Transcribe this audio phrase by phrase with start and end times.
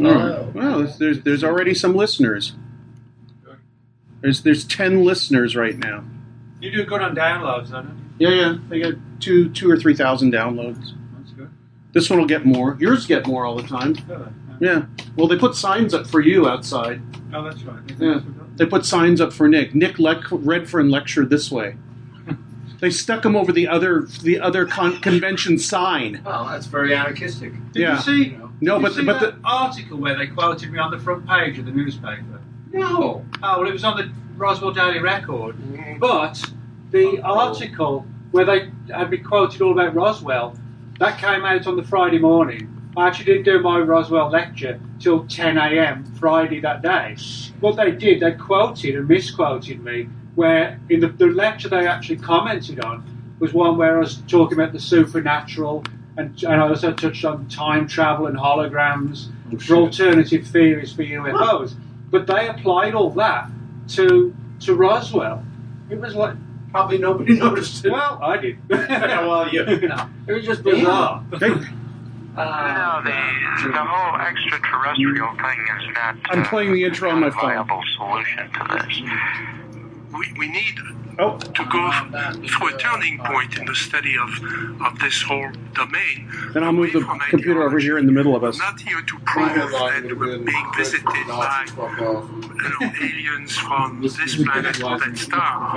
[0.00, 0.50] Oh.
[0.54, 2.54] Well, there's, there's there's already some listeners.
[4.20, 6.04] There's there's ten listeners right now.
[6.60, 7.86] You do good on downloads, don't
[8.18, 8.28] you?
[8.28, 8.58] Yeah, yeah.
[8.68, 10.92] They got two two or three thousand downloads.
[11.16, 11.50] That's good.
[11.92, 12.76] This one will get more.
[12.80, 13.94] Yours get more all the time.
[14.08, 14.28] Really?
[14.60, 14.86] Yeah.
[15.16, 17.00] Well, they put signs up for you outside.
[17.32, 17.78] Oh, that's right.
[17.98, 18.20] Yeah.
[18.56, 19.72] They put signs up for Nick.
[19.72, 21.76] Nick Le- Redfern lectured this way.
[22.80, 26.22] They stuck him over the other the other con- convention sign.
[26.24, 27.52] Well, that's very anarchistic.
[27.72, 27.96] Did Yeah.
[27.96, 28.36] you see?
[28.60, 30.98] No, did but you see but that the, article where they quoted me on the
[30.98, 32.40] front page of the newspaper.
[32.72, 33.24] No.
[33.42, 35.56] Oh well, it was on the Roswell Daily Record.
[35.56, 35.98] Mm-hmm.
[35.98, 36.42] But
[36.90, 40.56] the oh, article where they had me quoted all about Roswell,
[40.98, 42.74] that came out on the Friday morning.
[42.96, 46.04] I actually didn't do my Roswell lecture till 10 a.m.
[46.16, 47.16] Friday that day.
[47.60, 52.16] What they did, they quoted and misquoted me, where in the, the lecture they actually
[52.16, 53.04] commented on
[53.38, 55.84] was one where I was talking about the supernatural
[56.18, 59.28] and, and I also touched on time travel and holograms
[59.62, 61.74] for alternative theories for UFOs.
[62.10, 63.48] But they applied all that
[63.90, 65.42] to to Roswell.
[65.88, 66.34] It was like,
[66.70, 67.92] Probably nobody noticed it.
[67.92, 68.58] well, I did.
[68.68, 70.08] well, you know.
[70.26, 71.24] It was just bizarre.
[71.30, 76.16] hey, No, the, the whole extraterrestrial thing is not.
[76.30, 77.40] I'm uh, playing the intro on my phone.
[77.40, 79.00] viable solution to this.
[80.12, 80.74] we, we need
[81.20, 81.90] Oh, to go
[82.46, 84.28] through a turning point in the study of,
[84.80, 86.30] of this whole domain.
[86.54, 88.60] then I'll move the computer over here in the middle of us.
[88.62, 94.36] I'm not here to prove that we're being visited by you know, aliens from this
[94.44, 95.76] planet or that star.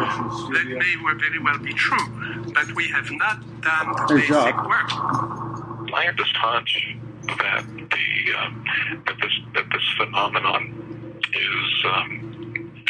[0.53, 2.07] That may well very well be true,
[2.53, 4.67] but we have not done the There's basic Jacques.
[4.67, 5.91] work.
[5.93, 8.63] I have this hunch that the um,
[9.07, 12.30] that this that this phenomenon is um,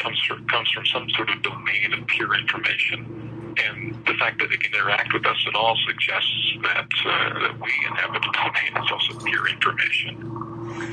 [0.01, 4.51] comes from comes from some sort of domain of pure information, and the fact that
[4.51, 8.71] it can interact with us at all suggests that uh, that we inhabit a domain
[8.73, 10.17] that's also pure information.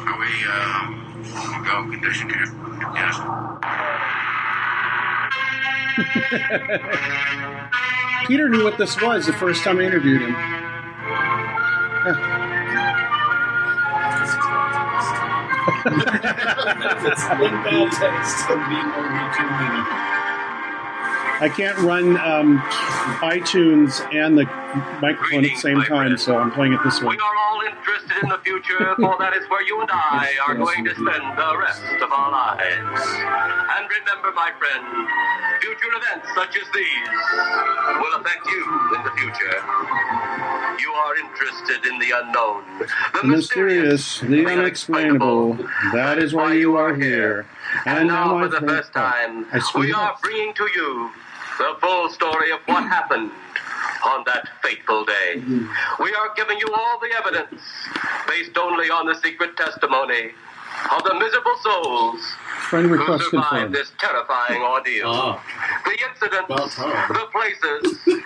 [0.07, 2.47] Are we, uh, go conditioned here?
[2.95, 3.17] Yes.
[8.27, 10.35] Peter knew what this was the first time I interviewed him.
[17.09, 20.28] it's in bad taste to be more retuning.
[21.41, 22.59] I can't run um,
[23.23, 24.45] iTunes and the
[25.01, 27.15] microphone at the same time, so I'm playing it this way.
[27.15, 30.57] We are all interested in the future, for that is where you and I are
[30.57, 33.03] going to spend the rest of our lives.
[33.79, 34.83] And remember, my friend,
[35.63, 37.15] future events such as these
[38.03, 38.65] will affect you
[38.99, 39.59] in the future.
[40.83, 45.55] You are interested in the unknown, the The mysterious, the unexplainable,
[45.93, 47.47] that is why you are here.
[47.87, 51.11] And now, my for the first time, I we are bringing to you
[51.59, 53.31] the full story of what happened
[54.07, 55.43] on that fateful day.
[56.01, 57.61] We are giving you all the evidence
[58.29, 60.31] based only on the secret testimony
[60.97, 62.21] of the miserable souls
[62.71, 63.75] Friend who survived confirmed.
[63.75, 65.09] this terrifying ordeal.
[65.09, 65.43] Ah.
[65.85, 66.69] The incidents, Well
[67.09, 67.99] the places.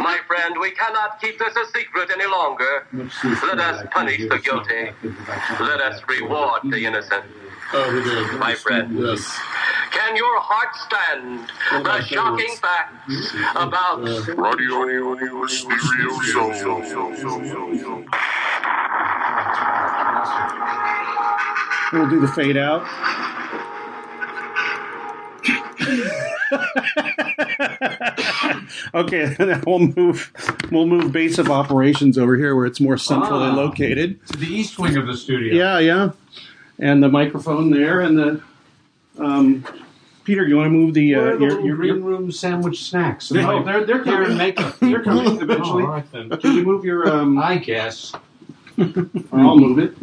[0.00, 2.86] My friend, we cannot keep this a secret any longer.
[2.92, 4.90] Let us punish the guilty.
[5.60, 7.24] Let us reward the innocent.
[7.72, 8.36] Oh.
[8.40, 8.96] My friend.
[8.98, 9.38] Yes.
[9.90, 12.60] Can your heart stand the about shocking favorites?
[12.60, 16.46] facts about Radio Mysterioso.
[21.92, 22.84] We'll do the fade out.
[28.94, 30.32] okay, then we'll move.
[30.70, 33.54] We'll move base of operations over here where it's more centrally Ah.
[33.54, 34.24] located.
[34.28, 35.54] To the east wing of the studio.
[35.54, 36.10] Yeah, yeah,
[36.78, 38.42] and the microphone there, and the.
[39.18, 39.64] Um,
[40.24, 41.14] Peter, you want to move the?
[41.14, 43.30] Uh, Where the your, little your, green your, room sandwich snacks?
[43.32, 44.36] oh, they're they're Here coming.
[44.38, 44.78] Makeup.
[44.80, 45.84] They're coming eventually.
[45.84, 46.30] Oh, all right then.
[46.30, 47.08] Can you move your?
[47.08, 48.12] Um, I guess.
[49.32, 49.96] I'll move it.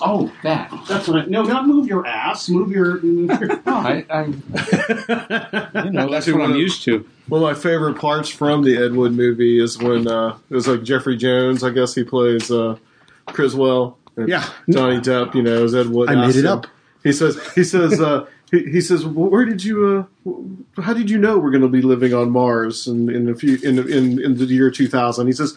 [0.00, 0.70] Oh, that.
[0.88, 1.24] That's what I.
[1.26, 2.48] No, not move your ass.
[2.48, 3.00] Move your.
[3.02, 4.24] Move your No, I, I
[5.84, 7.06] you know, that's what I'm used to.
[7.28, 10.66] One of my favorite parts from the Ed Wood movie is when uh, it was
[10.66, 11.62] like Jeffrey Jones.
[11.62, 12.78] I guess he plays uh,
[13.26, 13.97] Criswell.
[14.18, 14.48] And Yeah.
[14.68, 15.34] Johnny Depp.
[15.34, 16.10] You know, as Ed Wood.
[16.10, 16.66] I made it him- up.
[17.02, 17.38] He says.
[17.54, 18.00] He says.
[18.00, 20.08] Uh, he, he says, well, "Where did you?
[20.26, 23.34] Uh, how did you know we're going to be living on Mars in, in a
[23.34, 25.54] few in, in in the year 2000?" He says,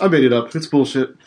[0.00, 0.54] "I made it up.
[0.56, 1.14] It's bullshit."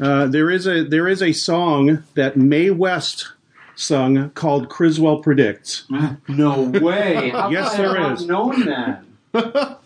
[0.00, 3.32] Uh, there is a there is a song that Mae West
[3.76, 5.84] sung called Criswell Predicts.
[6.28, 7.30] No way.
[7.50, 8.22] Yes, there is.
[8.22, 9.04] I've known that.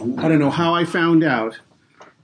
[0.00, 1.58] I don't know how I found out,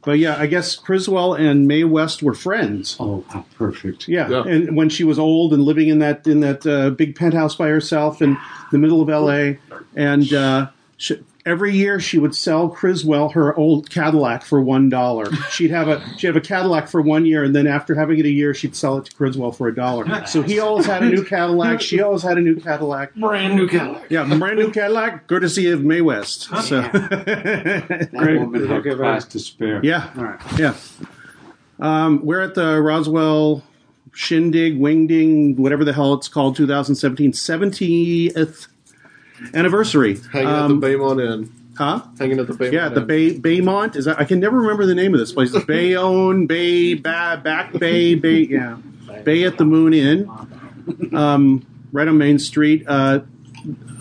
[0.05, 2.97] but yeah, I guess Criswell and Mae West were friends.
[3.01, 4.07] Oh, how perfect.
[4.09, 4.45] Yeah, Yeah.
[4.45, 7.69] and when she was old and living in that in that uh, big penthouse by
[7.69, 8.37] herself in
[8.71, 9.59] the middle of L.A.
[9.97, 15.31] and uh, she, every year she would sell Criswell her old Cadillac for one dollar.
[15.51, 18.25] She'd have a she'd have a Cadillac for one year, and then after having it
[18.27, 20.27] a year, she'd sell it to Criswell for a dollar.
[20.27, 21.81] So he always had a new Cadillac.
[21.81, 23.15] She always had a new Cadillac.
[23.15, 24.05] Brand new Cadillac.
[24.11, 26.43] Yeah, brand new Cadillac, courtesy of Mae West.
[26.63, 28.09] So, That
[28.41, 29.81] woman had class to spare.
[29.85, 30.41] yeah, All right.
[30.59, 30.75] yeah.
[31.81, 33.63] Um, we're at the Roswell
[34.13, 38.69] Shindig, Wingding, whatever the hell it's called, 2017, 70th
[39.53, 40.19] anniversary.
[40.33, 41.53] Hanging Um, at the Baymont Inn.
[41.77, 42.03] huh?
[42.19, 43.07] Hanging at the Baymont Yeah, the Inn.
[43.07, 44.19] Bay Baymont is that?
[44.21, 45.57] I can never remember the name of this place.
[45.67, 48.47] Bayonne, Bay, ba, Back Bay, Bay.
[48.51, 48.77] Yeah,
[49.25, 50.31] Bay at the Moon Inn,
[51.13, 52.85] um, right on Main Street.
[52.87, 53.21] Uh,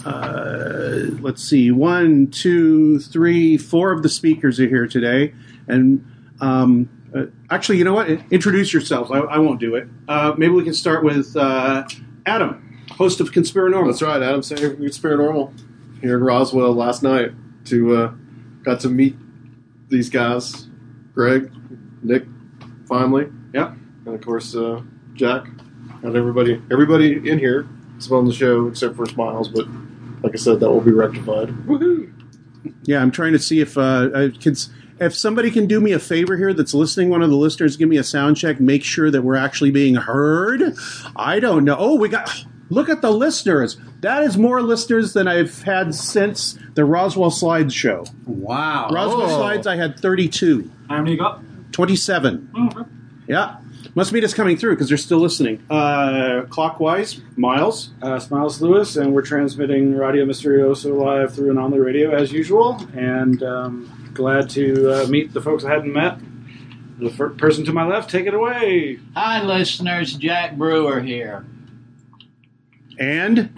[0.05, 5.33] uh, let's see, one, two, three, four of the speakers are here today,
[5.67, 6.05] and
[6.41, 8.09] um, uh, actually, you know what?
[8.31, 9.11] Introduce yourselves.
[9.11, 9.87] I, I won't do it.
[10.07, 11.85] Uh, maybe we can start with uh,
[12.25, 13.87] Adam, host of Conspiranormal.
[13.87, 15.53] That's right, Adam Sayne it's paranormal
[16.01, 17.31] here in Roswell last night.
[17.65, 18.13] To uh,
[18.63, 19.15] got to meet
[19.87, 20.67] these guys,
[21.13, 21.51] Greg,
[22.01, 22.25] Nick,
[22.87, 23.73] finally, Yeah,
[24.05, 24.81] and of course uh,
[25.13, 25.45] Jack,
[26.03, 26.61] and everybody.
[26.71, 27.67] Everybody in here
[27.97, 29.65] is on the show except for Smiles, but
[30.23, 31.53] like I said, that will be rectified.
[32.83, 34.55] Yeah, I'm trying to see if uh, I can,
[34.99, 37.09] if somebody can do me a favor here that's listening.
[37.09, 38.59] One of the listeners, give me a sound check.
[38.59, 40.75] Make sure that we're actually being heard.
[41.15, 41.75] I don't know.
[41.77, 42.45] Oh, we got.
[42.73, 43.77] Look at the listeners.
[44.01, 48.05] That is more listeners than I've had since the Roswell Slides show.
[48.25, 48.89] Wow.
[48.91, 49.37] Roswell Oh.
[49.37, 50.69] Slides, I had 32.
[50.89, 51.41] How many you got?
[51.71, 52.49] 27.
[52.55, 52.89] Oh, okay.
[53.27, 53.57] Yeah.
[53.95, 55.63] Must be just coming through because they're still listening.
[55.69, 57.91] Uh, clockwise, Miles.
[58.01, 62.31] Uh, Smiles Lewis, and we're transmitting Radio Mysterioso live through an on the radio as
[62.31, 62.81] usual.
[62.95, 66.17] And um, glad to uh, meet the folks I hadn't met.
[66.97, 68.97] The fir- person to my left, take it away.
[69.15, 70.13] Hi, listeners.
[70.15, 71.45] Jack Brewer here.
[72.99, 73.49] And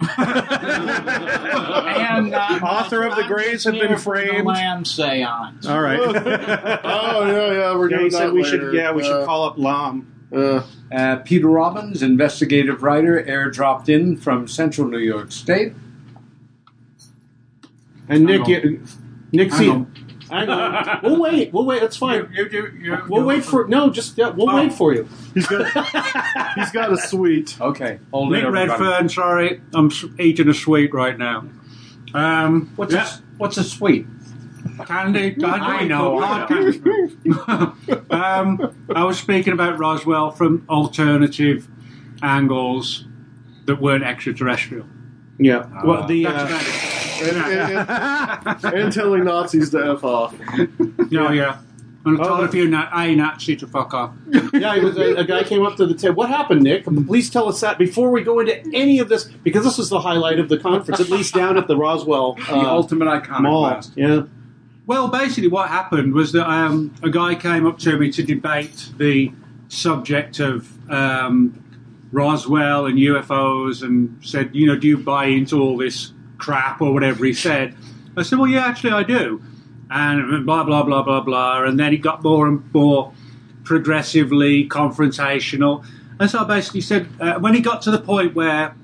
[2.34, 4.46] uh, Author of The I'm Grays Have Been for the Framed.
[4.46, 5.66] Lamb seance.
[5.66, 5.98] all right.
[6.00, 8.70] oh yeah, yeah, we're yeah, doing he said that we later.
[8.70, 8.74] should.
[8.74, 10.12] Yeah, we should Uh, call up Lam.
[10.34, 10.62] Uh,
[10.92, 15.72] Uh, Peter Robbins, investigative writer, airdropped in from Central New York State.
[18.08, 18.82] And Nick, Hang you,
[19.32, 19.84] Nick, see,
[20.30, 20.38] on.
[20.38, 21.00] hang on.
[21.02, 21.52] We'll wait.
[21.52, 21.80] We'll wait.
[21.80, 22.28] That's fine.
[22.32, 23.90] You, you, you, you, We'll wait for no.
[23.90, 24.56] Just yeah, we'll Oh.
[24.56, 25.08] wait for you.
[25.34, 27.56] he's got he's got a suite.
[27.60, 28.48] Okay, hold Nick it.
[28.50, 29.08] Redfern.
[29.08, 31.44] Sorry, I'm eating a sweet right now.
[32.14, 34.06] Um, What's yeah, a, what's a sweet?
[34.86, 35.32] candy?
[35.34, 41.68] candy I know, I hard um, I was speaking about Roswell from alternative
[42.22, 43.04] angles
[43.66, 44.86] that weren't extraterrestrial.
[45.38, 45.66] Yeah.
[45.84, 46.95] well, the That's uh, about it.
[47.22, 47.36] And,
[48.66, 50.34] and, and, telling Nazis to f off.
[51.10, 51.58] Yeah, yeah.
[52.04, 54.14] I Oh, told a few na- a Nazi to fuck off.
[54.54, 56.14] yeah, it was a, a guy came up to the table.
[56.14, 56.84] What happened, Nick?
[56.84, 59.98] Please tell us that before we go into any of this, because this was the
[59.98, 63.14] highlight of the conference, at least down at the Roswell The uh, ultimate Mall.
[63.64, 63.92] iconoclast.
[63.96, 64.22] Yeah.
[64.86, 68.90] Well, basically, what happened was that um, a guy came up to me to debate
[68.98, 69.32] the
[69.66, 71.60] subject of um,
[72.12, 76.92] Roswell and UFOs and said, you know, do you buy into all this crap or
[76.92, 77.74] whatever he said?
[78.16, 79.42] I said, well, yeah, actually, I do.
[79.90, 81.62] And blah, blah, blah, blah, blah.
[81.64, 83.12] And then he got more and more
[83.64, 85.84] progressively confrontational.
[86.18, 88.74] And so I basically said, uh, when he got to the point where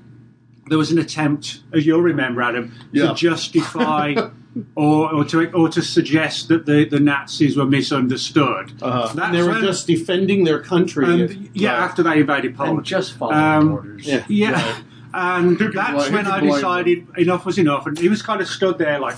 [0.67, 3.07] there was an attempt, as you'll remember, Adam, Yeah.
[3.07, 4.13] to justify
[4.75, 8.71] or, or to or to suggest that the, the Nazis were misunderstood.
[8.81, 9.11] Uh-huh.
[9.13, 11.05] That's they were when- just defending their country.
[11.23, 12.77] and, yeah, after they invaded Poland.
[12.77, 14.05] And just following Um, orders.
[14.07, 14.25] yeah.
[14.29, 14.77] Yeah.
[15.13, 17.85] And Who can that's blame- who when can I blame decided enough was enough.
[17.85, 19.15] And he was kind of stood there like,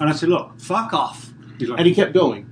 [0.00, 1.30] and I said, look, fuck off.
[1.58, 2.48] He's like, and he kept going.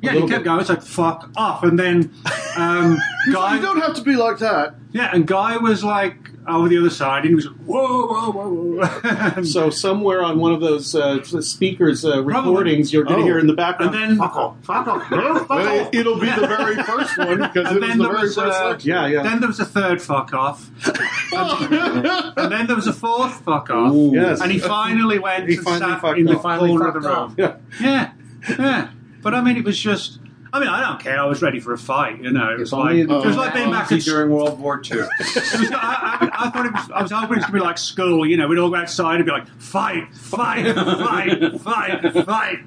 [0.00, 0.44] yeah, he little kept bit.
[0.46, 0.60] going.
[0.60, 1.62] It's like, fuck off.
[1.62, 2.12] And then
[2.56, 4.74] um, You Guy, don't have to be like that.
[4.92, 6.16] yeah, and Guy was like
[6.48, 8.86] over the other side, and he was like, whoa, whoa, whoa,
[9.34, 9.42] whoa.
[9.44, 13.26] So somewhere on one of those uh, speakers uh, recordings, you're going to Oh.
[13.26, 13.94] hear in the background.
[13.94, 15.90] and then, fuck off, fuck off, fuck Well.
[15.92, 18.68] It'll be the very first one because And it was the very was, first uh,
[18.68, 18.88] lecture.
[18.88, 19.22] Yeah, yeah.
[19.22, 20.70] then there was a third fuck off.
[21.32, 23.92] and then there was a fourth fuck off.
[23.92, 24.12] Ooh.
[24.14, 24.40] Yes.
[24.40, 26.42] And he finally went He and finally sat in the off.
[26.58, 27.34] corner of the room.
[27.38, 27.56] Yeah.
[27.80, 28.12] Yeah,
[28.58, 28.90] yeah.
[29.22, 30.18] But I mean, it was just.
[30.56, 31.20] I mean, I don't care.
[31.20, 32.20] I was ready for a fight.
[32.22, 34.58] You know, it was It's like only it was like being back at during World
[34.58, 35.00] War II.
[35.00, 36.90] was, I, I, I thought it was.
[36.94, 38.26] I was hoping it was going to be like school.
[38.26, 42.58] You know, we'd all go outside and be like, fight, fight, fight, fight, fight.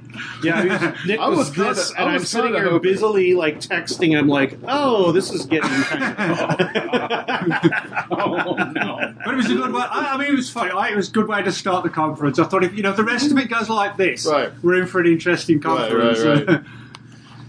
[0.44, 3.34] Yeah, Nick I was, was kinda- this, I and I'm was sitting here hoping- busily
[3.34, 6.04] like texting I'm like, "Oh, this is getting." Kind
[8.12, 9.14] oh no!
[9.26, 9.82] But it was a good way.
[9.90, 10.72] I, I mean, it was fun.
[10.72, 12.40] I, it was a good way to start the conference.
[12.40, 14.52] I thought if you know if the rest of it goes like this, Right.
[14.62, 16.20] we're in for an interesting Right, conference.
[16.22, 16.62] right, right.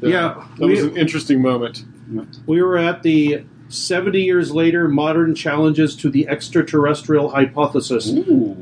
[0.01, 1.85] Yeah, that was an interesting moment.
[2.47, 8.11] we were at the 70 years later, modern challenges to the extraterrestrial hypothesis,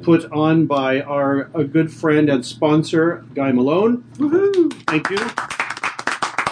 [0.02, 4.04] put on by our a good friend and sponsor, Guy Malone.
[4.86, 5.18] Thank you.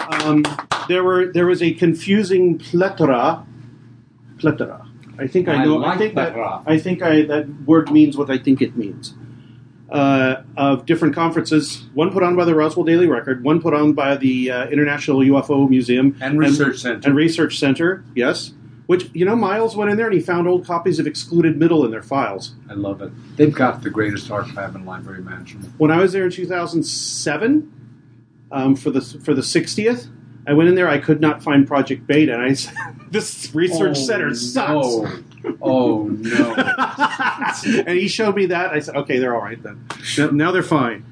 [0.09, 0.43] Um,
[0.87, 3.45] there were there was a confusing plethora,
[4.39, 4.87] plethora.
[5.19, 5.77] I think I I know.
[5.77, 6.63] like I think that, plethora.
[6.65, 9.13] I think I that word means what I think it means.
[9.89, 13.93] Uh, of different conferences, one put on by the Roswell Daily Record, one put on
[13.93, 17.07] by the uh, International UFO Museum And Research Center.
[17.07, 18.03] and Research Center.
[18.13, 18.51] Yes,
[18.87, 21.85] which you know, Miles went in there and he found old copies of Excluded Middle
[21.85, 22.53] in their files.
[22.69, 23.11] I love it.
[23.37, 25.69] They've got the greatest archive and library management.
[25.77, 27.71] When I was there in 2007
[28.51, 30.09] um, for the for the 60th,
[30.47, 30.89] I went in there.
[30.89, 32.73] I could not find Project Beta, and I said,
[33.11, 35.19] "This research Oh, center sucks." no.
[35.61, 36.53] Oh no!
[37.87, 38.71] and he showed me that.
[38.71, 39.85] I said, "Okay, they're all right then.
[40.33, 41.05] Now- they're fine."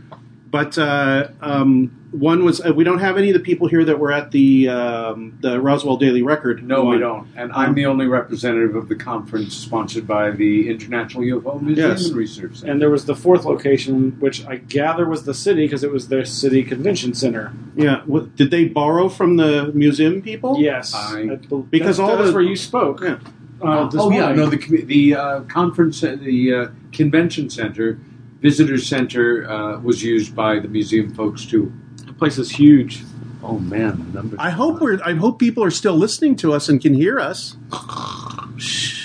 [0.51, 4.00] But uh, um, one was uh, we don't have any of the people here that
[4.00, 6.63] were at the um, the Roswell Daily Record.
[6.65, 7.27] No, we don't.
[7.36, 12.06] And I'm the only representative of the conference sponsored by the International UFO Museum Yes.
[12.06, 12.72] and Research Center.
[12.72, 16.08] And there was the fourth location, which I gather was the city because it was
[16.08, 17.51] their city convention center.
[17.75, 20.58] Yeah, what, did they borrow from the museum people?
[20.62, 23.01] Yes, I- Because that's, all that's the- where you spoke.
[23.01, 23.18] Yeah.
[23.66, 28.00] Uh, this oh yeah, no the the uh, conference, uh, the uh, convention center,
[28.42, 31.72] visitor center uh, was used by the museum folks too.
[32.06, 33.04] the place is huge.
[33.44, 34.40] Oh man, the numbers.
[34.42, 35.00] I hope we're.
[35.04, 37.58] I hope people are still listening to us and can hear us.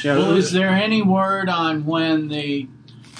[0.04, 2.66] Yeah, Well, is there any word on when the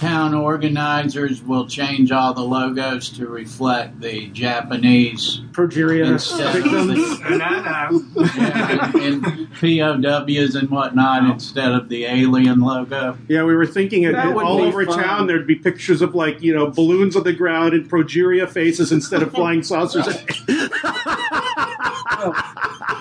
[0.00, 7.18] town organizers will change all the logos to reflect the Japanese Progeria instead of the
[7.30, 8.02] No, no.
[8.34, 13.18] yeah, and, and POWs and whatnot instead of the alien logo?
[13.28, 14.98] Yeah, we were thinking it, That all over fun.
[14.98, 18.92] town there'd be pictures of like you know balloons on the ground and progeria faces
[18.92, 20.08] instead of flying saucers.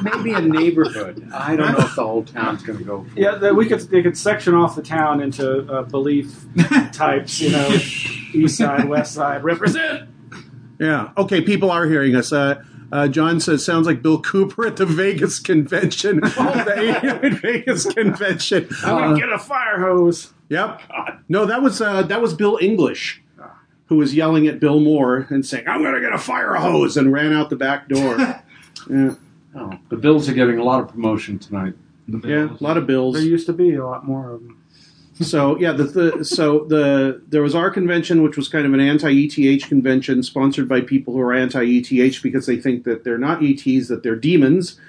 [0.02, 1.30] Maybe a neighborhood.
[1.34, 3.04] I don't know if the whole town's going to go.
[3.04, 6.46] For Yeah, that we could they could section off the town into uh, belief
[6.94, 7.40] types.
[7.42, 7.68] You know,
[8.34, 10.10] east side, west side, represent.
[10.80, 11.12] yeah.
[11.18, 12.32] Okay, people are hearing us.
[12.32, 17.86] Uh, uh, John says sounds like Bill Cooper at the Vegas convention, the alien Vegas
[17.94, 18.68] convention.
[18.84, 20.34] I'm gonna get a fire hose.
[20.50, 20.82] Yep.
[21.30, 23.22] No, that was uh, that was Bill English,
[23.86, 26.98] who was yelling at Bill Moore and saying, "I'm going to get a fire hose,"
[26.98, 28.18] and ran out the back door.
[28.90, 29.14] yeah,
[29.56, 31.74] Oh, the Bills are getting a lot of promotion tonight.
[32.08, 33.16] yeah, a lot of bills.
[33.16, 34.60] There used to be a lot more of them.
[35.22, 38.80] So yeah, the, the so the there was our convention, which was kind of an
[38.80, 43.90] anti-ETH convention, sponsored by people who are anti-ETH because they think that they're not ETs,
[43.90, 44.80] that they're demons.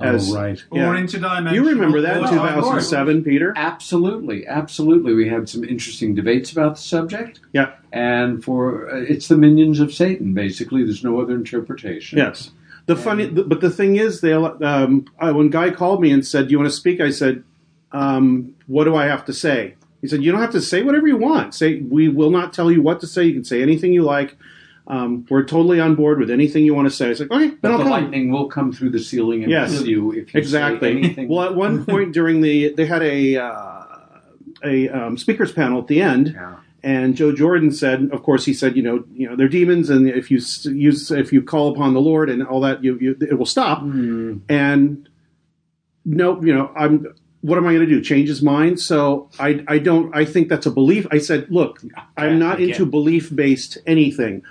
[0.00, 0.64] As, oh, right.
[0.72, 0.88] yeah.
[0.88, 1.54] Or interdimensional.
[1.54, 3.52] You remember that in or- 2007, Peter?
[3.56, 5.12] Absolutely, absolutely.
[5.12, 7.40] We had some interesting debates about the subject.
[7.52, 7.72] Yeah.
[7.92, 10.84] And for uh, it's the minions of Satan, basically.
[10.84, 12.18] There's no other interpretation.
[12.18, 12.52] Yes.
[12.88, 16.48] The funny, but the thing is, they um, I, when Guy called me and said,
[16.48, 17.44] "Do you want to speak?" I said,
[17.92, 21.06] um, "What do I have to say?" He said, "You don't have to say whatever
[21.06, 21.54] you want.
[21.54, 23.24] Say we will not tell you what to say.
[23.24, 24.36] You can say anything you like.
[24.86, 27.48] Um, we're totally on board with anything you want to say." I was like, "Okay,
[27.48, 29.70] then But I'll the come." lightning will come through the ceiling and Yes.
[29.72, 30.92] kill you if you exactly.
[30.92, 31.28] say anything.
[31.28, 33.82] Well, at one point during the, they had a uh,
[34.64, 36.54] a um, speakers panel at the end, Yeah.
[36.82, 40.08] And Joe Jordan said, of course, he said, you know, you know, they're demons, and
[40.08, 40.40] if you
[40.72, 43.80] use if you call upon the Lord and all that, you, you it will stop.
[43.80, 44.38] Hmm.
[44.48, 45.08] And
[46.04, 47.14] no, you know, I'm.
[47.40, 48.00] What am I going to do?
[48.00, 48.80] Change his mind?
[48.80, 50.14] So I, I don't.
[50.14, 51.06] I think that's a belief.
[51.12, 51.80] I said, look,
[52.16, 54.42] I'm not into belief based anything.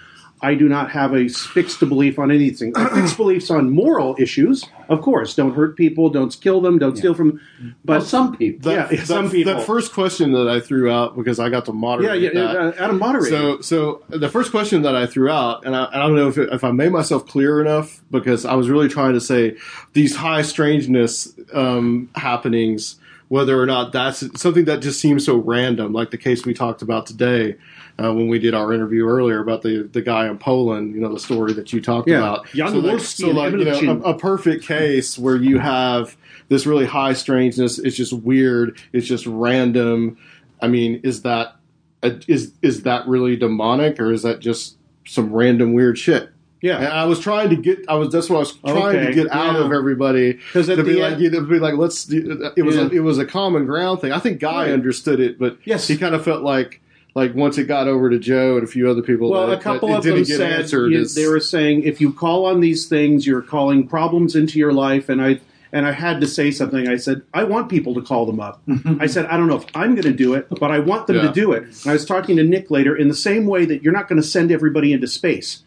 [0.42, 2.72] I do not have a fixed belief on anything.
[2.76, 5.34] I fixed beliefs on moral issues, of course.
[5.34, 6.10] Don't hurt people.
[6.10, 6.78] Don't kill them.
[6.78, 7.42] Don't steal from.
[7.84, 8.72] But Well, some people.
[8.72, 9.56] yeah, That, some people.
[9.56, 12.22] That first question that I threw out because I got to moderate.
[12.22, 12.56] yeah, that.
[12.56, 13.30] uh, Adam moderate.
[13.30, 16.38] So, so the first question that I threw out, and I, I don't know if,
[16.38, 19.56] it, if I made myself clear enough because I was really trying to say
[19.94, 22.98] these high strangeness um, happenings,
[23.30, 26.82] whether or not that's something that just seems so random, like the case we talked
[26.84, 27.56] about today
[28.04, 30.94] uh, when we did our interview earlier about the the guy in Poland.
[30.96, 32.18] You know, the story that you talked Yeah.
[32.20, 32.48] about.
[32.54, 36.16] Jan so, like, so like you know, a, a perfect case where you have
[36.50, 37.80] this really high strangeness.
[37.80, 38.80] It's just weird.
[38.94, 40.18] It's just random.
[40.62, 41.56] I mean, is that
[42.04, 46.30] a, is is that really demonic or is that just some random weird shit?
[46.62, 47.80] yeah, And I was trying to get.
[47.88, 48.12] I was.
[48.12, 49.66] That's what I was trying Okay, to get out yeah.
[49.66, 52.12] of everybody because at to be the like, end, you know, be like, let's.
[52.12, 52.84] It was Yeah.
[52.84, 54.12] a, it was a common ground thing.
[54.12, 54.72] I think Guy Right.
[54.72, 55.88] understood it, but Yes.
[55.88, 56.82] he kind of felt like
[57.18, 59.32] like once it got over to Joe and a few other people.
[59.32, 60.38] well, that, a couple that of them didn't get
[60.70, 64.60] said you- they were saying if you call on these things, you're calling problems into
[64.60, 65.42] your life, and I.
[65.74, 66.88] And I had to say something.
[66.88, 68.62] I said, I want people to call them up.
[69.02, 71.18] I said, I don't know if I'm going to do it, but I want them
[71.18, 71.24] Yeah.
[71.28, 71.64] to do it.
[71.64, 74.20] And I was talking to Nick later in the same way that you're not going
[74.22, 75.64] to send everybody into space.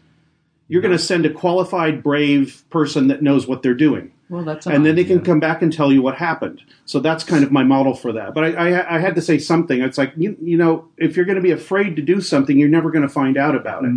[0.67, 4.11] you're going to send a qualified, brave person that knows what they're doing.
[4.31, 6.61] Well, that's and then they can come back and tell you what happened.
[6.85, 8.33] So that's kind of my model for that.
[8.33, 9.81] But I, I, I had to say something.
[9.81, 12.69] It's like you, you know, if you're going to be afraid to do something, you're
[12.69, 13.91] never going to find out about it.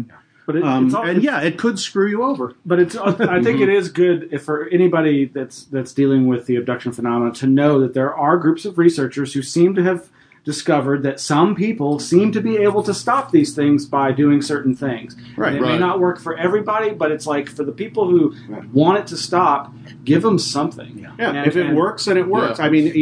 [0.44, 2.56] But it, Um, it's all, and yeah, it could screw you over.
[2.66, 2.96] But it's.
[2.96, 3.12] I
[3.44, 7.46] think it is good if for anybody that's that's dealing with the abduction phenomena to
[7.46, 10.10] know that there are groups of researchers who seem to have
[10.44, 14.76] discovered that some people seem to be able to stop these things by doing certain
[14.76, 15.16] things.
[15.36, 18.34] Right, And it may not work for everybody, but it's like for the people who
[18.72, 19.72] want it to stop,
[20.04, 20.98] give them something.
[21.18, 22.58] Yeah, And- if it and- works, then it works.
[22.58, 22.66] Yeah.
[22.66, 22.92] I mean,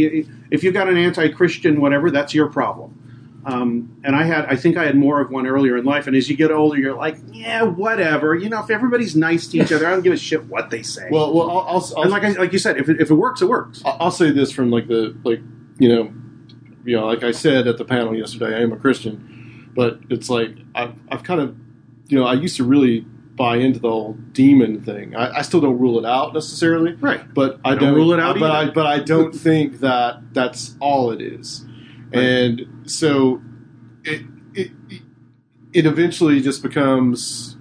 [0.51, 2.99] if you've got an anti-Christian whatever, that's your problem.
[3.45, 6.07] Um, and I had, I think I had more of one earlier in life.
[6.07, 8.37] And as you get older, you're like, yeah, whatever.
[8.37, 10.85] You know, if everybody's nice to each other, I don't give a shit what they
[10.85, 11.09] say.
[11.11, 13.15] Well, well, I'll, I'll, I'll and like I, like you said, if it, if it
[13.15, 13.83] works, it works.
[13.85, 15.41] I'll I'll say this from like the like
[15.81, 16.13] you know,
[16.85, 20.29] you know, like I said at the panel yesterday, I am a Christian, but it's
[20.31, 21.57] like I've I've kind of
[22.09, 23.01] you know I used to really
[23.35, 25.17] buy into the whole demon thing.
[25.17, 27.33] I, I still don't rule it out necessarily, Right.
[27.33, 28.71] but I Don't don't, rule it out But either.
[28.71, 31.65] I but I don't think that that's all it is,
[32.13, 33.41] and so
[34.05, 34.23] it
[34.55, 34.71] it
[35.73, 37.57] it eventually just becomes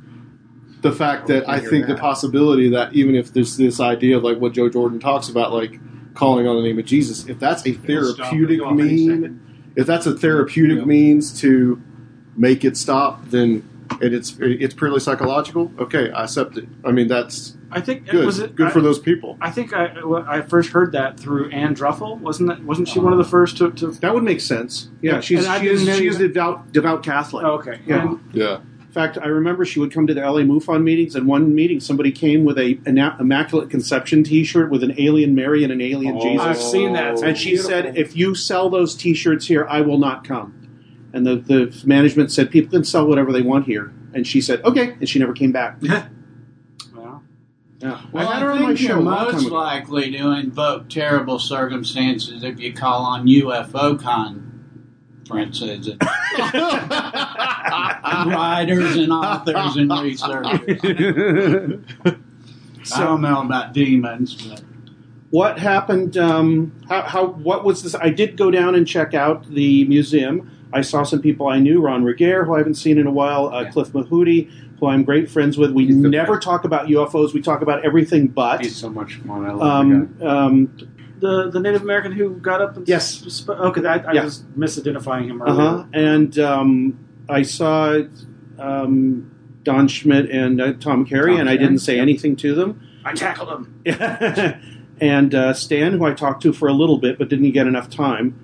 [0.81, 4.39] the fact that I think the possibility that even if there's this idea of like
[4.39, 5.79] what Joe Jordan talks about, like
[6.13, 8.57] calling on the name of Jesus, if that's a therapeutic Stop it.
[8.57, 11.81] Go on, mean, if that's a therapeutic means to
[12.35, 13.67] make it stop, then
[14.01, 15.71] and it's it's purely psychological.
[15.77, 16.67] Okay, I accept it.
[16.85, 18.25] I mean, that's I think good.
[18.25, 19.37] was it good I- for those people.
[19.41, 19.93] I think I,
[20.27, 22.17] I first heard that through Ann Druffel.
[22.19, 22.63] Wasn't that?
[22.63, 23.71] Wasn't she one of the uh, first to?
[23.71, 24.89] to That would make sense.
[25.01, 27.45] Yeah, Yeah, she's and I she's, she's you- devout devout Catholic.
[27.45, 27.79] oh, okay.
[27.85, 28.09] Yeah.
[28.09, 28.59] And- Yeah,
[28.91, 31.79] In fact, I remember she would come to the LA MUFON meetings, and one meeting
[31.79, 36.17] somebody came with a an Immaculate Conception T-shirt with an alien Mary and an alien
[36.17, 36.21] Oh.
[36.21, 36.45] Jesus.
[36.45, 37.13] I've seen that.
[37.13, 37.69] It's and she beautiful.
[37.71, 40.53] said, "If you sell those T-shirts here, I will not come."
[41.13, 44.61] And the the management said, "People can sell whatever they want here." And she said,
[44.65, 45.77] "Okay," and she never came back.
[46.93, 47.23] Well,
[47.81, 49.51] Yeah, Well, I I, had her on think my show you're a long time most
[49.51, 53.97] likely to invoke terrible circumstances if you call on UFO
[55.31, 56.01] conferences and
[58.33, 60.59] writers and authors and researchers.
[62.83, 64.61] so, I don't know about demons, but
[65.29, 66.17] what happened?
[66.17, 67.25] Um, how, how?
[67.27, 67.95] What was this?
[67.95, 70.49] I did go down and check out the museum.
[70.73, 73.47] I saw some people I knew, Ron Regehr, who I haven't seen in a while,
[73.47, 75.71] uh, Cliff Mahooty, who I'm great friends with.
[75.71, 77.33] We He's the never talk about UFOs.
[77.33, 78.61] We talk about everything but.
[78.61, 79.45] He's so much fun.
[79.45, 80.77] I love Um, um,
[81.21, 83.23] the the Native American who got up and Yes.
[83.31, 84.23] sp- okay, I, I Yeah.
[84.25, 85.83] was misidentifying him Uh huh.
[85.93, 88.01] And um, I saw
[88.59, 89.31] um,
[89.63, 92.01] Don Schmitt and uh, Tom Carey, Tom and I Carey, didn't say yeah.
[92.01, 92.81] anything to them.
[93.05, 93.81] I tackled them.
[95.01, 97.89] and uh, Stan, who I talked to for a little bit but didn't get enough
[97.89, 98.35] time.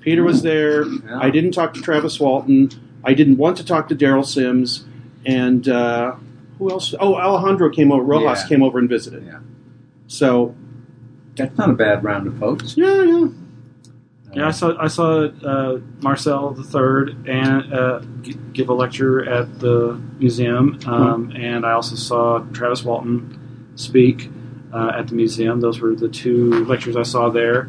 [0.00, 0.84] Peter was there.
[0.84, 1.18] Yeah.
[1.20, 2.70] I didn't talk to Travis Walton.
[3.04, 4.84] I didn't want to talk to Derrel Sims.
[5.24, 6.16] And uh,
[6.58, 6.92] who else?
[6.98, 8.02] Oh, Alejandro came over.
[8.02, 8.48] Rojas Yeah.
[8.48, 9.24] came over and visited.
[9.24, 9.38] Yeah.
[10.08, 10.56] So,
[11.36, 12.76] That's not a bad round of folks.
[12.76, 13.26] yeah, yeah.
[14.34, 19.28] Yeah, I saw I saw uh, Marcel the Third and uh, g- give a lecture
[19.28, 24.30] at the museum, um, and I also saw Travis Walton speak
[24.72, 25.60] uh, at the museum.
[25.60, 27.68] Those were the two lectures I saw there.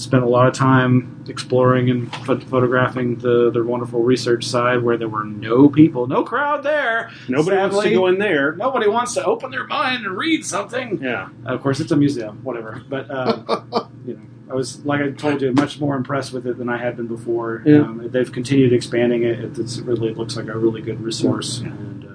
[0.00, 4.96] Spent a lot of time exploring and pho- photographing the the wonderful research side where
[4.96, 7.10] there were no people, no crowd there.
[7.28, 8.52] Nobody wants to go in there.
[8.56, 11.00] Nobody wants to open their mind and read something.
[11.02, 11.28] Yeah.
[11.44, 12.82] Of course, it's a museum, whatever.
[12.88, 13.44] But um,
[14.06, 16.78] you know, I was like I told you, much more impressed with it than I
[16.78, 17.62] had been before.
[17.66, 17.80] Yeah.
[17.80, 19.38] Um, they've continued expanding it.
[19.40, 21.58] It it's really it looks like a really good resource.
[21.58, 22.08] And uh,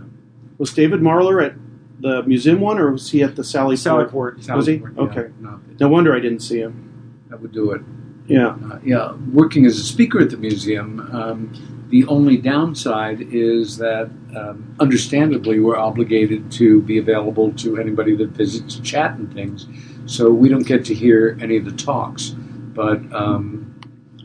[0.58, 1.54] Was David Marler at
[2.00, 4.41] the museum one, or was he at the Sally Sally Port?
[4.43, 4.78] Port, Was he?
[4.78, 5.30] Yeah, Okay.
[5.39, 6.91] no, No wonder I didn't see him.
[7.36, 7.82] That would do it.
[8.28, 8.56] Yeah.
[8.71, 14.10] Uh, yeah, working as a speaker at the museum, um, the only downside is that,
[14.34, 19.67] um, understandably, we're obligated to be available to anybody that visits, chat and things.
[20.06, 22.30] So we don't get to hear any of the talks.
[22.30, 23.78] But um,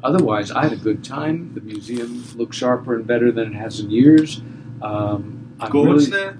[0.05, 1.53] otherwise, I had a good time.
[1.55, 4.40] The museum looks sharper and better than it has in years.
[4.83, 6.38] Um, I'm Gort's really- there?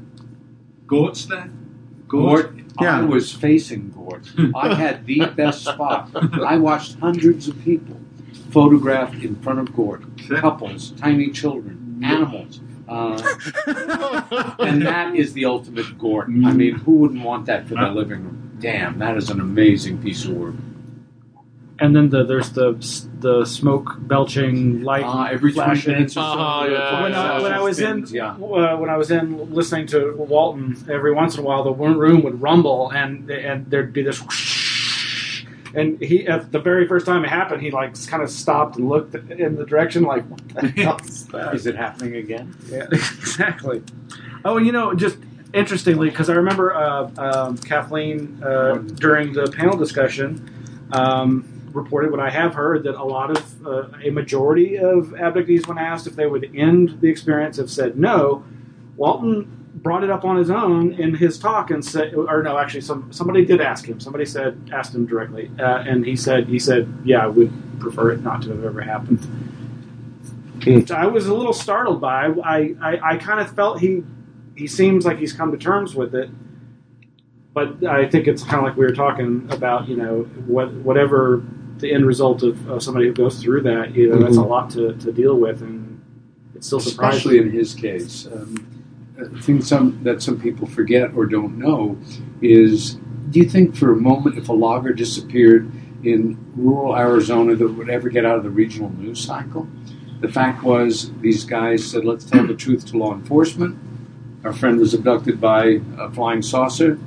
[0.87, 1.51] Gort's there?
[2.07, 2.99] Gort, Yeah.
[2.99, 4.29] I was facing Gort.
[4.55, 6.11] I had the best spot.
[6.15, 8.01] I watched hundreds of people
[8.51, 10.03] photographed in front of Gort.
[10.29, 12.61] Couples, tiny children, animals.
[12.89, 13.21] Uh,
[14.59, 16.27] and that is the ultimate Gort.
[16.29, 18.57] I mean, who wouldn't want that for their living room?
[18.61, 20.55] Damn, that is an amazing piece of work.
[21.81, 22.75] And then the, there's the
[23.21, 25.05] the smoke belching light.
[25.05, 25.93] Uh, every three flashing.
[25.93, 28.33] minutes Uh-huh, the yeah, when, I, when I was in yeah.
[28.33, 32.23] uh, when I was in listening to Walton, every once in a while the room
[32.23, 34.21] would rumble and and there'd be this.
[34.21, 35.45] whoosh.
[35.73, 38.89] And he, at the very first time it happened, he like kind of stopped and
[38.89, 42.57] looked in the direction like, "What the hell is that?" It happening again?
[42.69, 43.83] Yeah, exactly.
[44.45, 45.17] Oh, and you know, just
[45.55, 52.21] interestingly, because I remember uh, um, Kathleen uh, during the panel discussion um, reported what
[52.21, 56.17] I have heard that a lot of uh, a majority of abductees, when asked if
[56.17, 58.45] they would end the experience, have said no.
[58.97, 62.81] Walton brought it up on his own in his talk and said, or no, actually,
[62.81, 64.01] some somebody did ask him.
[64.01, 68.11] Somebody said asked him directly, uh, and he said he said, yeah, I would prefer
[68.11, 69.21] it not to have ever happened.
[70.67, 72.27] Which I was a little startled by.
[72.45, 74.03] I I, I kind of felt he
[74.57, 76.29] he seems like he's come to terms with it,
[77.55, 79.89] but I think it's kind of like we were talking about.
[79.89, 81.43] You know, what whatever
[81.81, 84.49] the end result of, of somebody who goes through that, you know, that's a Mhm.
[84.49, 86.01] lot to, to deal with, and
[86.55, 87.17] it's still surprising.
[87.19, 88.27] especially in his case.
[88.33, 88.55] Um,
[89.21, 91.99] I think some that some people forget or don't know
[92.41, 92.97] is:
[93.31, 95.71] Do you think for a moment if a logger disappeared
[96.03, 99.69] in rural Arizona that would ever get out of the regional news cycle?
[100.21, 103.77] The fact was, these guys said, "Let's tell the truth to law enforcement."
[104.45, 106.99] Our friend was abducted by a flying saucer.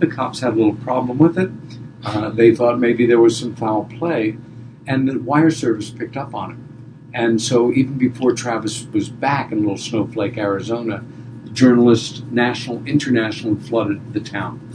[0.00, 1.50] The cops had a little problem with it.
[2.04, 4.36] Uh, they thought maybe there was some foul play,
[4.86, 6.58] and the wire service picked up on it.
[7.14, 11.04] And so, even before Travis was back in Little Snowflake, Arizona,
[11.52, 14.68] journalists, national, international, flooded the town.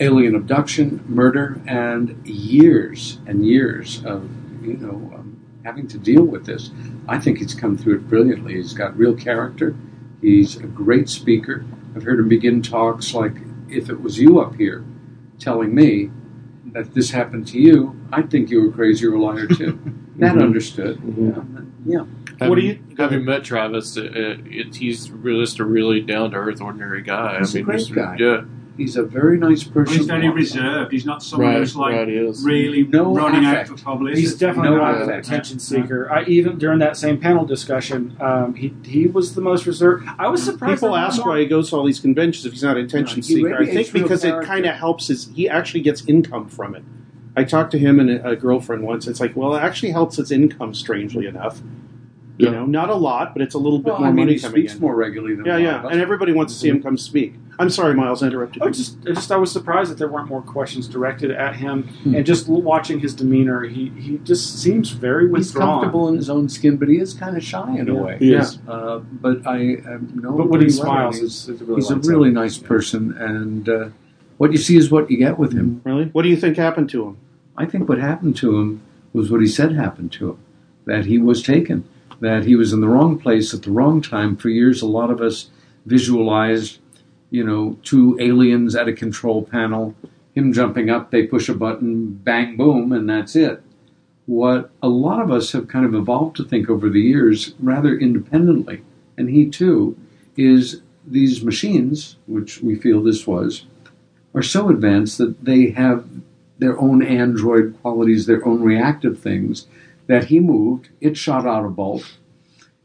[0.00, 4.30] Alien abduction, murder, and years and years of
[4.64, 6.70] you know um, having to deal with this.
[7.08, 8.54] I think he's come through it brilliantly.
[8.54, 9.74] He's got real character.
[10.20, 11.64] He's a great speaker.
[11.96, 13.34] I've heard him begin talks like,
[13.68, 14.84] "If it was you up here,
[15.40, 16.10] telling me
[16.72, 19.78] that this happened to you, I'd think you were crazy or a liar too."
[20.18, 20.42] That Mhm.
[20.42, 21.00] understood.
[21.86, 22.04] Yeah.
[22.48, 22.80] What do you?
[22.98, 27.38] Having met Travis, uh, it, he's just a really down to earth, ordinary guy.
[27.38, 28.16] He's I a mean, great just- guy.
[28.18, 28.40] Yeah,
[28.78, 29.96] He's a very nice person.
[29.96, 30.92] He's very reserved.
[30.92, 32.06] He's not someone Right, who's like right,
[32.44, 33.70] really No running affect.
[33.72, 34.20] out for publicity.
[34.20, 36.10] He's definitely No not an attention seeker.
[36.10, 40.08] I, even during that same panel discussion, um, he he was the most reserved.
[40.18, 40.80] I was surprised.
[40.80, 43.22] People ask why he goes to all these conventions if he's not an attention No,
[43.22, 43.58] seeker.
[43.60, 45.28] I think because it kind of helps his.
[45.34, 46.84] He actually gets income from it.
[47.36, 49.06] I talked to him and a, a girlfriend once.
[49.08, 50.72] It's like, well, it actually helps his income.
[50.72, 51.60] Strangely enough,
[52.38, 54.34] you know, not a lot, but it's a little bit Well, more I mean, money
[54.34, 54.80] he coming speaks in.
[54.80, 55.92] more regularly than yeah, a yeah, of us.
[55.92, 57.34] and everybody wants to see him come speak.
[57.58, 58.62] I'm sorry, Miles, I interrupted.
[58.62, 58.72] I you.
[58.72, 62.14] just, I just, I was surprised that there weren't more questions directed at him, Hmm.
[62.14, 65.38] and just watching his demeanor, he he just seems very withdrawn.
[65.42, 68.16] He's comfortable in his own skin, but he is kind of shy in a way.
[68.20, 68.58] He is.
[68.68, 70.36] Uh, but I um, know.
[70.36, 72.34] But when he smiles, he's, it's, it's really he's a really up.
[72.34, 73.88] nice person, and uh,
[74.36, 75.80] what you see is what you get with him.
[75.84, 76.04] Really?
[76.12, 77.16] What do you think happened to him?
[77.56, 80.38] I think what happened to him was what he said happened to him
[80.84, 81.82] that he was taken,
[82.20, 84.36] that he was in the wrong place at the wrong time.
[84.36, 85.50] For years, a lot of us
[85.86, 86.78] visualized,
[87.30, 89.94] you know, two aliens at a control panel,
[90.34, 93.62] him jumping up, they push a button, bang, boom, and that's it.
[94.26, 97.96] What a lot of us have kind of evolved to think over the years, rather
[97.96, 98.82] independently,
[99.16, 99.96] and he too,
[100.36, 103.64] is these machines, which we feel this was,
[104.34, 106.06] are so advanced that they have
[106.58, 109.66] their own android qualities, their own reactive things,
[110.08, 112.16] that he moved, it shot out a bolt.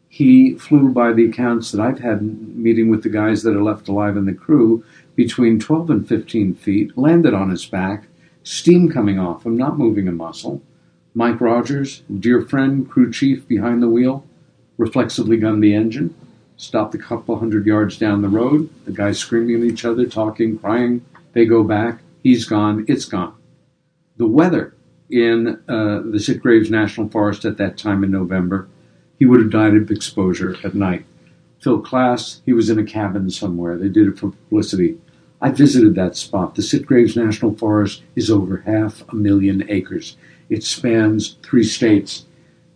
[0.08, 2.22] He flew, by the accounts that I've had
[2.56, 6.54] meeting with the guys that are left alive in the crew, between 12 and 15
[6.54, 8.06] feet, landed on his back,
[8.44, 10.62] steam coming off him, not moving a muscle.
[11.16, 14.26] Mike Rogers, dear friend, crew chief behind the wheel,
[14.78, 16.14] reflexively gunned the engine,
[16.58, 18.70] stopped a couple hundred yards down the road.
[18.86, 21.06] The guys screaming at each other, talking, crying.
[21.34, 22.02] They go back.
[22.22, 22.86] He's gone.
[22.88, 23.36] It's gone.
[24.18, 24.76] The weather
[25.10, 28.68] in uh, the Sitgreaves National Forest at that time in November,
[29.20, 31.06] he would have died of exposure at night.
[31.60, 33.78] Phil Klass, he was in a cabin somewhere.
[33.78, 34.98] They did it for publicity.
[35.42, 36.56] I visited that spot.
[36.56, 40.18] The Sitgreaves National Forest is over half a million acres.
[40.50, 42.26] It spans three states.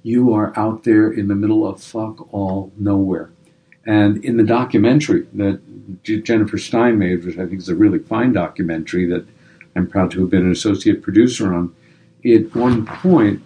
[0.04, 3.30] You are out there in the middle of fuck all nowhere.
[3.86, 5.62] And in the documentary that
[6.04, 9.26] Jennifer Stein made, which I think is a really fine documentary that
[9.76, 11.74] I'm proud to have been an associate producer on,
[12.36, 13.42] at one point,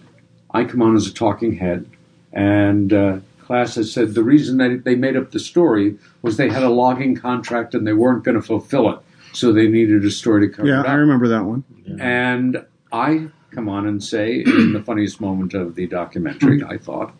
[0.52, 1.88] I come on as a talking head,
[2.32, 6.48] and uh, Klass has said the reason that they made up the story was they
[6.48, 8.98] had a logging contract and they weren't going to fulfill it,
[9.32, 11.64] so they needed a story to cover Yeah, it I remember that one.
[12.00, 17.14] And I come on and say, in the funniest moment of the documentary, I thought,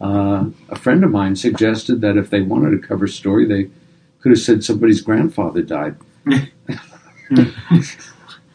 [0.00, 3.70] uh, a friend of mine suggested that if they wanted a cover story, they
[4.20, 5.96] could have said somebody's grandfather died.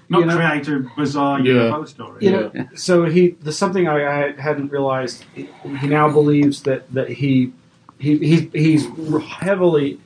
[0.09, 1.53] Not You know- create a bizarre Yeah.
[1.71, 2.25] UFO story.
[2.25, 3.97] You know, so he the something I,
[4.29, 5.23] I hadn't realized.
[5.35, 5.47] He,
[5.81, 7.51] he now believes that that he
[7.99, 8.87] he, he he's
[9.23, 9.99] heavily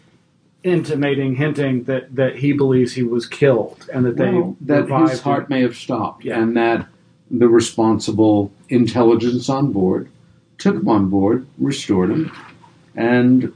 [0.63, 5.09] intimating, hinting that that he believes he was killed and that they Well, that revived
[5.11, 5.23] his him.
[5.23, 6.41] heart may have stopped, Yeah.
[6.41, 6.87] and that
[7.31, 10.07] the responsible intelligence on board
[10.57, 12.31] took him on board, restored him,
[12.95, 13.53] and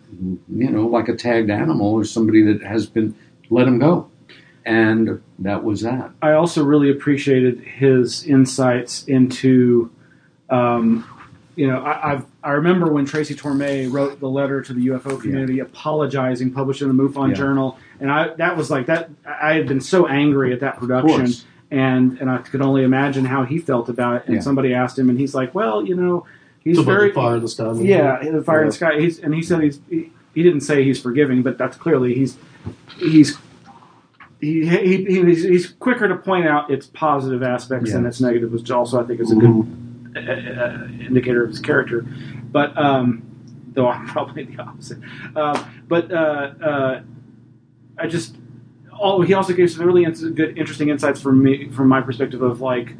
[0.49, 3.15] you know, like a tagged animal or somebody that has been
[3.49, 4.07] let him go,
[4.67, 6.11] and that was that.
[6.21, 9.89] I also really appreciated his insights into,
[10.49, 11.05] um,
[11.55, 15.19] you know, I, I've I remember when Tracy Torme wrote the letter to the UFO
[15.19, 17.35] community apologizing, published in the MUFON Yeah.
[17.35, 19.09] Journal, and I that was like that.
[19.25, 21.31] I had been so angry at that production,
[21.71, 24.23] and and I could only imagine how he felt about it.
[24.27, 24.41] And Yeah.
[24.41, 26.25] somebody asked him, and he's like, "Well, you know,
[26.59, 27.71] he's It's very the fire in the sky.
[27.79, 30.83] yeah, the fire in the sky." He's and he said he's he, he didn't say
[30.83, 32.37] he's forgiving, but that's clearly he's
[32.99, 33.37] he's.
[34.39, 38.69] He, he, he's, he's quicker to point out its positive aspects than its negative, which
[38.69, 39.65] also I think is a good
[40.15, 42.05] uh, uh, indicator of his character.
[42.51, 43.27] But um,
[43.77, 44.99] though I'm probably the opposite.
[45.35, 46.15] Uh, but uh,
[46.61, 47.01] uh,
[47.97, 48.35] I just
[48.99, 52.41] all he also gave some really ins- good, interesting insights from me from my perspective
[52.41, 52.95] of like.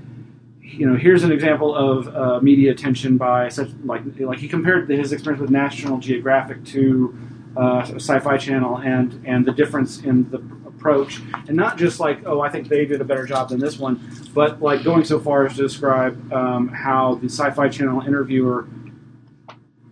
[0.60, 4.90] You know, here's an example of uh, media attention by such like like he compared
[4.90, 7.18] his experience with National Geographic to
[7.56, 10.40] uh, Sci-Fi Channel and and the difference in the
[10.78, 13.78] approach, and not just like oh I think they did a better job than this
[13.78, 14.00] one,
[14.34, 18.68] but like going so far as to describe um, how the Sci-Fi Channel interviewer.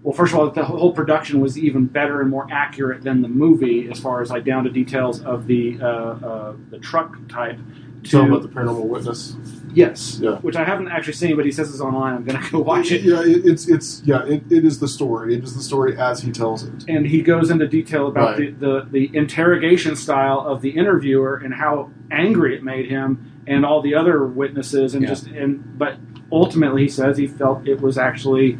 [0.03, 3.27] Well, first of all, the whole production was even better and more accurate than the
[3.27, 7.57] movie, as far as like down to details of the uh, uh, the truck type.
[8.03, 9.35] Talking about the paranormal witness.
[9.75, 10.37] Yes, Yeah.
[10.37, 12.15] which I haven't actually seen, but he says it's online.
[12.15, 13.01] I'm gonna go watch it.
[13.03, 15.35] Yeah, it, it's it's yeah, it, it is the story.
[15.35, 16.85] It is the story as he tells it.
[16.87, 18.59] and he goes into detail about Right.
[18.59, 23.63] the, the, the interrogation style of the interviewer and how angry it made him and
[23.65, 25.09] all the other witnesses and Yeah.
[25.09, 25.97] just and but
[26.31, 28.57] ultimately he says he felt it was actually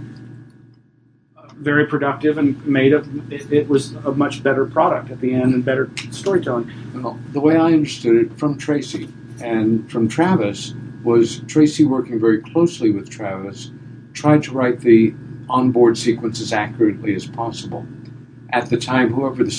[1.38, 5.34] uh, very productive and made a it, it was a much better product at the
[5.34, 9.10] end and better storytelling Well, the way I understood it from Tracy
[9.42, 10.74] and from Travis
[11.06, 13.72] was Tracy working very closely with Travis
[14.14, 15.14] tried to write the
[15.50, 17.86] onboard sequence as accurately as possible.
[18.50, 19.52] At the time, whoever the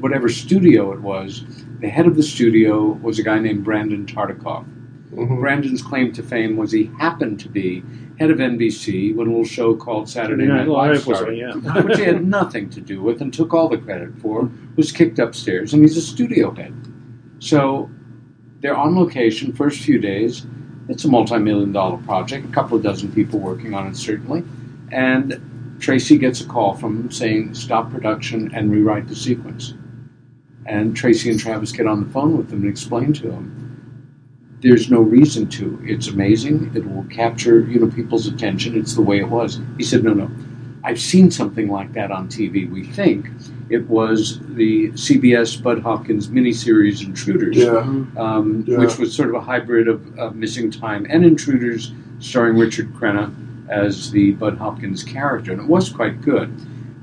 [0.00, 1.44] whatever studio it was,
[1.80, 4.64] the head of the studio was a guy named Brandon Tartikoff.
[5.12, 5.40] Mm-hmm.
[5.40, 7.82] Brandon's claim to fame was he happened to be
[8.18, 11.80] head of NBC when a little show called Saturday Yeah, Night Live started, on, yeah.
[11.82, 15.18] which he had nothing to do with and took all the credit for, was kicked
[15.18, 16.74] upstairs, and he's a studio head.
[17.38, 17.90] So
[18.60, 20.46] they're on location first few days.
[20.88, 24.42] It's a multi-million dollar project, a couple of dozen people working on it certainly,
[24.90, 29.74] and Tracy gets a call from saying stop production and rewrite the sequence.
[30.66, 33.58] And Tracy and Travis get on the phone with him and explain to him
[34.60, 35.78] there's no reason to.
[35.84, 36.72] It's amazing.
[36.74, 38.76] It will capture you know people's attention.
[38.76, 39.60] It's the way it was.
[39.76, 40.30] He said, no, no.
[40.84, 42.70] I've seen something like that on TV.
[42.70, 43.28] We think
[43.68, 47.78] it was the CBS Bud Hopkins miniseries Intruders, Yeah.
[48.16, 48.78] um, Yeah.
[48.78, 53.32] which was sort of a hybrid of, of Missing Time and Intruders, starring Richard Crenna
[53.68, 56.50] as the Bud Hopkins character, and it was quite good.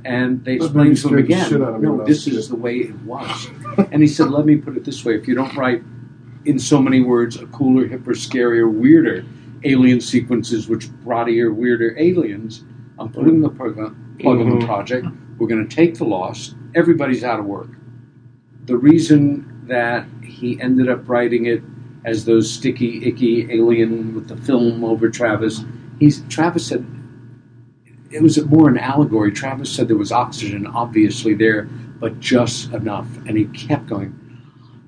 [0.03, 2.55] And they explained to him again, shit out of me when no, this is the
[2.55, 3.49] way it was.
[3.91, 5.81] and he said, let me put it this way: if you don't write
[6.45, 9.25] in so many words, a cooler, hipper, scarier, weirder
[9.63, 12.63] alien sequences which broadier, weirder aliens.
[12.99, 14.65] I'm putting the plug on, plug on the Mhm.
[14.65, 15.07] project.
[15.37, 16.55] We're going to take the loss.
[16.73, 17.69] Everybody's out of work.
[18.65, 21.61] The reason that he ended up writing it
[22.05, 25.65] as those sticky, icky alien with the film over Travis,
[25.99, 26.85] he's Travis said
[28.11, 29.31] it was more an allegory.
[29.31, 31.67] Travis said there was oxygen obviously there,
[31.99, 34.13] but just enough, and he kept going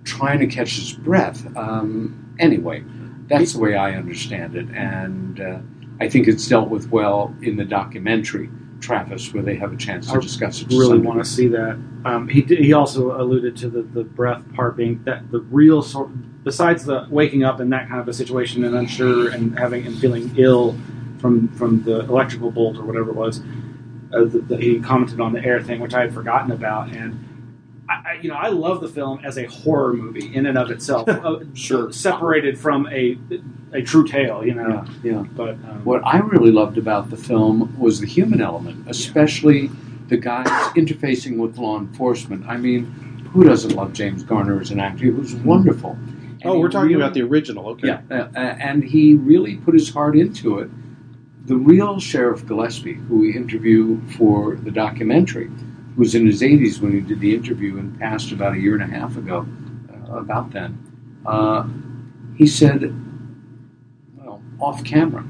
[0.04, 1.46] trying to catch his breath.
[1.58, 2.84] Um, anyway,
[3.28, 5.58] that's the way I understand it, and uh,
[6.00, 10.08] I think it's dealt with well in the documentary Travis, where they have a chance
[10.08, 10.70] to I discuss it.
[10.70, 14.04] to really want to see that um, he did, he also alluded to the, the
[14.04, 16.10] breath part being that the real sort
[16.44, 19.98] besides the waking up in that kind of a situation and unsure and having and
[20.00, 20.78] feeling ill
[21.20, 23.42] from from the electrical bolt or whatever it was
[24.14, 27.27] uh, that he commented on the air thing which I had forgotten about and
[27.90, 30.70] I, I, you know I love the film as a horror movie in and of
[30.72, 31.92] itself uh, Sure.
[31.92, 33.18] separated from a
[33.74, 35.24] a true tale you know Yeah, yeah.
[35.36, 39.70] but um, What I really loved about the film was the human element, especially
[40.08, 42.46] the guys interfacing with law enforcement.
[42.48, 42.86] I mean,
[43.32, 45.04] who doesn't love James Garner as an actor?
[45.06, 45.92] He was wonderful.
[46.42, 47.68] And Oh, we're talking really- about the original.
[47.70, 47.88] Okay.
[47.88, 50.70] Yeah, uh, uh, and he really put his heart into it.
[51.46, 55.67] The real Sheriff Gillespie, who we interview for the documentary, who
[55.98, 58.84] was in his 80s when he did the interview and passed about a year and
[58.84, 59.46] a half ago,
[59.92, 60.78] uh, about then,
[61.26, 61.68] uh,
[62.38, 62.94] he said,
[64.16, 65.24] well, off camera,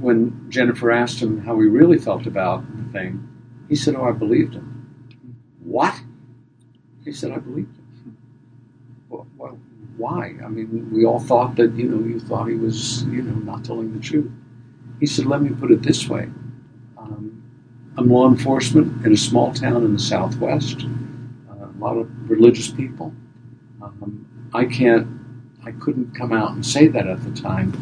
[0.00, 3.28] when Jennifer asked him how he really felt about the thing,
[3.68, 4.70] he said, Oh, I believed him.
[5.62, 5.94] What?
[7.04, 8.16] He said, I believed him.
[9.08, 9.58] Well, well,
[9.96, 10.34] why?
[10.44, 13.64] I mean, we all thought that, you know, you thought he was, you know, not
[13.64, 14.30] telling the truth.
[15.00, 16.28] He said, let me put it this way.
[17.96, 20.84] Um, I'm law enforcement in a small town in the southwest,
[21.50, 23.12] uh, a lot of religious people.
[24.52, 25.08] I can't,
[25.64, 27.72] I couldn't come out and say that at the time,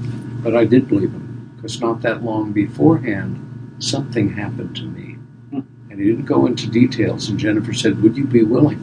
[0.43, 5.19] but I did believe him because not that long beforehand, something happened to me,
[5.53, 7.29] and he didn't go into details.
[7.29, 8.83] And Jennifer said, "Would you be willing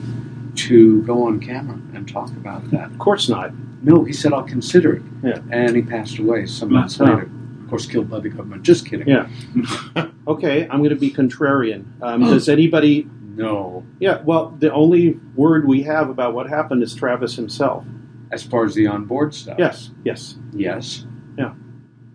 [0.55, 3.51] to go on camera and talk about that?" Of course not.
[3.81, 5.39] No, he said, "I'll consider it," Yeah.
[5.49, 7.27] and he passed away some months later.
[7.69, 8.63] Of course, killed by the government.
[8.63, 9.07] Just kidding.
[9.07, 9.29] Yeah.
[10.27, 11.85] okay, I'm going to be contrarian.
[12.01, 13.07] Um, does anybody?
[13.35, 13.85] No.
[13.99, 14.23] Yeah.
[14.23, 17.85] Well, the only word we have about what happened is Travis himself.
[18.31, 19.59] As far as the onboard stuff.
[19.59, 19.91] Yes.
[20.03, 20.39] Yes.
[20.51, 21.05] Yes.
[21.37, 21.53] Yeah.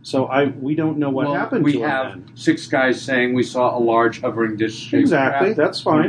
[0.03, 2.33] So I we don't know what Well, happened we have then.
[2.35, 4.93] six guys saying we saw a large hovering dish.
[4.93, 6.07] Exactly, that's fine.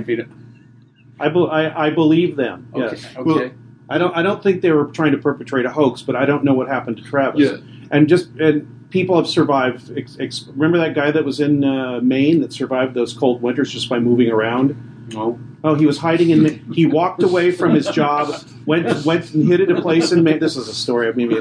[1.20, 2.68] I, be, I I believe them.
[2.74, 3.16] Okay, Yes.
[3.16, 3.54] okay.
[3.90, 6.44] I don't I don't think they were trying to perpetrate a hoax, but I don't
[6.44, 7.42] know what happened to Travis.
[7.42, 7.58] Yeah.
[7.92, 9.96] And just and people have survived.
[9.98, 13.72] Ex, ex, remember that guy that was in uh, Maine that survived those cold winters
[13.72, 15.10] just by moving around?
[15.14, 15.40] No.
[15.64, 16.44] Oh, he was hiding in.
[16.44, 18.34] Ma- He walked away from his job,
[18.66, 20.40] went went and hid at a place in Maine.
[20.40, 21.12] This is a story.
[21.14, 21.40] Maybe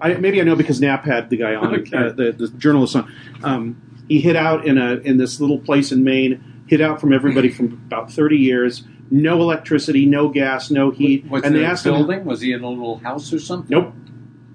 [0.00, 3.12] I maybe I know because Knapp had the guy on uh, the, the journalist on.
[3.44, 6.44] Um, he hid out in a in this little place in Maine.
[6.66, 8.84] Hid out from everybody from about thirty years.
[9.12, 11.28] No electricity, no gas, no heat.
[11.28, 12.24] Was and they asked him, building?
[12.24, 13.76] Was he in a little house or something?
[13.76, 13.92] Nope.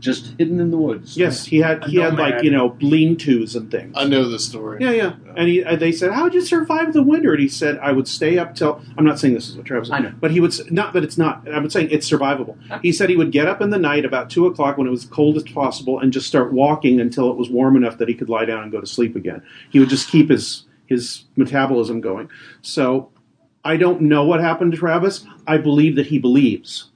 [0.05, 1.17] Just hidden in the woods.
[1.17, 3.93] Yes, he had he had like you know lean-tos and things.
[3.97, 4.77] I know the story.
[4.79, 5.13] Yeah, yeah.
[5.35, 7.91] And he, uh, they said, "How would you survive the winter?" And he said, "I
[7.91, 9.89] would stay up till." I'm not saying this is what Travis.
[9.91, 10.13] I know.
[10.19, 10.93] but he would s- not.
[10.93, 11.45] But it's not.
[11.51, 12.55] I'm saying it's survivable.
[12.81, 15.05] He said he would get up in the night about two o'clock when it was
[15.05, 18.29] cold as possible and just start walking until it was warm enough that he could
[18.29, 19.41] lie down and go to sleep again.
[19.71, 22.29] He would just keep his his metabolism going.
[22.61, 23.09] So
[23.63, 25.25] I don't know what happened to Travis.
[25.47, 26.91] I believe that he believes.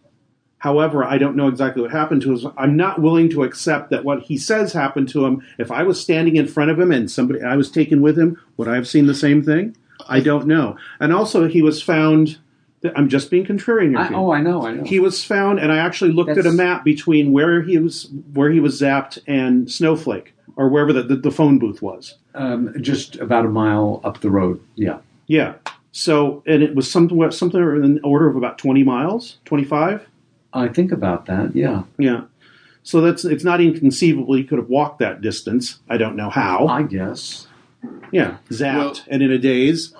[0.59, 2.53] However, I don't know exactly what happened to him.
[2.57, 5.41] I'm not willing to accept that what he says happened to him.
[5.57, 8.37] If I was standing in front of him and somebody I was taken with him,
[8.57, 9.75] would I have seen the same thing?
[10.07, 10.77] I don't know.
[10.99, 12.37] And also, he was found.
[12.95, 13.99] I'm just being contrarian here.
[13.99, 14.83] I, oh, I know, I know.
[14.85, 18.49] He was found, and I actually looked at a map between where he was where
[18.51, 22.15] he was zapped and Snowflake, or wherever the, the, the phone booth was.
[22.35, 24.61] um, just about a mile up the road.
[24.75, 24.99] Yeah.
[25.27, 25.55] Yeah.
[25.91, 30.07] So, and it was something something in the order of about 20 miles, 25.
[30.53, 31.55] I think about that.
[31.55, 31.83] Yeah.
[31.97, 32.21] Yeah.
[32.83, 35.79] So that's it's not inconceivable he could have walked that distance.
[35.89, 36.67] I don't know how.
[36.67, 37.47] I guess.
[38.11, 39.93] Yeah, zapped Well- and in a daze.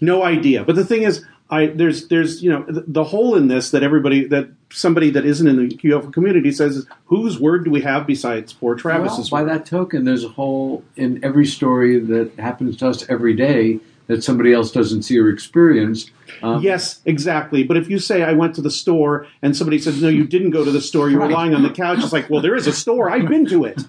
[0.00, 0.64] No idea.
[0.64, 3.82] But the thing is, I there's there's you know the, the hole in this that
[3.82, 7.80] everybody that somebody that isn't in the UFO community says is whose word do we
[7.80, 9.50] have besides poor Well, Travis's by word?
[9.50, 14.24] that token, there's a hole in every story that happens to us every day that
[14.24, 16.10] somebody else doesn't see or experience.
[16.42, 17.62] Um, Yes, exactly.
[17.62, 20.50] But if you say I went to the store and somebody says no, you didn't
[20.50, 21.32] go to the store, you were Right.
[21.32, 21.98] lying on the couch.
[22.02, 23.10] It's like, well, there is a store.
[23.10, 23.80] I've been to it.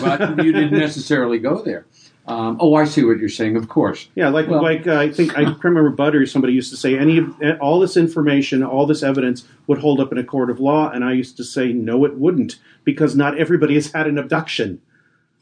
[0.00, 1.86] but you didn't necessarily go there.
[2.26, 3.54] Um, oh, I see what you're saying.
[3.54, 4.08] Of course.
[4.16, 6.26] Yeah, like Well- like uh, I think I remember Butter.
[6.26, 7.20] Somebody used to say any
[7.60, 11.04] all this information, all this evidence would hold up in a court of law, and
[11.04, 14.80] I used to say no, it wouldn't, because not everybody has had an abduction.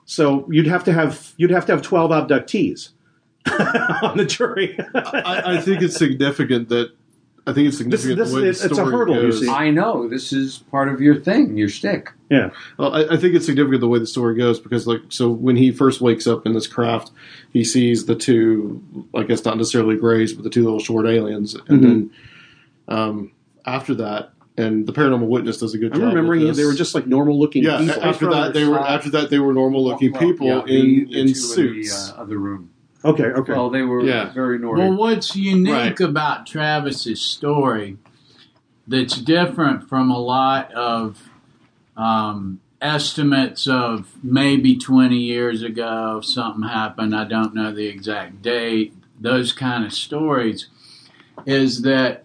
[0.04, 2.90] So you'd have to have you'd have to have twelve abductees
[4.02, 4.78] on the jury.
[4.94, 6.92] I, I think it's significant that
[7.46, 9.32] I think it's This- significant this- the way the it's- it's a story hurdle, you
[9.32, 9.48] see.
[9.50, 12.10] I know this is part of your thing, your stick.
[12.30, 15.28] yeah, Well, I, I think it's significant the way the story goes because, like, so
[15.30, 17.10] when he first wakes up in this craft,
[17.52, 18.82] he sees the two,
[19.14, 21.82] I guess not necessarily grays, but the two little short aliens, and Mhm.
[21.82, 22.10] then
[22.88, 23.32] um,
[23.66, 26.08] after that, and the paranormal witness does a good I'm job.
[26.10, 26.56] remembering with it, this.
[26.58, 27.78] they were just like normal looking yeah.
[27.78, 28.04] people.
[28.04, 31.20] After that, they were after that they were normal looking Well, people yeah, in the
[31.20, 32.10] in two suits.
[32.10, 32.70] the uh, other room.
[33.04, 33.52] Okay, okay.
[33.52, 34.32] Well, they were Yeah.
[34.32, 34.88] very normal.
[34.88, 36.00] Well, what's unique Right.
[36.00, 37.98] about Travis's story
[38.88, 41.22] that's different from a lot of
[41.96, 48.94] um, estimates of maybe 20 years ago something happened, I don't know the exact date,
[49.20, 50.66] those kind of stories,
[51.46, 52.24] is that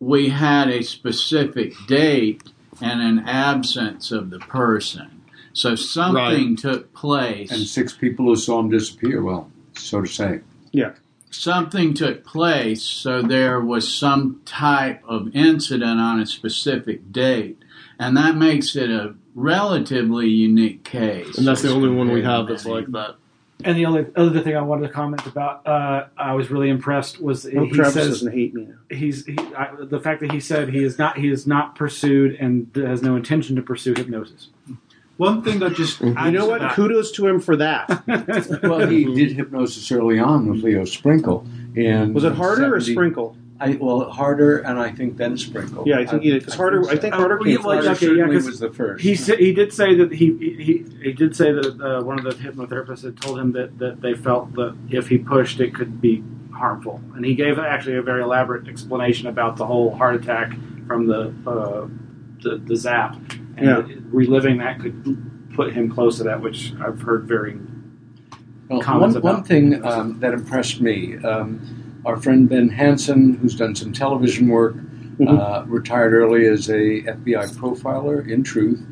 [0.00, 2.42] we had a specific date
[2.80, 5.20] and an absence of the person.
[5.52, 7.52] So something took place.
[7.52, 9.22] and six people who saw him disappear.
[9.22, 10.40] Well, so to say.
[10.72, 10.92] Yeah.
[11.30, 17.58] Something took place, so there was some type of incident on a specific date,
[17.98, 21.36] and that makes it a relatively unique case.
[21.36, 23.16] and that's the only one we have that's like that.
[23.64, 27.20] And the only other thing I wanted to comment about, uh, I was really impressed
[27.20, 28.68] was Oh, he Travis says doesn't hate me.
[28.90, 32.36] he's he, I, the fact that he said he is not he is not pursued
[32.38, 34.48] and has no intention to pursue hypnosis.
[35.16, 36.72] One thing I just You know what?
[36.72, 37.88] Kudos to him for that.
[38.62, 41.46] Well, he did hypnosis early on with Leo Sprinkle.
[41.76, 43.36] And Was it Harder or Sprinkle?
[43.60, 45.84] I, well, Harder, and I think then Sprinkle.
[45.86, 47.86] Yeah, I think yeah, 'cause Harder- I think Harder Oh, came yeah, well, first.
[47.86, 49.02] Harder okay, yeah, certainly 'cause was the first.
[49.04, 52.24] He said he did say that he he, he did say that uh, one of
[52.24, 56.00] the hypnotherapists had told him that, that they felt that if he pushed, it could
[56.00, 60.52] be harmful, and he gave actually a very elaborate explanation about the whole heart attack
[60.88, 61.86] from the uh,
[62.42, 63.16] the, the zap,
[63.56, 63.82] and Yeah.
[64.10, 67.58] reliving that could put him close to that, which I've heard very.
[68.68, 69.34] Well, comments one, about.
[69.34, 71.60] one thing um, that impressed me, um,
[72.04, 74.76] our friend Ben Hansen, who's done some television work,
[75.14, 75.38] Mm-hmm.
[75.38, 78.28] uh, retired early as a FBI profiler.
[78.28, 78.84] In truth,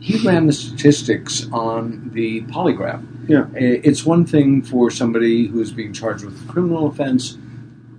[0.00, 3.04] he ran the statistics on the polygraph.
[3.28, 3.44] Yeah.
[3.54, 7.36] It's one thing for somebody who is being charged with a criminal offense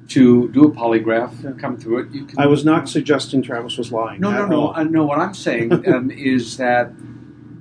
[0.10, 2.12] to do a polygraph, and come through it.
[2.12, 4.22] You can, I was not suggesting Travis was lying.
[4.22, 4.62] no, no, at no.
[4.62, 4.74] all.
[4.76, 6.91] I know what I'm saying um, is that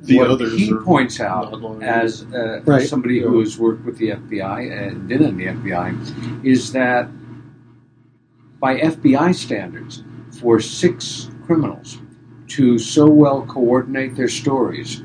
[0.02, 2.86] The what others he points out as uh, Right.
[2.86, 7.08] somebody who has worked with the FBI and been in the FBI is that
[8.60, 10.02] by FBI standards,
[10.40, 11.98] for six criminals
[12.48, 15.02] to so well coordinate their stories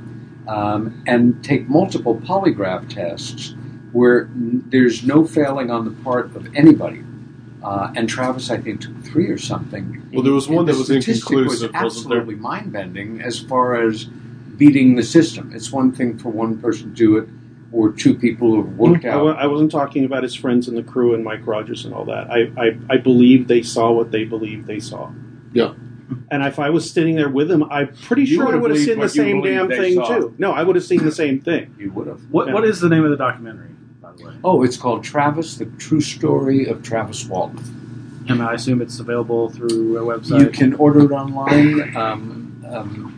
[0.48, 3.56] um, and take multiple polygraph tests
[3.94, 7.02] where n- there's no failing on the part of anybody.
[7.64, 10.10] Uh, and Travis, I think, took three or something.
[10.12, 14.96] Well, there was one The that was inconclusive, was absolutely mind-bending as far as beating
[14.96, 15.52] the system.
[15.54, 17.30] It's one thing for one person to do it,
[17.72, 19.26] or two people who have worked I, out.
[19.26, 22.06] wa- I wasn't talking about his friends and the crew and Mike Rogers and all
[22.06, 22.30] that.
[22.32, 25.12] I, I, I believe they saw what they believed they saw.
[25.54, 25.74] Yeah.
[26.30, 28.72] And if I was sitting there with him, I'm pretty You sure I would've would
[28.72, 30.08] have believed seen the same damn thing saw.
[30.18, 30.36] too.
[30.38, 31.74] No, I would have seen the same thing.
[31.78, 32.20] You would have.
[32.32, 32.54] What, Yeah.
[32.54, 33.70] what is the name of the documentary,
[34.12, 34.36] by the way?
[34.44, 38.26] Oh, it's called Travis: The True Story of Travis Walton.
[38.30, 40.42] And I assume it's available through a website.
[40.42, 41.96] You can order it online.
[41.96, 43.18] Um, um,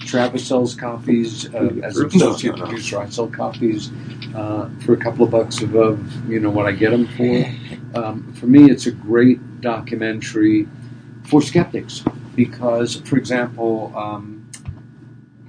[0.00, 2.98] Travis sells copies uh, as an associate producer.
[2.98, 3.90] I sell copies
[4.34, 7.98] uh, for a couple of bucks above, you know, what I get them for.
[7.98, 10.68] Um, for me, it's a great documentary
[11.24, 12.04] for skeptics
[12.34, 14.48] because, for example, um,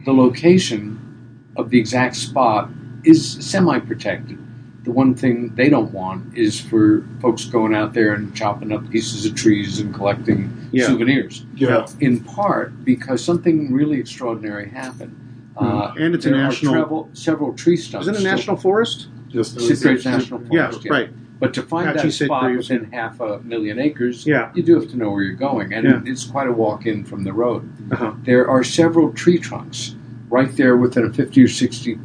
[0.06, 2.70] the location of the exact spot
[3.04, 4.40] is semi-protected.
[4.88, 8.90] The one thing they don't want is for folks going out there and chopping up
[8.90, 10.86] pieces of trees and collecting Yeah.
[10.88, 11.46] souvenirs.
[11.58, 11.86] Yeah.
[12.00, 15.14] In part because something really extraordinary happened.
[15.58, 18.08] Uh, And it's a there are national- Several, several tree stumps.
[18.08, 19.10] Is it a national forest?
[19.28, 20.90] Just Sitgreaves National Yeah, Forest.
[20.90, 21.10] right.
[21.42, 22.70] But to find Apache that Sid spot Crews.
[22.70, 24.52] within half a million acres, Yeah.
[24.56, 26.00] you do have to know where you're going, and Yeah.
[26.06, 27.64] it's quite a walk in from the road.
[27.92, 28.14] Uh-huh.
[28.24, 29.96] There are several tree trunks
[30.30, 32.00] right there within a 50 or 60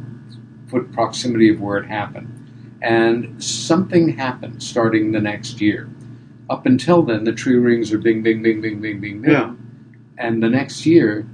[0.67, 2.27] foot proximity of where it happened.
[2.83, 5.89] And something happened starting the next year.
[6.49, 9.31] Up until then, the tree rings are bing, bing, bing, bing, bing, bing, bing.
[9.31, 9.55] Yeah.
[10.17, 11.25] And the next year,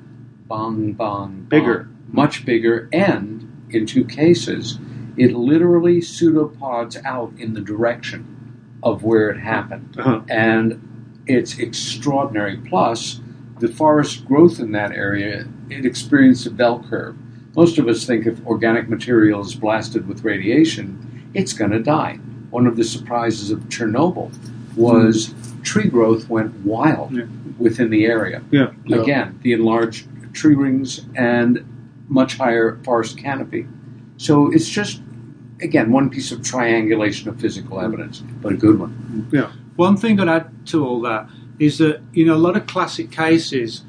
[0.47, 1.45] bong, bong, bong.
[1.49, 1.89] Bigger.
[2.07, 2.87] Much bigger.
[2.93, 4.77] And in two cases,
[5.17, 9.95] it literally pseudopods out in the direction of where it happened.
[9.99, 10.21] Uh-huh.
[10.29, 12.57] And it's extraordinary.
[12.57, 13.21] Plus,
[13.59, 17.17] the forest growth in that area, it experienced a bell curve.
[17.55, 22.19] Most of us think if organic material is blasted with radiation, it's going to die.
[22.49, 24.31] One of the surprises of Chernobyl
[24.75, 27.25] was tree growth went wild Yeah.
[27.57, 28.41] within the area.
[28.51, 28.71] Yeah.
[28.85, 29.01] Yeah.
[29.01, 31.63] Again, the enlarged tree rings and
[32.07, 33.67] much higher forest canopy.
[34.17, 35.01] So it's just,
[35.61, 37.83] again, one piece of triangulation of physical mm.
[37.83, 39.27] evidence, but a good one.
[39.31, 39.33] Mm.
[39.33, 39.51] Yeah.
[39.75, 43.11] One thing I'd add to all that is that you know a lot of classic
[43.11, 43.83] cases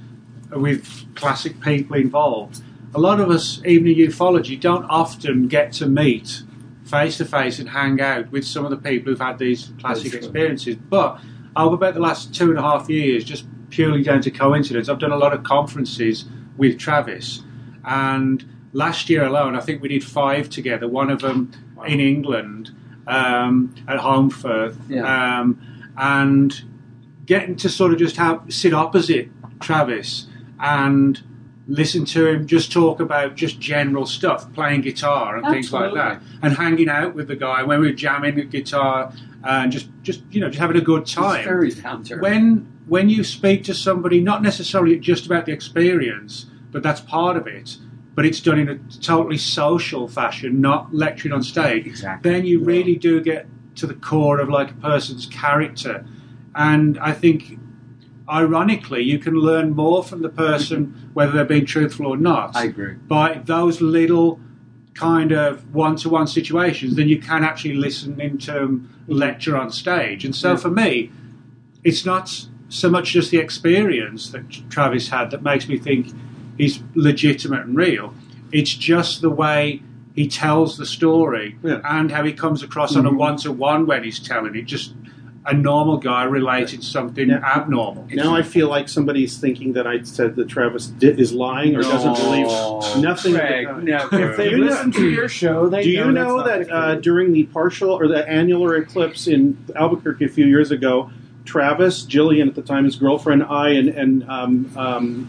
[0.51, 2.62] with classic people involved.
[2.95, 6.43] A lot of us, even in ufology, don't often get to meet
[6.91, 10.12] face to face and hang out with some of the people who've had these classic
[10.14, 10.76] experiences.
[10.76, 11.20] But
[11.57, 14.99] over about the last two and a half years, just purely down to coincidence, I've
[14.99, 16.24] done a lot of conferences
[16.57, 17.43] with Travis,
[17.84, 20.86] and last year alone, I think we did five together.
[20.88, 21.51] One of them
[21.86, 22.70] in England
[23.07, 25.41] um, at Holmfirth, Yeah.
[25.41, 25.61] um,
[25.97, 26.62] and
[27.26, 29.28] getting to sort of just have sit opposite
[29.61, 30.26] Travis
[30.59, 31.22] and
[31.71, 36.21] listen to him just talk about just general stuff, playing guitar and things like that,
[36.43, 39.12] and hanging out with the guy when we were jamming the guitar
[39.45, 41.71] and just just you know just having a good time It's very
[42.12, 42.21] earth.
[42.21, 47.37] when when you speak to somebody, not necessarily just about the experience, but that's part
[47.37, 47.77] of it.
[48.16, 51.87] But it's done in a totally social fashion, not lecturing on stage.
[51.87, 52.29] Exactly.
[52.29, 53.47] Then you really do get
[53.77, 56.05] to the core of like a person's character,
[56.57, 57.60] and I think,
[58.31, 62.64] ironically, you can learn more from the person whether they're being truthful or not I
[62.64, 62.95] agree.
[62.95, 64.41] by those little
[64.95, 70.24] kind of one-to-one situations than you can actually listen into lecture on stage.
[70.24, 70.57] And so Yeah.
[70.57, 71.11] for me,
[71.85, 76.09] it's not so much just the experience that Travis had that makes me think
[76.59, 78.14] he's legitimate and real.
[78.53, 79.83] It's just the way
[80.14, 81.81] he tells the story Yeah.
[81.85, 83.18] and how he comes across on a mm-hmm.
[83.18, 84.66] one-to-one when he's telling it.
[84.66, 84.95] Just
[85.47, 87.36] a normal guy relating something Yeah.
[87.38, 88.07] abnormal.
[88.12, 91.82] Now I feel like somebody's thinking that I said that Travis di- is lying or
[91.82, 92.47] doesn't believe
[93.03, 93.34] nothing.
[93.34, 93.84] of the Craig, kind.
[93.84, 94.30] never.
[94.30, 97.45] if they listen to your show, they Do you know, know that uh, during the
[97.45, 101.11] partial or the annular eclipse in Albuquerque a few years ago,
[101.47, 105.28] Travis, Jillian at the time, his girlfriend, I, and, and um, um,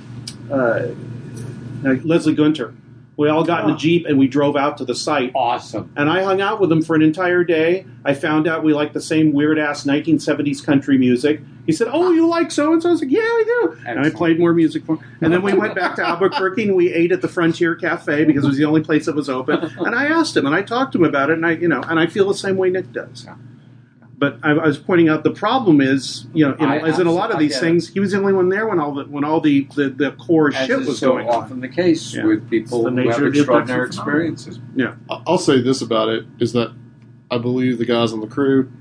[0.52, 2.74] uh, uh, Leslie Gunter.
[3.18, 5.32] We all got in a jeep and we drove out to the site.
[5.36, 5.94] Awesome.
[5.96, 7.86] And I hung out with him for an entire day.
[8.06, 11.42] I found out we liked the same weird ass 1970s country music.
[11.68, 14.00] He said, "Oh, you like so and so?" I was like, "Yeah, I do." And
[14.00, 15.06] I played more music for him.
[15.22, 18.44] And then we went back to Albuquerque and we ate at the Frontier Cafe because
[18.44, 19.60] it was the only place that was open.
[19.78, 21.34] And I asked him and I talked to him about it.
[21.34, 23.28] And I, you know, and I feel the same way Nick does.
[24.22, 27.08] But I, I was pointing out the problem is, you know, in, I as in
[27.08, 27.62] a lot of these get it.
[27.66, 30.12] things, he was the only one there when all the when all the the, the
[30.12, 31.34] core As shit is was so going on.
[31.34, 32.26] often the case Yeah.
[32.26, 34.60] with people the who nature have of the extraordinary experiences.
[34.76, 34.94] Yeah.
[35.10, 36.72] I- I'll say this about it is that
[37.32, 38.72] I believe the guys on the crew.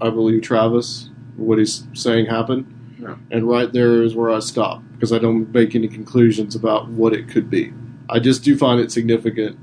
[0.00, 1.10] I believe Travis.
[1.36, 2.72] What he's saying happened,
[3.02, 3.16] Yeah.
[3.32, 7.12] and right there is where I stop because I don't make any conclusions about what
[7.12, 7.72] it could be.
[8.08, 9.58] I just do find it significant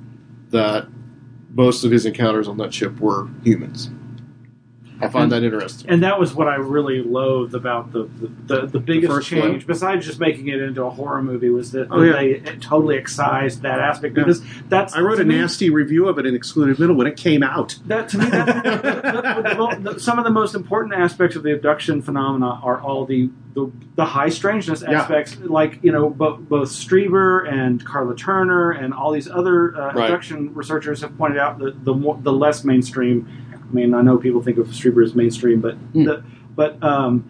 [0.50, 0.88] that
[1.54, 3.90] most of his encounters on that ship were humans.
[5.02, 5.90] I find that interesting.
[5.90, 9.64] And that was what I really loathed about the the, the, the biggest first change,
[9.64, 9.68] one?
[9.68, 12.14] besides just making it into a horror movie, was that Oh, yeah.
[12.14, 14.96] they totally excised that aspect because that's.
[14.96, 17.78] I wrote a me- nasty review of it in Excluded Middle when it came out.
[17.88, 21.54] That to me, that, the- the- the- some of the most important aspects of the
[21.54, 25.02] abduction phenomena are all the the, the high strangeness Yeah.
[25.02, 29.94] aspects, like you know, both both Strieber and Carla Turner and all these other uh,
[29.94, 30.06] Right.
[30.06, 33.28] abduction researchers have pointed out the the, more, the less mainstream.
[33.72, 36.24] I mean, I know people think of Strieber as mainstream, but the,
[36.56, 37.30] but um,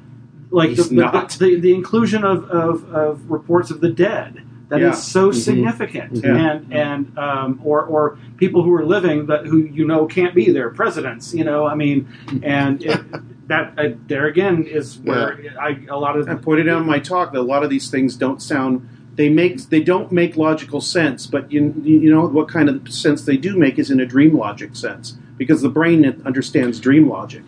[0.49, 4.79] like the, He's the, the, the inclusion of, of, of reports of the dead that
[4.81, 4.91] is Yeah.
[4.93, 5.35] so Mhm.
[5.35, 6.35] significant Yeah.
[6.35, 10.49] and and um, or or people who are living but who you know can't be
[10.51, 12.07] there presidents you know I mean
[12.41, 12.99] and it,
[13.47, 16.99] that uh, there again is where I a lot of I pointed out in my
[16.99, 18.87] talk that a lot of these things don't sound.
[19.15, 23.25] They make they don't make logical sense, but you you know what kind of sense
[23.25, 27.41] they do make is in a dream logic sense because the brain understands dream logic.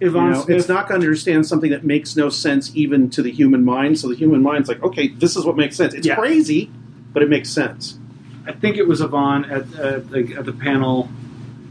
[0.00, 3.30] You know, it's not going to understand something that makes no sense even to the
[3.30, 4.00] human mind.
[4.00, 5.94] So the human mind's like, okay, this is what makes sense.
[5.94, 6.16] It's Yeah.
[6.16, 6.72] crazy,
[7.12, 8.00] but it makes sense.
[8.48, 11.08] I think it was Yvonne at, at, the, at the panel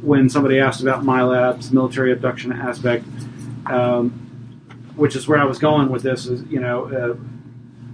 [0.01, 3.03] when somebody asked about MILABs military abduction aspect,
[3.65, 4.11] um,
[4.95, 6.25] which is where I was going with this.
[6.25, 7.15] Is you know, uh,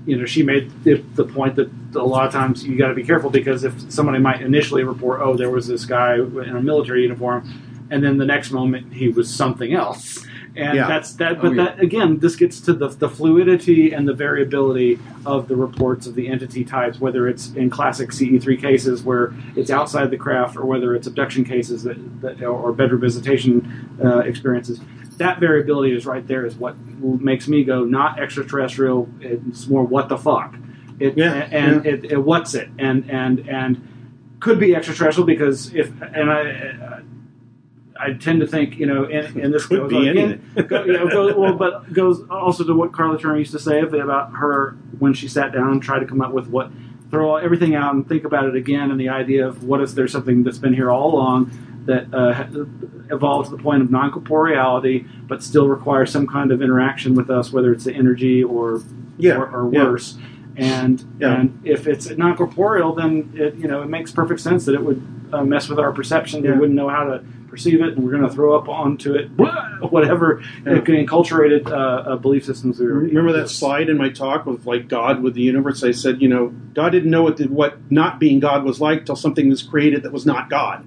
[0.05, 3.03] you know, she made the, point that a lot of times you got to be
[3.03, 7.03] careful because if somebody might initially report, oh, there was this guy in a military
[7.03, 7.47] uniform,
[7.91, 10.25] and then the next moment he was something else.
[10.55, 10.87] And Yeah.
[10.87, 11.37] that's that.
[11.37, 11.63] Oh, But yeah.
[11.65, 16.15] that again, this gets to the, the fluidity and the variability of the reports of
[16.15, 20.65] the entity types, whether it's in classic CE3 cases where it's outside the craft, or
[20.65, 24.79] whether it's abduction cases that, that or bedroom visitation uh, experiences.
[25.17, 26.45] That variability is right there.
[26.45, 29.07] Is what makes me go not extraterrestrial.
[29.19, 30.55] It's more what the fuck.
[30.99, 33.85] It, Yeah, and It, it what's it and and and
[34.39, 37.01] could be extraterrestrial because if and I.
[37.99, 40.93] I tend to think, you know, and, and this Could goes be again, go, you
[40.93, 44.71] know, go, well, but goes also to what Carla Turner used to say about her
[44.99, 46.71] when she sat down and tried to come up with what
[47.11, 50.07] throw everything out and think about it again, and the idea of what is there
[50.07, 51.51] something that's been here all along
[51.85, 52.45] that uh,
[53.13, 57.29] evolved to the point of non corporeality, but still requires some kind of interaction with
[57.29, 58.81] us, whether it's the energy or
[59.17, 59.83] Yeah, or, or yeah.
[59.85, 60.17] worse.
[60.55, 61.39] And Yeah.
[61.39, 64.83] and if it's non corporeal, then it you know it makes perfect sense that it
[64.83, 65.01] would
[65.33, 66.43] uh, mess with our perception.
[66.43, 66.51] Yeah.
[66.53, 69.27] We wouldn't know how to perceive it, and we're going to throw up onto it
[69.89, 70.73] whatever Yeah.
[70.79, 71.73] enculturated uh,
[72.11, 72.79] uh, belief systems.
[72.79, 75.83] We Remember that slide in my talk with like God with the universe?
[75.83, 79.05] I said, you know, God didn't know what the, what not being God was like
[79.05, 80.85] till something was created that was not God.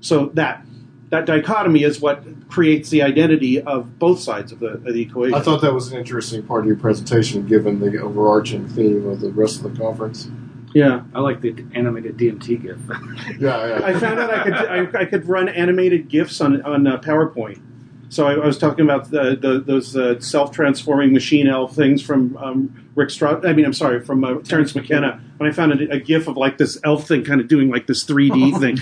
[0.00, 0.64] So that
[1.10, 5.34] that dichotomy is what creates the identity of both sides of the, of the equation.
[5.34, 9.20] I thought that was an interesting part of your presentation, given the overarching theme of
[9.20, 10.28] the rest of the conference.
[10.76, 11.04] Yeah.
[11.14, 12.76] I like the animated DMT gif.
[13.40, 13.86] Yeah, yeah.
[13.86, 17.60] I found out I could I, I could run animated gifs on on uh, PowerPoint.
[18.08, 22.02] So I, I was talking about the, the, those uh, self transforming machine elf things
[22.02, 23.44] from um, Rick Strauss.
[23.44, 25.20] I mean, I'm sorry, from uh, Terence McKenna.
[25.38, 27.86] When I found a, a gif of like this elf thing, kind of doing like
[27.86, 28.78] this 3D thing.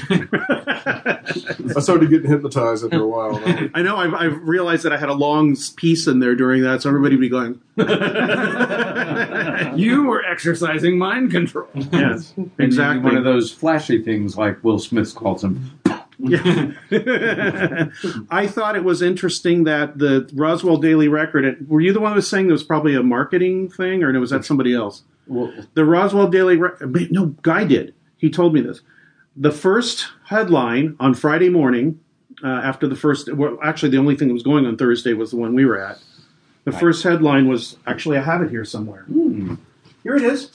[1.77, 3.41] I started getting hypnotized after a while.
[3.75, 3.97] I know.
[3.97, 7.17] I've, I've realized that I had a long piece in there during that, so everybody
[7.17, 7.61] would be going.
[9.79, 11.69] you were exercising mind control.
[11.93, 13.05] Yes, exactly.
[13.05, 15.79] One of those flashy things like Will Smith calls them.
[16.19, 16.73] Yeah.
[18.31, 21.45] I thought it was interesting that the Roswell Daily Record.
[21.45, 24.19] It, were you the one who was saying there was probably a marketing thing, or
[24.19, 25.03] was that somebody else?
[25.75, 27.11] The Roswell Daily Record.
[27.11, 27.95] No, Guy did.
[28.17, 28.81] He told me this.
[29.37, 32.01] The first headline on Friday morning,
[32.43, 35.31] uh, after the first, well, actually, the only thing that was going on Thursday was
[35.31, 35.99] the one we were at.
[36.65, 39.05] The first headline was actually, I have it here somewhere.
[40.03, 40.51] Here it is.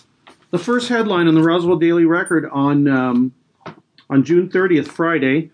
[0.52, 3.34] The first headline on the Roswell Daily Record on um,
[4.10, 5.52] on June 30th, Friday.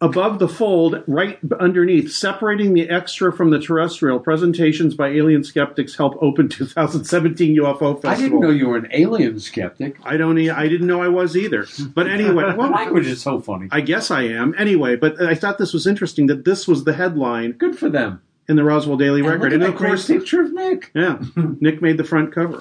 [0.00, 4.18] above the fold, right underneath, separating the extra from the terrestrial.
[4.18, 8.10] Presentations by alien skeptics help open 2017 UFO festival.
[8.10, 9.96] I didn't know you were an alien skeptic.
[10.02, 10.36] I don't.
[10.38, 11.66] e- I didn't know I was either.
[11.94, 13.68] But anyway, well, language is so funny.
[13.70, 14.56] I guess I am.
[14.58, 17.52] Anyway, but I thought this was interesting that this was the headline.
[17.52, 18.20] Good for them.
[18.48, 20.52] In the Roswell Daily And Record, look at and that of course, great picture of
[20.52, 20.90] Nick.
[20.94, 21.18] yeah,
[21.60, 22.58] Nick made the front cover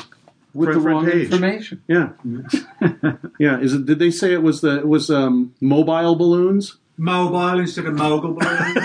[0.53, 1.25] With Front- the front wrong page.
[1.25, 1.81] information.
[1.87, 2.09] Yeah,
[3.39, 3.59] yeah.
[3.59, 3.85] Is it?
[3.87, 6.77] Did they say it was the it was um, mobile balloons?
[6.97, 8.73] Mobile instead of mogul balloon.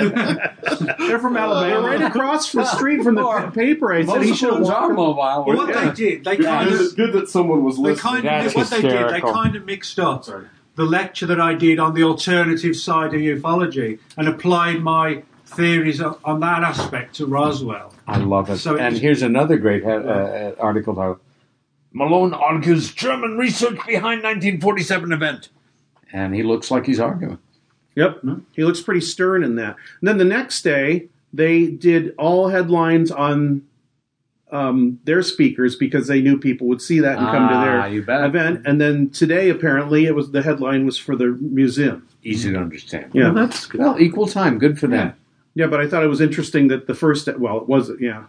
[0.00, 1.80] They're from They're Alabama.
[1.86, 3.92] right across the street from the paper.
[3.92, 4.94] I said he should have Most are walked.
[4.96, 5.44] mobile.
[5.46, 5.88] Well, what Yeah.
[5.88, 8.22] they did, they Yeah, kind good, of, good that someone was they listening.
[8.22, 9.32] kind of, That's what they did, they hysterical.
[9.32, 10.26] kind of mixed up
[10.80, 16.00] the lecture that I did on the alternative side of ufology and applied my theories
[16.00, 17.92] on on that aspect to Roswell.
[18.08, 18.56] I love it.
[18.56, 21.20] So and it's- here's another great uh, uh, article titled
[21.92, 25.50] Malone argues German research behind 1947 event.
[26.14, 27.38] And he looks like he's arguing.
[27.96, 29.76] Yep, he looks pretty stern in that.
[30.00, 33.62] And then the next day, they did all headlines on
[34.52, 38.24] um, their speakers because they knew people would see that and come to Ah, their
[38.26, 38.62] event.
[38.66, 42.06] And then today, apparently, it was the headline was for the museum.
[42.22, 43.10] Easy to understand.
[43.14, 43.24] Yeah.
[43.24, 43.80] Well, that's good.
[43.80, 44.58] Well, equal time.
[44.58, 45.14] Good for them.
[45.54, 48.24] Yeah, but I thought it was interesting that the first, well, it was, yeah.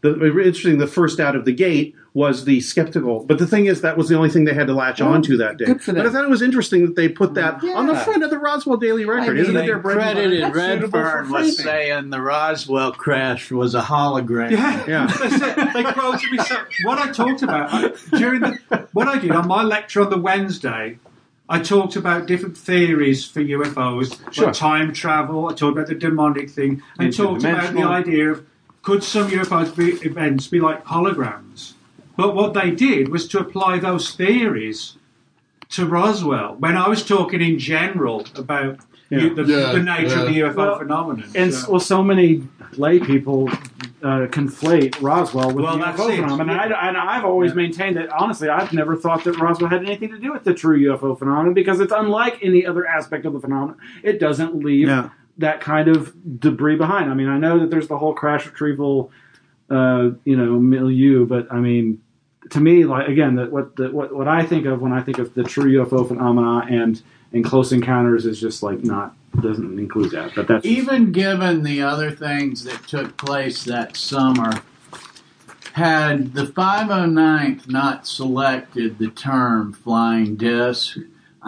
[0.00, 3.24] The, interesting, the first out of the gate was the skeptical.
[3.24, 5.22] But the thing is, that was the only thing they had to latch Well, on
[5.22, 5.66] to that day.
[5.66, 6.02] good for them.
[6.04, 8.38] But I thought it was interesting that they put that on the front of the
[8.38, 9.36] Roswell Daily Record.
[9.36, 11.52] I Isn't it their they bread credited That's suitable for Redfern with framing.
[11.52, 14.50] saying the Roswell crash was a hologram.
[14.52, 15.06] Yeah, Yeah.
[15.20, 16.38] they, said, they quoted me.
[16.38, 20.10] So, what I talked about I- during the what I did on my lecture on
[20.10, 20.98] the Wednesday,
[21.48, 24.46] I talked about different theories for UFOs, Sure.
[24.46, 25.46] like time travel.
[25.48, 28.44] I talked about the demonic thing, and talked about the idea of
[28.88, 31.74] could some UFO be, events be like holograms?
[32.16, 34.96] But what they did was to apply those theories
[35.70, 36.56] to Roswell.
[36.58, 38.78] When I was talking in general about
[39.10, 39.28] Yeah.
[39.34, 40.40] the, Yeah, the nature of the.
[40.40, 42.42] UFO Well, phenomenon, And So- well, so many
[42.78, 43.50] lay people
[44.02, 46.50] uh, conflate Roswell with Well, the UFO phenomenon.
[46.50, 50.10] And, I, and I've always maintained that, honestly, I've never thought that Roswell had anything
[50.12, 53.40] to do with the true UFO phenomenon because it's unlike any other aspect of the
[53.40, 53.76] phenomenon.
[54.02, 55.10] It doesn't leave Yeah.
[55.38, 57.10] That kind of debris behind.
[57.10, 59.10] I mean, I know that there's the whole crash retrieval,
[59.70, 62.02] uh, you know, milieu, but I mean,
[62.50, 65.18] to me, like again, that what the, what what I think of when I think
[65.18, 67.00] of the true UFO phenomena and
[67.32, 70.32] and close encounters is just like not doesn't include that.
[70.34, 74.62] But that's Even given the other things that took place that summer,
[75.72, 80.96] had the 509th not selected the term flying disc,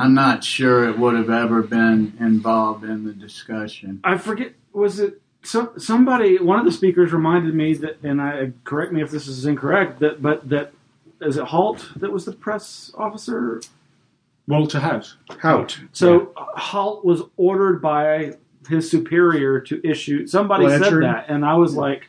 [0.01, 4.01] I'm not sure it would have ever been involved in the discussion.
[4.03, 8.53] I forget was it some somebody one of the speakers reminded me that and I
[8.65, 10.73] correct me if this is incorrect that but that
[11.21, 13.61] is it Halt that was the press officer
[14.47, 15.15] Walter Haut.
[15.41, 15.79] Haut.
[15.93, 18.35] so Halt was ordered by
[18.69, 22.09] his superior to issue somebody said that and I was like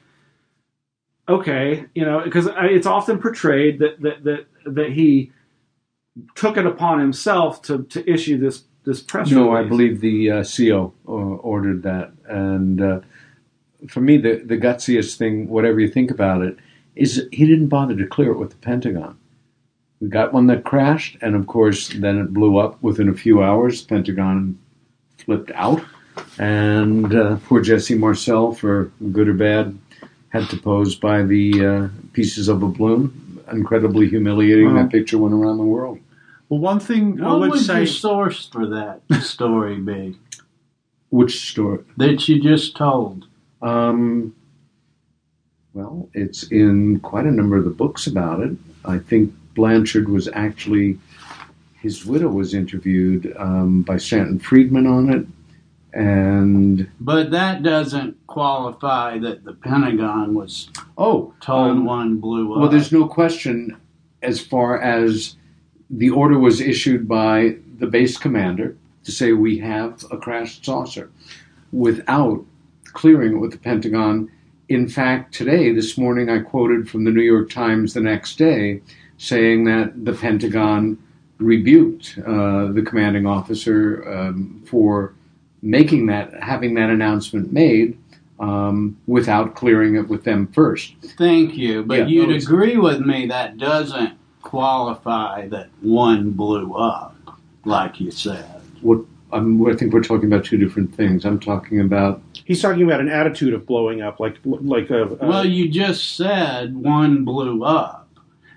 [1.30, 5.32] okay you know because it's often portrayed that that that that he
[6.36, 10.44] took it upon himself to to issue this this press No, I believe the uh,
[10.44, 12.12] CO uh, ordered that.
[12.28, 13.00] And uh,
[13.88, 16.58] for me, the, the gutsiest thing, whatever you think about it,
[16.96, 19.18] is he didn't bother to clear it with the Pentagon.
[20.00, 23.44] We got one that crashed, and of course, then it blew up within a few
[23.44, 23.84] hours.
[23.84, 24.58] Pentagon
[25.20, 25.84] flipped out,
[26.40, 29.78] and uh, poor Jesse Marcel, for good or bad,
[30.30, 33.31] had to pose by the uh, pieces of a balloon.
[33.52, 34.74] Incredibly humiliating.
[34.74, 34.84] Wow.
[34.84, 36.00] That picture went around the world.
[36.50, 37.78] Well, one thing I What would would say.
[37.80, 40.18] your source for that story be
[41.10, 41.80] Which story?
[41.98, 43.26] that you just told?
[43.62, 44.36] Um,
[45.74, 48.58] well, it's in quite a number of the books about it.
[48.84, 51.00] I think Blanchard was actually,
[51.80, 55.26] his widow was interviewed um, by Stanton Friedman on it.
[55.94, 62.60] And, But that doesn't qualify that the Pentagon was oh, told um, one blew up.
[62.60, 63.76] well, there's no question
[64.22, 65.36] as far as
[65.90, 71.12] the order was issued by the base commander to say we have a crashed saucer
[71.72, 72.46] without
[72.94, 74.32] clearing it with the Pentagon.
[74.70, 78.82] In fact, today, this morning, I quoted from the New York Times the next day
[79.18, 80.98] saying that the Pentagon
[81.40, 85.14] rebuked uh, the commanding officer um, for
[85.62, 87.98] making that, having that announcement made
[88.40, 90.96] um, without clearing it with them first.
[91.18, 96.74] Thank you, but Yeah, you'd no, agree with me that doesn't qualify that one blew
[96.74, 97.16] up,
[97.66, 98.62] like you said.
[98.82, 101.24] What I'm, I think we're talking about two different things.
[101.24, 105.04] I'm talking about He's talking about an attitude of blowing up, like like a.
[105.04, 108.10] a Well, you just said one blew up,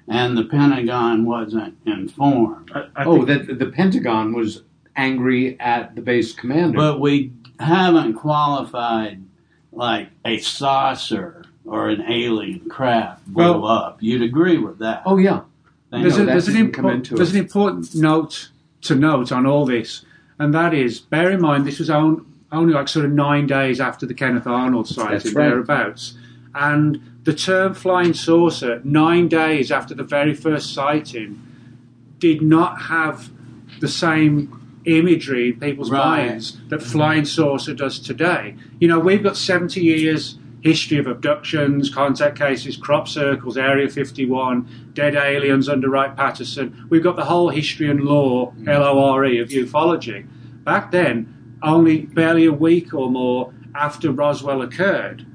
[0.08, 2.72] and the Pentagon wasn't informed.
[2.74, 4.62] I, I oh that the Pentagon was
[4.96, 6.76] angry at the base commander.
[6.78, 9.22] But we haven't qualified
[9.72, 13.98] like a saucer or an alien craft blew Well- up.
[14.00, 15.02] You'd agree with that?
[15.06, 15.40] oh yeah,
[15.90, 16.22] There's, you.
[16.24, 18.50] a, there's, an didn't come impor- into there's an important note
[18.82, 20.04] to note on all this,
[20.38, 23.80] and that is bear in mind this was on, only like sort of nine days
[23.80, 25.48] after the Kenneth Arnold sighting, That's right.
[25.48, 26.14] thereabouts.
[26.54, 31.40] And the term flying saucer, nine days after the very first sighting,
[32.18, 33.30] did not have
[33.80, 36.28] the same imagery in people's Right.
[36.28, 38.54] minds that flying saucer does today.
[38.80, 44.66] You know, we've got 70 years history of abductions, contact cases, crop circles, Area 51,
[44.94, 46.86] dead aliens under Wright Patterson.
[46.88, 48.68] We've got the whole history and lore, mm.
[48.68, 50.26] L-O-R-E, of ufology.
[50.64, 55.26] Back then, only barely a week or more after Roswell occurred,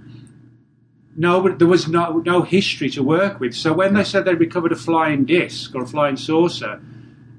[1.15, 3.53] no, there was no, no history to work with.
[3.53, 6.81] So when they said they recovered a flying disc or a flying saucer,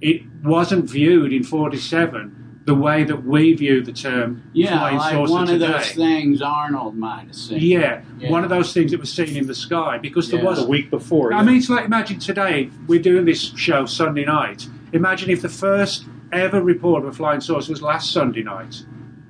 [0.01, 2.36] it wasn't viewed in 47
[2.66, 5.64] the way that we view the term yeah, flying like saucer one today.
[5.66, 7.59] of those things Arnold might have seen.
[7.61, 8.30] Yeah, Yeah.
[8.30, 10.90] one of those things that was seen in the sky because there was The week
[10.90, 11.32] before.
[11.32, 14.66] I mean, it's like imagine today we're doing this show Sunday night.
[14.92, 18.84] Imagine if the first ever report of a flying saucer was last Sunday night.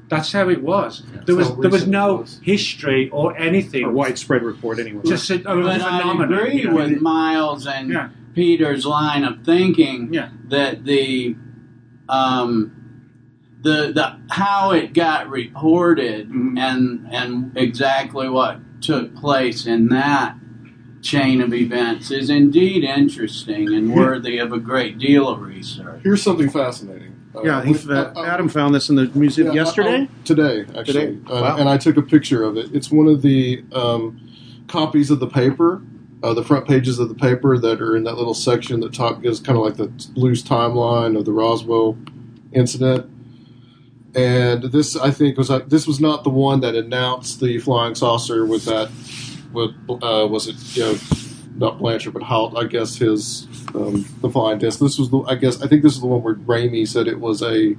[0.09, 1.05] That's how it was.
[1.25, 2.41] There was there was no was.
[2.43, 3.85] history or anything.
[3.85, 5.03] a widespread report anyway.
[5.07, 6.35] Just a, a But I phenomenon.
[6.35, 6.75] agree you know.
[6.75, 8.09] with Miles and Yeah.
[8.35, 10.29] Peter's line of thinking Yeah.
[10.49, 11.37] that the
[12.09, 12.73] um,
[13.63, 16.59] the the how it got reported Mm-hmm.
[16.59, 20.37] and and exactly what took place in that
[21.03, 26.01] chain of events is indeed interesting and worthy of a great deal of research.
[26.03, 27.15] Here's something fascinating.
[27.35, 30.03] Uh, yeah, he, uh, uh, Adam found this in the museum Yeah, yesterday.
[30.03, 30.85] uh, today, actually.
[31.17, 31.19] Today?
[31.27, 31.57] Uh, Wow.
[31.59, 32.75] And I took a picture of it.
[32.75, 34.21] It's one of the um,
[34.67, 35.81] copies of the paper,
[36.23, 39.25] uh, the front pages of the paper that are in that little section that top
[39.25, 41.97] is kind of like the loose timeline of the Roswell
[42.53, 43.11] incident.
[44.15, 47.95] And this, I think, was uh, this was not the one that announced the flying
[47.95, 48.91] saucer with that.
[49.53, 50.99] With uh, was it you know
[51.55, 52.57] not Blanchard but Haut?
[52.57, 54.81] I guess his um, the flying disc.
[54.81, 57.21] This was the I guess I think this is the one where Ramey said it
[57.21, 57.77] was a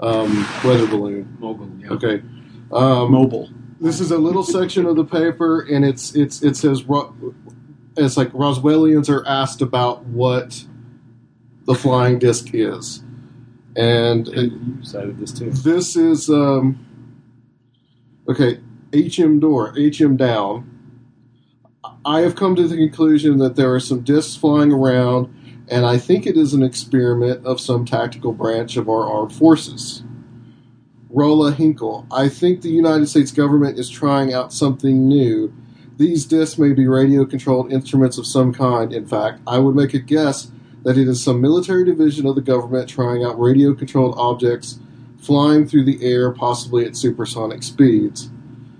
[0.00, 1.36] um, weather balloon.
[1.40, 1.90] Mogul, yeah.
[1.90, 2.22] Okay.
[2.70, 3.50] Um, Mobile.
[3.80, 6.84] This is a little section of the paper, and it's it's it says
[7.98, 10.64] It's like Roswellians are asked about what
[11.64, 13.02] the flying disc is,
[13.76, 15.50] and You cited this too.
[15.50, 16.84] this is um,
[18.28, 18.60] okay.
[18.94, 20.70] HM door, HM down.
[22.06, 25.28] I have come to the conclusion that there are some discs flying around,
[25.68, 30.02] and I think it is an experiment of some tactical branch of our armed forces.
[31.10, 35.52] Rolla Hinkle, I think the United States government is trying out something new.
[35.98, 38.92] These discs may be radio controlled instruments of some kind.
[38.92, 40.48] In fact, I would make a guess
[40.84, 44.78] that it is some military division of the government trying out radio controlled objects
[45.18, 48.30] flying through the air, possibly at supersonic speeds.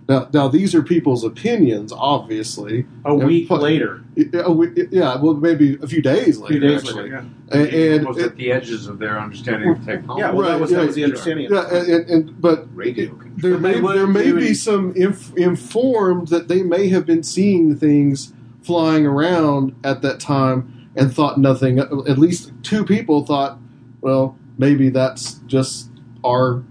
[0.09, 2.87] Now, now these are people's opinions, obviously.
[3.05, 4.03] A week later.
[4.17, 6.57] Yeah, a week- yeah, well, maybe a few days later.
[6.57, 7.03] A few days actually.
[7.05, 10.23] later, And, and almost at the edges of their understanding of technology.
[10.23, 11.47] Yeah, well, that was, that was the yeah, understanding.
[11.47, 14.93] of Yeah, and, and, and but Radio there may weren't there may be viewing- some
[14.97, 18.33] inf- informed that they may have been seeing things
[18.63, 21.79] flying around at that time and thought nothing.
[21.79, 23.59] At least two people thought,
[24.01, 25.91] well, maybe that's just
[26.25, 26.65] our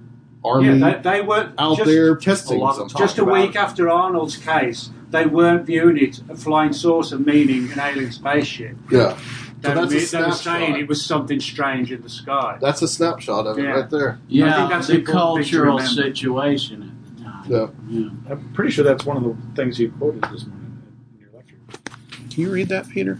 [0.47, 2.97] army Yeah, they, they were out just, there testing a something.
[2.97, 7.25] Just a about- week after Arnold's case, they weren't viewing it a flying saucer, of
[7.25, 8.75] meaning an alien spaceship.
[8.91, 9.17] Yeah,
[9.61, 12.57] They, So were, that's a they were saying it was something strange in the sky.
[12.61, 14.19] that's a snapshot of it right there.
[14.27, 17.45] Yeah, I think that's the an important thing to cultural situation at the time.
[17.89, 17.99] Yeah.
[17.99, 18.09] Yeah.
[18.33, 20.81] I'm pretty sure that's one of the things you quoted this morning
[21.13, 21.55] in your lecture.
[22.29, 23.19] Can you read that, Peter?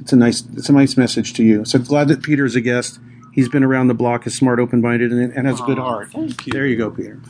[0.00, 0.42] It's a nice.
[0.54, 1.64] It's a nice message to you.
[1.64, 3.00] So glad that Peter's a guest.
[3.34, 6.10] He's been around the block, is smart, open-minded, and, and has a good heart.
[6.12, 6.52] thank you.
[6.52, 7.20] There you go, Peter.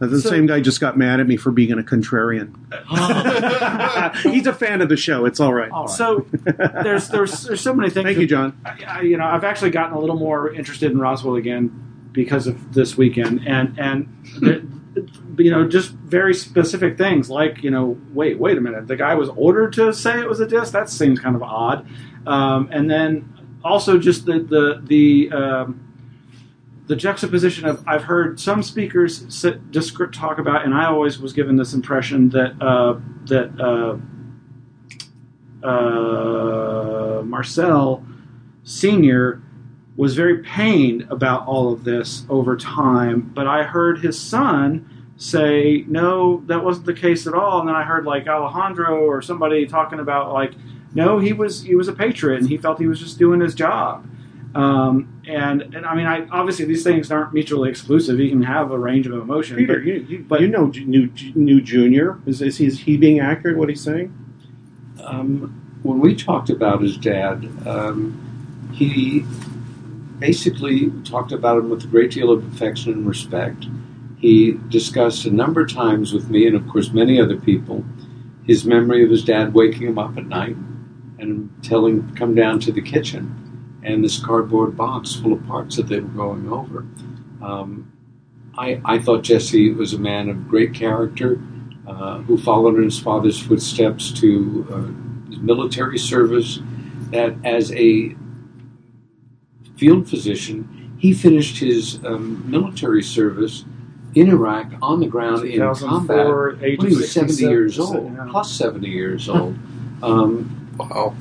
[0.00, 2.52] The So- same guy just got mad at me for being a contrarian.
[4.22, 5.24] He's a fan of the show.
[5.24, 5.70] It's all right.
[5.88, 6.26] So
[6.82, 8.04] there's there's there's so many things.
[8.04, 8.58] Thank you, John.
[8.64, 12.46] I, I- you know, I've actually gotten a little more interested in Roswell again because
[12.48, 14.08] of this weekend, and and
[14.40, 18.96] the, you know, just very specific things like you know, wait, wait a minute, the
[18.96, 20.72] guy was ordered to say it was a disc.
[20.72, 21.86] That seems kind of odd.
[22.26, 23.33] Um, and then
[23.64, 25.32] also just the the the.
[25.32, 25.80] Um,
[26.86, 31.32] the juxtaposition of I've heard some speakers sit, just talk about, and I always was
[31.32, 33.96] given this impression that uh, that uh,
[35.66, 38.04] uh, Marcel
[38.64, 39.42] Senior
[39.96, 45.84] was very pained about all of this over time, but I heard his son say,
[45.88, 49.66] "No, that wasn't the case at all." And then I heard like Alejandro or somebody
[49.66, 50.52] talking about like,
[50.94, 53.54] "No, he was he was a patriot and he felt he was just doing his
[53.54, 54.06] job."
[54.54, 58.20] Um, and and I mean, I obviously these things aren't mutually exclusive.
[58.20, 59.56] You can have a range of emotion.
[59.56, 62.96] Peter, but, you, you, but you know new new junior is is he, is he
[62.96, 63.56] being accurate?
[63.56, 64.16] What he's saying?
[65.02, 69.24] Um, when we talked about his dad, um, he
[70.20, 73.66] basically talked about him with a great deal of affection and respect.
[74.18, 77.84] He discussed a number of times with me, and of course many other people,
[78.46, 80.56] his memory of his dad waking him up at night
[81.18, 85.46] and telling him to come down to the kitchen and this cardboard box full of
[85.46, 86.86] parts that they were going over.
[87.42, 87.92] Um,
[88.56, 91.40] I, I thought Jesse was a man of great character
[91.86, 96.60] uh, who followed in his father's footsteps to uh, his military service.
[97.10, 98.14] That as a
[99.76, 103.64] field physician, he finished his um, military service
[104.14, 108.26] in Iraq on the ground in 2004, combat when he was 70 years old, yeah.
[108.30, 109.58] plus 70 years old.
[110.02, 111.14] Um, wow.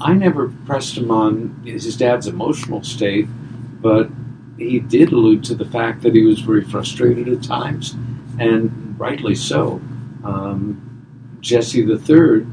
[0.00, 3.26] I never pressed him on his dad's emotional state,
[3.80, 4.10] but
[4.56, 7.96] he did allude to the fact that he was very frustrated at times,
[8.38, 9.80] and rightly so.
[10.22, 12.46] Um, Jesse the Third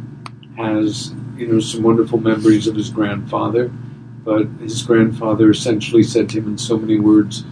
[0.56, 3.70] has, you know, some wonderful memories of his grandfather,
[4.24, 7.44] but his grandfather essentially said to him in so many words,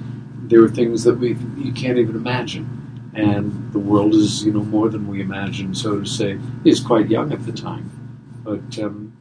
[0.48, 2.66] "There are things that we you can't even imagine,
[3.14, 6.80] and the world is, you know, more than we imagine." So to say, he was
[6.80, 7.90] quite young at the time,
[8.46, 8.80] but.
[8.80, 9.12] Um,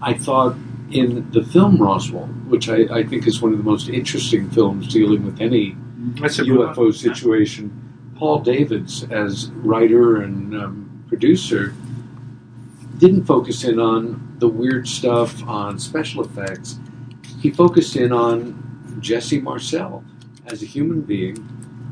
[0.00, 0.56] I thought
[0.90, 4.92] in the film Roswell, which I, I think is one of the most interesting films
[4.92, 5.76] dealing with any
[6.20, 6.74] That's a good one.
[6.74, 7.72] UFO situation,
[8.16, 11.74] Paul Davids, as writer and um, producer,
[12.98, 16.78] didn't focus in on the weird stuff, on special effects.
[17.40, 20.04] He focused in on Jesse Marcel
[20.46, 21.36] as a human being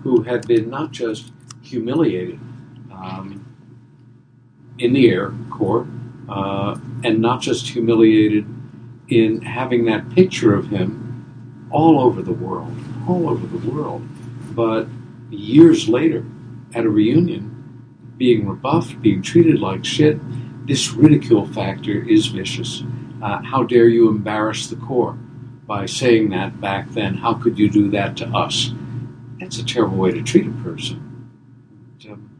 [0.02, 1.32] who had been not just
[1.62, 2.38] humiliated
[2.92, 3.45] um,
[4.78, 5.86] in the Air Corps,
[6.28, 8.46] uh, and not just humiliated
[9.08, 12.74] in having that picture of him all over the world,
[13.08, 14.06] all over the world,
[14.54, 14.86] but
[15.30, 16.24] years later
[16.74, 17.52] at a reunion,
[18.16, 20.18] being rebuffed, being treated like shit,
[20.66, 22.82] this ridicule factor is vicious.
[23.22, 25.16] Uh, how dare you embarrass the Corps
[25.66, 27.14] by saying that back then?
[27.14, 28.72] How could you do that to us?
[29.38, 31.02] That's a terrible way to treat a person.
[32.08, 32.30] Um,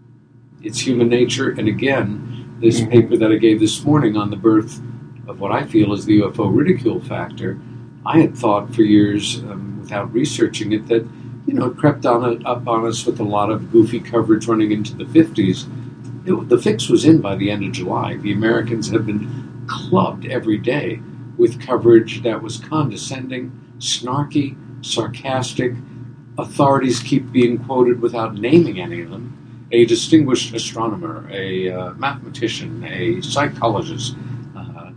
[0.62, 2.25] it's human nature, and again,
[2.60, 4.80] this paper that I gave this morning on the birth
[5.26, 7.58] of what I feel is the UFO ridicule factor,
[8.04, 11.06] I had thought for years, um, without researching it, that
[11.46, 14.72] you know it crept on up on us with a lot of goofy coverage running
[14.72, 15.68] into the 50s.
[16.26, 18.16] It, the fix was in by the end of July.
[18.16, 21.00] The Americans had been clubbed every day
[21.36, 25.74] with coverage that was condescending, snarky, sarcastic.
[26.38, 32.84] Authorities keep being quoted without naming any of them a distinguished astronomer, a uh, mathematician,
[32.84, 34.14] a psychologist,
[34.56, 34.90] uh,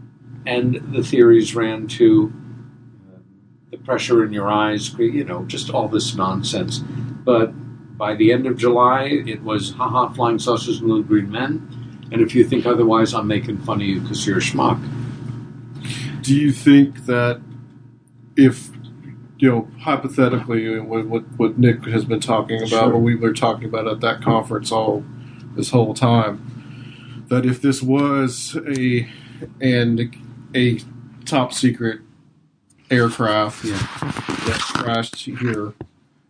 [0.45, 2.31] and the theories ran to
[3.11, 3.19] uh,
[3.71, 6.79] the pressure in your eyes, you know, just all this nonsense.
[6.79, 7.51] But
[7.97, 12.07] by the end of July, it was haha, flying saucers and little green men.
[12.11, 14.81] And if you think otherwise, I'm making fun of you because you're a schmuck.
[16.21, 17.41] Do you think that
[18.35, 18.69] if
[19.39, 22.89] you know hypothetically what what, what Nick has been talking about, Sure.
[22.89, 25.03] what we were talking about at that conference all
[25.55, 29.07] this whole time, that if this was a
[29.61, 30.15] and
[30.55, 30.79] a
[31.25, 32.01] top secret
[32.91, 35.73] aircraft that crashed here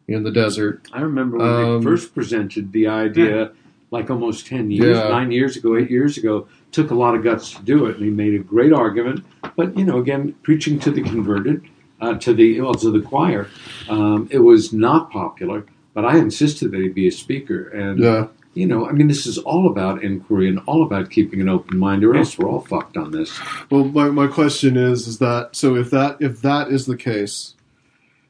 [0.07, 3.51] in the desert, I remember when Um, they first presented the idea,
[3.91, 5.10] like almost 10 years, Yeah.
[5.10, 6.47] nine years ago, eight years ago.
[6.72, 9.24] Took a lot of guts to do it, and he made a great argument.
[9.55, 11.62] But, you know, again, preaching to the converted,
[12.01, 13.47] uh, to the well, to the choir,
[13.89, 15.65] um, it was not popular.
[15.93, 18.27] But I insisted that he be a speaker, and Yeah.
[18.53, 21.77] you know, I mean, this is all about inquiry and all about keeping an open
[21.77, 23.37] mind, or else we're all fucked on this.
[23.69, 25.75] Well, my, my question is, is that so?
[25.75, 27.55] If that if that is the case,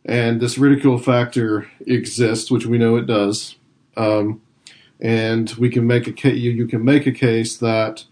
[0.05, 3.55] and this ridicule factor exists, which we know it does,
[3.97, 4.41] um,
[4.99, 8.05] and we can make a ca- you, you can make a case that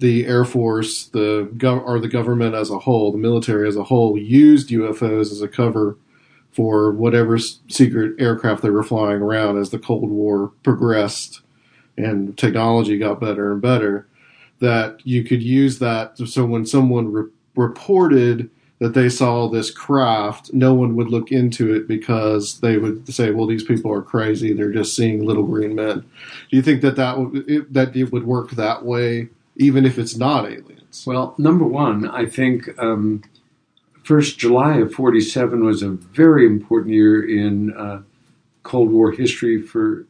[0.00, 3.84] the Air Force, the gov- or the government as a whole, the military as a
[3.84, 5.96] whole, used UFOs as a cover
[6.52, 11.42] for whatever secret aircraft they were flying around as the Cold War progressed
[11.96, 14.06] and technology got better and better
[14.58, 20.52] that you could use that so when someone re- reported that they saw this craft,
[20.54, 24.52] no one would look into it because they would say, "Well, these people are crazy.
[24.54, 26.00] They're just seeing little green men."
[26.50, 29.28] Do you think that that it, that it would work that way,
[29.60, 31.04] even if it's not aliens?
[31.06, 33.22] Well, number one, I think um,
[34.02, 38.02] first July of '47 was a very important year in uh,
[38.62, 40.06] Cold War history for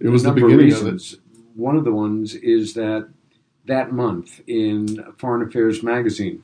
[0.00, 1.14] It was a the beginning of of it.
[1.56, 3.08] One of the ones is that
[3.66, 6.42] that month in Foreign Affairs magazine,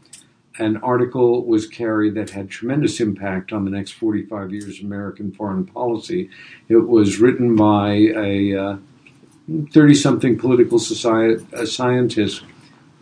[0.59, 5.30] an article was carried that had tremendous impact on the next 45 years of American
[5.32, 6.30] foreign policy.
[6.68, 8.78] It was written by a
[9.72, 12.44] 30 something political society, a uh, scientist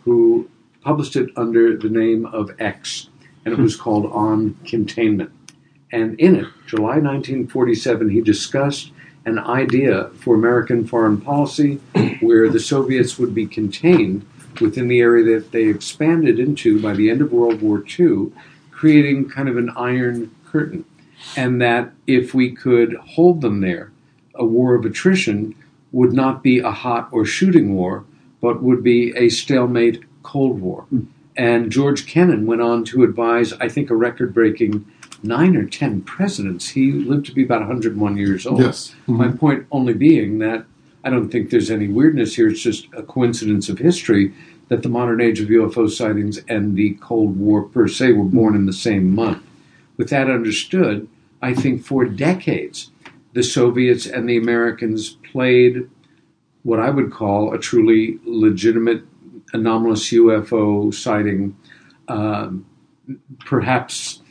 [0.03, 0.49] who
[0.81, 3.09] published it under the name of X,
[3.45, 3.63] and it hmm.
[3.63, 5.31] was called On Containment.
[5.91, 8.91] And in it, July 1947, he discussed
[9.25, 11.75] an idea for American foreign policy
[12.19, 14.25] where the Soviets would be contained
[14.61, 18.31] within the area that they expanded into by the end of World War II,
[18.71, 20.85] creating kind of an iron curtain.
[21.35, 23.91] And that if we could hold them there,
[24.35, 25.53] a war of attrition
[25.91, 28.05] would not be a hot or shooting war,
[28.41, 30.83] but would be a stalemate Cold War.
[30.83, 31.01] Hmm.
[31.35, 34.85] And George Kennan went on to advise, I think, a record breaking
[35.23, 36.69] nine or ten presidents.
[36.69, 38.59] He lived to be about 101 years old.
[38.59, 38.93] Yes.
[39.07, 39.37] My mm-hmm.
[39.37, 40.65] point only being that
[41.03, 42.49] I don't think there's any weirdness here.
[42.49, 44.33] It's just a coincidence of history
[44.67, 48.35] that the modern age of UFO sightings and the Cold War per se were hmm.
[48.35, 49.43] born in the same month.
[49.97, 51.07] With that understood,
[51.41, 52.91] I think for decades,
[53.33, 55.89] the Soviets and the Americans played
[56.63, 59.03] what I would call a truly legitimate
[59.53, 61.55] anomalous UFO sighting,
[62.07, 62.65] um,
[63.45, 64.21] perhaps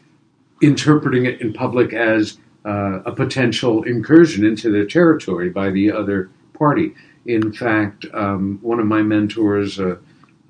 [0.60, 6.30] interpreting it in public as uh, a potential incursion into their territory by the other
[6.52, 6.94] party.
[7.26, 9.96] In fact, um, one of my mentors, uh,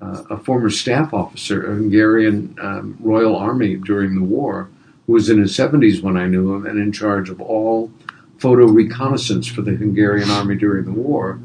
[0.01, 4.69] uh, a former staff officer, a Hungarian um, Royal Army during the war,
[5.05, 7.91] who was in his 70s when I knew him and in charge of all
[8.39, 11.39] photo reconnaissance for the Hungarian army during the war,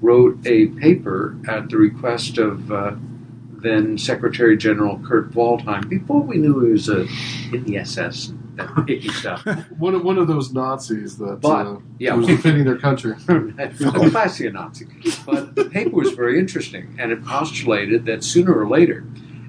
[0.00, 2.92] wrote a paper at the request of uh,
[3.62, 7.06] then Secretary General Kurt Waldheim before we knew he was uh,
[7.52, 9.44] in the SS that icky stuff.
[9.78, 12.14] one of one of those Nazis that But, uh, yeah.
[12.14, 13.14] was defending their country.
[13.28, 14.86] a classy a Nazi.
[15.26, 19.04] But the paper was very interesting, and it postulated that sooner or later,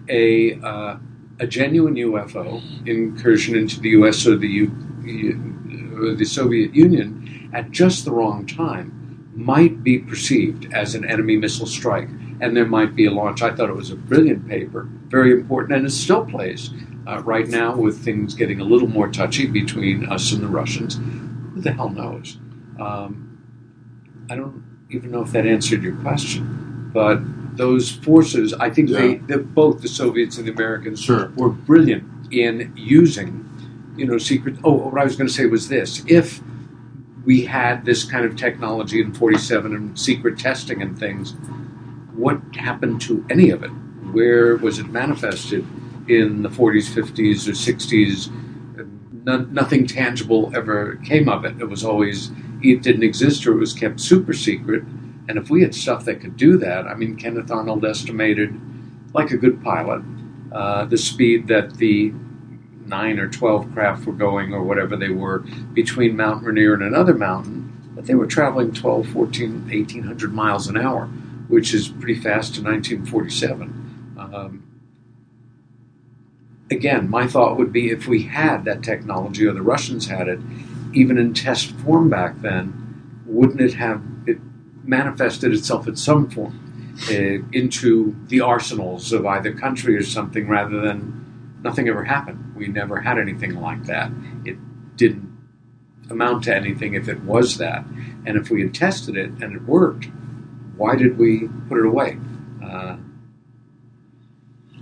[0.09, 0.97] a uh,
[1.39, 4.27] a genuine UFO incursion into the U.S.
[4.27, 4.67] or the U,
[5.07, 5.60] or
[6.17, 11.65] the Soviet Union at just the wrong time might be perceived as an enemy missile
[11.65, 12.09] strike,
[12.41, 13.41] and there might be a launch.
[13.41, 16.69] I thought it was a brilliant paper, very important, and it still plays
[17.07, 20.95] uh, right now with things getting a little more touchy between us and the Russians.
[21.53, 22.37] Who the hell knows?
[22.79, 23.27] Um,
[24.29, 27.19] I don't even know if that answered your question, but
[27.57, 31.01] those forces, I think they, they both the Soviets and the Americans
[31.35, 33.45] were brilliant in using,
[33.95, 34.57] you know, secret.
[34.63, 36.41] Oh, what I was going to say was this: if
[37.25, 41.33] we had this kind of technology in '47 and secret testing and things,
[42.13, 43.69] what happened to any of it?
[44.11, 45.65] Where was it manifested
[46.07, 48.31] in the 40s, 50s, or 60s?
[49.23, 51.59] No, nothing tangible ever came of it.
[51.59, 52.31] It was always
[52.63, 54.83] it didn't exist or it was kept super secret.
[55.27, 58.59] And if we had stuff that could do that, I mean, Kenneth Arnold estimated,
[59.13, 60.01] like a good pilot,
[60.51, 62.13] uh, the speed that the
[62.85, 65.39] nine or 12 craft were going, or whatever they were,
[65.73, 70.77] between Mount Rainier and another mountain, but they were traveling 12, 14, 1800 miles an
[70.77, 71.05] hour,
[71.47, 74.15] which is pretty fast in 1947.
[74.17, 74.63] Um,
[76.69, 80.39] again, my thought would be if we had that technology, or the Russians had it,
[80.93, 84.39] even in test form back then, wouldn't it have it
[84.83, 86.57] manifested itself in some form
[87.09, 91.21] uh, into the arsenals of either country or something rather than
[91.63, 92.53] nothing ever happened?
[92.55, 94.11] We never had anything like that.
[94.45, 94.57] It
[94.97, 95.29] didn't
[96.09, 97.85] amount to anything if it was that.
[98.25, 100.09] And if we had tested it and it worked,
[100.75, 102.17] why did we put it away?
[102.63, 102.97] Uh,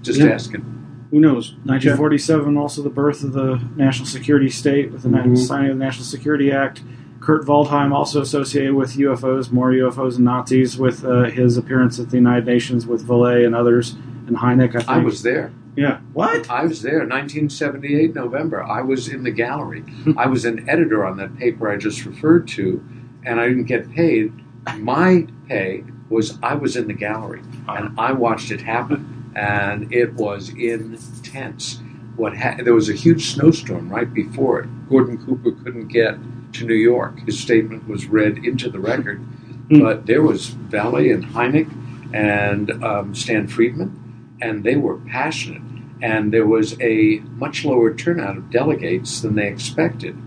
[0.01, 0.27] just Yeah.
[0.27, 0.65] asking.
[1.11, 1.55] Who knows?
[1.65, 5.37] 1947, also the birth of the national security state with the Mhm.
[5.37, 6.83] signing of the National Security Act.
[7.19, 12.09] Kurt Waldheim also associated with UFOs, more UFOs and Nazis, with uh, his appearance at
[12.11, 13.95] the United Nations with Vallée and others,
[14.29, 14.69] and Hynek.
[14.69, 15.51] I think I was there.
[15.75, 15.99] Yeah.
[16.13, 16.49] What?
[16.49, 18.63] I was there, 1978 November.
[18.63, 19.83] I was in the gallery.
[20.17, 22.83] I was an editor on that paper I just referred to,
[23.25, 24.33] and I didn't get paid.
[24.77, 30.13] My pay was I was in the gallery, and I watched it happen, and it
[30.13, 31.81] was intense.
[32.15, 34.89] What ha- there was a huge snowstorm right before it.
[34.89, 36.15] Gordon Cooper couldn't get
[36.53, 37.19] to New York.
[37.21, 39.21] His statement was read into the record,
[39.69, 41.71] but there was Vallée and Hynek
[42.13, 44.08] and um, Stan Friedman,
[44.41, 45.61] and they were passionate.
[46.01, 50.17] And there was a much lower turnout of delegates than they expected.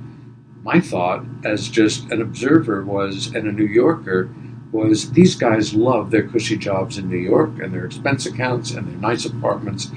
[0.62, 4.30] My thought, as just an observer, was and a New Yorker,
[4.70, 8.86] was these guys love their cushy jobs in New York and their expense accounts and
[8.86, 9.90] their nice apartments.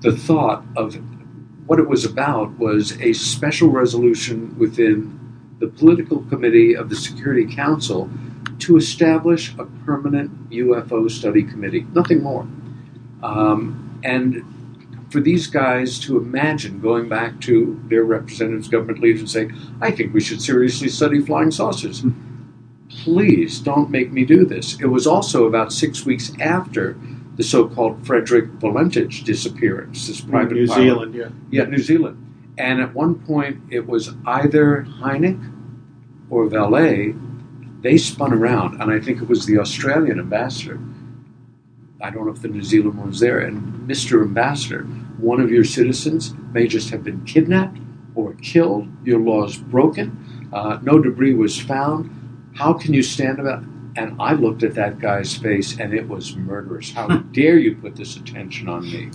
[0.00, 0.96] The thought of
[1.66, 5.18] what it was about was a special resolution within
[5.60, 8.10] the political committee of the Security Council
[8.58, 12.46] to establish a permanent UFO study committee, nothing more.
[13.22, 14.44] Um, and
[15.10, 19.90] for these guys to imagine going back to their representatives, government leaders, and saying, I
[19.90, 22.02] think we should seriously study flying saucers.
[22.88, 24.80] Please don't make me do this.
[24.80, 26.96] It was also about six weeks after
[27.36, 30.82] the so called Frederick Valentich disappearance, this private New pilot.
[30.82, 31.28] Zealand, yeah.
[31.50, 32.18] Yeah, New Zealand.
[32.58, 35.52] And at one point, it was either Hynek
[36.30, 37.18] or Vallée.
[37.82, 40.78] They spun around, and I think it was the Australian ambassador.
[42.02, 43.38] I don't know if the New Zealand one was there.
[43.38, 44.22] And Mr.
[44.22, 44.82] Ambassador,
[45.18, 47.78] one of your citizens may just have been kidnapped
[48.14, 48.88] or killed.
[49.04, 50.50] Your laws broken.
[50.52, 52.10] Uh, no debris was found.
[52.54, 53.62] How can you stand about?
[53.94, 56.92] And I looked at that guy's face, and it was murderous.
[56.92, 59.10] How dare you put this attention on me?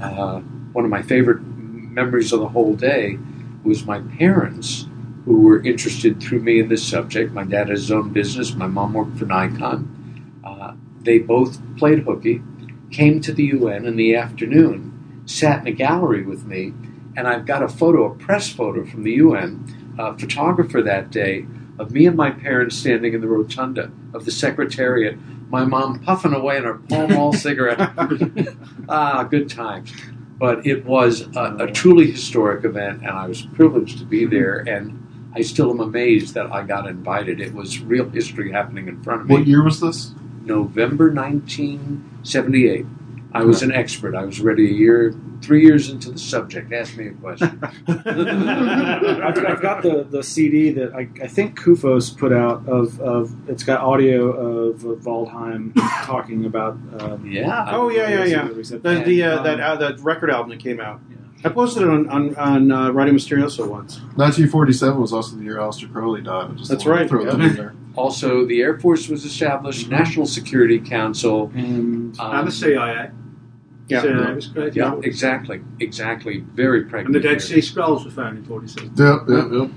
[0.00, 0.40] Uh,
[0.72, 3.18] one of my favorite memories of the whole day
[3.64, 4.86] was my parents,
[5.24, 7.32] who were interested through me in this subject.
[7.32, 8.54] My dad has his own business.
[8.54, 9.97] My mom worked for Nikon.
[11.02, 12.42] They both played hooky,
[12.90, 16.72] came to the UN in the afternoon, sat in a gallery with me,
[17.16, 21.46] and I've got a photo, a press photo from the UN uh, photographer that day
[21.78, 25.16] of me and my parents standing in the rotunda of the Secretariat.
[25.48, 27.78] My mom puffing away in her Pall Mall cigarette.
[28.88, 29.92] ah, good times.
[30.38, 34.58] But it was a, a truly historic event, and I was privileged to be there.
[34.58, 37.40] And I still am amazed that I got invited.
[37.40, 39.34] It was real history happening in front of me.
[39.34, 40.12] What year was this?
[40.48, 42.86] November 1978.
[43.32, 44.14] I was an expert.
[44.14, 46.72] I was ready a year, three years into the subject.
[46.72, 47.60] Ask me a question.
[47.88, 53.48] I've, I've got the, the CD that I, I think CUFOS put out of, of
[53.48, 55.74] it's got audio of, of Waldheim
[56.04, 58.48] talking about um, yeah Oh yeah, yeah, yeah.
[58.48, 61.00] The, the uh, that uh, that record album that came out.
[61.44, 63.98] I posted it on on, on uh, Radio Mysterioso once.
[64.16, 66.50] 1947 was also the year Aleister Crowley died.
[66.50, 67.74] I just That's wanted to right, Throw that in there.
[67.98, 73.10] Also, the Air Force was established, National Security Council, and, um, and the CIA.
[73.88, 74.02] Yeah.
[74.02, 74.76] CIA was created.
[74.76, 76.40] yeah, exactly, exactly.
[76.40, 77.06] Very pregnant.
[77.06, 78.92] And the Dead Sea Scrolls were found in 47.
[78.96, 79.70] Yep, yep, yep.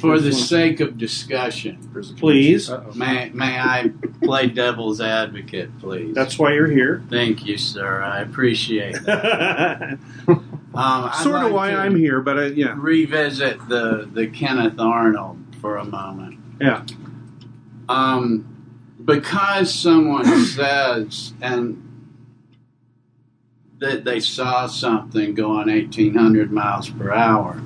[0.00, 1.78] For the sake of discussion,
[2.18, 2.70] Please.
[2.94, 3.90] may, may I
[4.22, 6.14] play devil's advocate, please?
[6.14, 7.02] That's why you're here.
[7.08, 8.02] Thank you, sir.
[8.02, 9.98] I appreciate that.
[10.26, 10.38] sort
[10.74, 15.38] Um, I'd of like why I'm here, but uh, yeah, revisit the, the Kenneth Arnold
[15.60, 16.38] for a moment.
[16.60, 16.84] yeah.
[17.88, 18.54] Um,
[19.04, 21.84] because someone says and
[23.78, 27.62] that they saw something going 1800 miles per hour,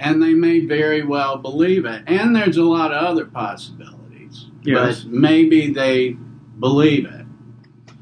[0.00, 4.46] and they may very well believe it, and there's a lot of other possibilities.
[4.62, 5.00] Yes.
[5.00, 6.16] But maybe they
[6.58, 7.26] believe it.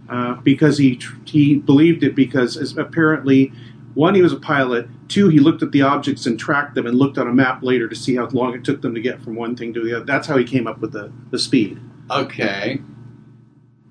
[0.08, 3.52] Uh, because he he believed it because apparently
[3.92, 6.96] one he was a pilot two he looked at the objects and tracked them and
[6.98, 9.34] looked on a map later to see how long it took them to get from
[9.34, 11.80] one thing to the other that's how he came up with the, the speed
[12.10, 12.80] Okay.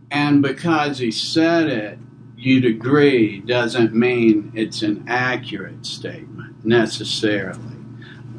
[0.10, 2.00] And because he said it,
[2.36, 7.62] you'd agree doesn't mean it's an accurate statement necessarily.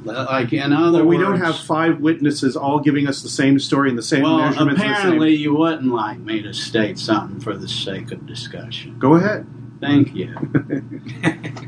[0.05, 3.59] Like in other But we words, don't have five witnesses all giving us the same
[3.59, 7.57] story and the same well, measurements apparently you wouldn't like me to state something for
[7.57, 8.99] the sake of discussion.
[8.99, 9.47] go ahead
[9.81, 10.35] Thank you.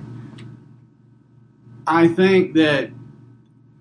[1.93, 2.93] I think that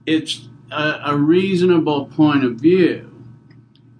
[0.08, 3.06] it's a, a reasonable point of view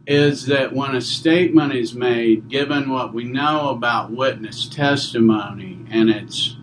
[0.08, 6.10] is that when a statement is made, given what we know about witness testimony and
[6.10, 6.56] its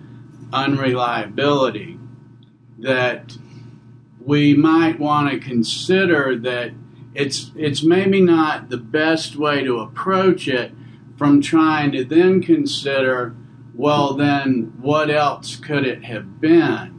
[0.53, 2.01] unreliability,
[2.81, 3.39] that
[4.21, 6.73] we might want to consider that
[7.15, 10.73] it's it's maybe not the best way to approach it
[11.17, 13.37] from trying to then consider
[13.73, 16.96] well then what else could it have been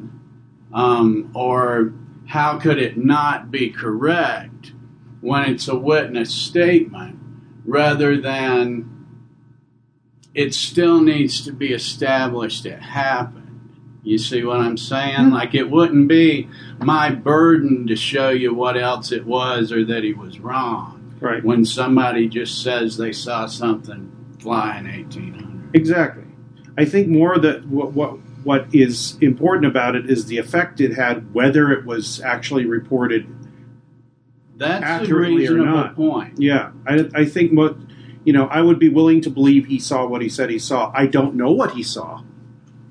[0.78, 1.92] um, or
[2.28, 4.74] how could it not be correct
[5.22, 7.18] when it's a witness statement
[7.66, 8.88] rather than
[10.36, 13.44] it still needs to be established it happened?
[14.04, 15.32] You see what i'm saying?
[15.32, 16.48] Like it wouldn't be
[16.78, 21.18] my burden to show you what else it was or that he was wrong.
[21.20, 21.44] Right.
[21.44, 26.26] When somebody just says they saw something fly in 1800 exactly.
[26.78, 30.94] I think more that what, what what is important about it is the effect it
[30.94, 33.28] had whether it was actually reported
[34.56, 37.76] that's a accurately or reasonable not point Yeah, I, I think what
[38.28, 40.92] you know, I would be willing to believe he saw what he said he saw.
[40.94, 42.22] I don't know what he saw,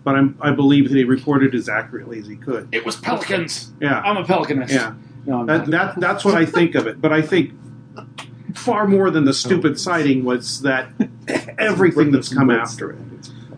[0.02, 2.70] but I'm, I believe that he reported as accurately as he could.
[2.72, 3.70] It was pelicans.
[3.78, 4.70] Yeah, I'm a pelicanist.
[4.70, 4.94] yeah.
[5.26, 7.02] No, That, that that's what I think of it.
[7.02, 7.52] But I think
[8.54, 10.88] far more than the stupid sighting was that
[11.58, 12.98] everything that's come after it.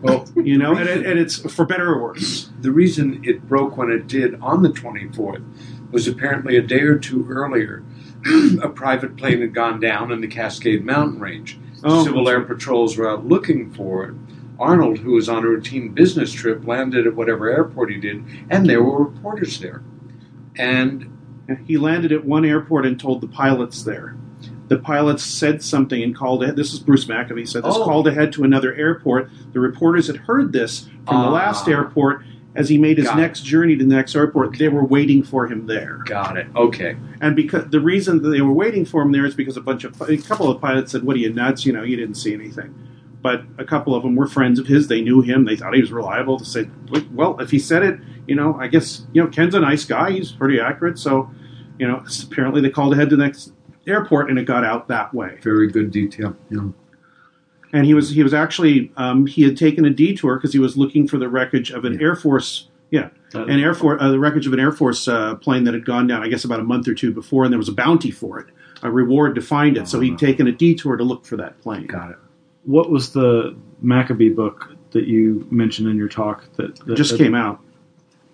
[0.01, 2.49] Well, You know, and, it, and it's for better or worse.
[2.61, 5.43] the reason it broke when it did on the 24th
[5.91, 7.83] was apparently a day or two earlier,
[8.61, 11.57] a private plane had gone down in the Cascade Mountain Range.
[11.83, 12.41] Oh, Civil Air.
[12.41, 14.15] Patrols were out looking for it.
[14.59, 18.69] Arnold, who was on a routine business trip, landed at whatever airport he did, and
[18.69, 19.81] there were reporters there.
[20.57, 21.17] And
[21.65, 24.15] He landed at one airport and told the pilots there.
[24.69, 26.55] The pilots said something and called ahead.
[26.55, 27.83] This is Bruce Maccabee said this Oh.
[27.83, 29.29] called ahead to another airport.
[29.53, 31.31] The reporters had heard this from the Ah.
[31.31, 32.21] last airport
[32.55, 33.21] as he made his Got it.
[33.21, 34.57] next journey to the next airport.
[34.57, 35.99] They were waiting for him there.
[36.05, 36.47] got it.
[36.55, 36.95] Okay.
[37.21, 39.83] And because the reason that they were waiting for him there is because a bunch
[39.83, 41.65] of a couple of pilots said, "What are you nuts?
[41.65, 42.73] You know, you didn't see anything."
[43.21, 44.87] But a couple of them were friends of his.
[44.87, 45.45] They knew him.
[45.45, 46.37] They thought he was reliable.
[46.39, 46.67] To say,
[47.13, 50.11] "Well, if he said it, you know, I guess you know Ken's a nice guy.
[50.11, 51.29] He's pretty accurate." So,
[51.77, 53.51] you know, apparently they called ahead to the next
[53.89, 55.37] airport, and it got out that way.
[55.41, 56.35] Very good detail.
[56.49, 56.69] Yeah.
[57.71, 60.75] And he was he was actually um, he had taken a detour because he was
[60.77, 62.67] looking for the wreckage of an Air Force.
[62.91, 65.85] Yeah, an Air Force, uh, the wreckage of an Air Force uh, plane that had
[65.85, 68.09] gone down, I guess, about a month or two before, and there was a bounty
[68.09, 68.47] for it,
[68.81, 69.87] a reward to find it.
[69.87, 71.85] So he'd taken a detour to look for that plane.
[71.85, 72.17] Got it.
[72.63, 77.19] What was the Maccabee book that you mentioned in your talk that, that Just that-
[77.19, 77.59] came out.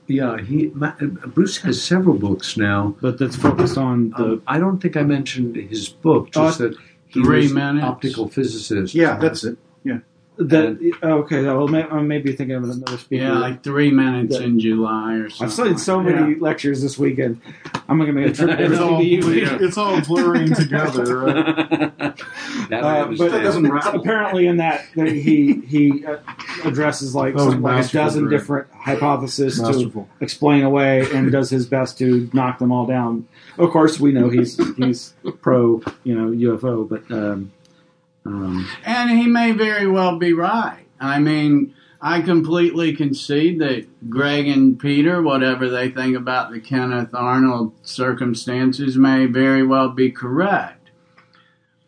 [0.07, 2.95] Yeah, he Ma- Bruce has several books now.
[3.01, 4.23] But that's focused on the.
[4.33, 6.77] Um, I don't think I mentioned his book, just Uh, that
[7.07, 8.93] he Three was an optical physicist.
[8.93, 9.57] Yeah, that's it.
[9.83, 9.99] Yeah.
[10.37, 13.23] That okay, well, may, I may be thinking of another speaker.
[13.23, 15.45] Yeah, like three minutes that- in July or something.
[15.47, 17.41] I've studied so many lectures this weekend.
[17.87, 21.19] I'm going to make a trip It's all, it's all blurring together.
[21.19, 21.91] Right?
[22.69, 23.95] That Uh, but understand.
[23.95, 26.17] apparently, in that, that he he uh,
[26.63, 28.39] addresses like, That was something like a dozen Greg.
[28.39, 30.09] different hypotheses Masterful.
[30.17, 33.27] to explain away, and does his best to knock them all down.
[33.59, 37.51] Of course, we know he's he's pro you know UFO, but um,
[38.25, 40.85] um, And he may very well be right.
[40.99, 47.13] I mean, I completely concede that Greg and Peter, whatever they think about the Kenneth
[47.13, 50.89] Arnold circumstances, may very well be correct.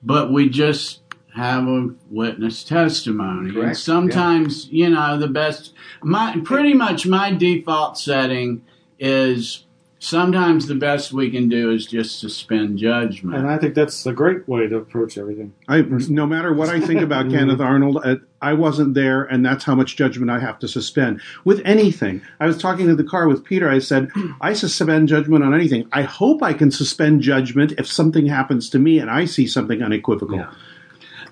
[0.03, 1.01] But we just
[1.35, 3.49] have a witness testimony.
[3.49, 8.65] And Correct, sometimes, you know, the best, my, pretty much my default setting
[8.99, 9.66] is
[9.99, 13.37] sometimes the best we can do is just suspend judgment.
[13.37, 15.53] and I think that's a great way to approach everything.
[15.67, 19.63] I, no matter what I think about Kenneth Arnold, uh, I wasn't there, and that's
[19.63, 22.21] how much judgment I have to suspend with anything.
[22.39, 23.69] I was talking to the car with Peter.
[23.69, 24.11] I said,
[24.41, 25.87] I suspend judgment on anything.
[25.91, 29.81] I hope I can suspend judgment if something happens to me and I see something
[29.81, 30.37] unequivocal.
[30.37, 30.51] Yeah.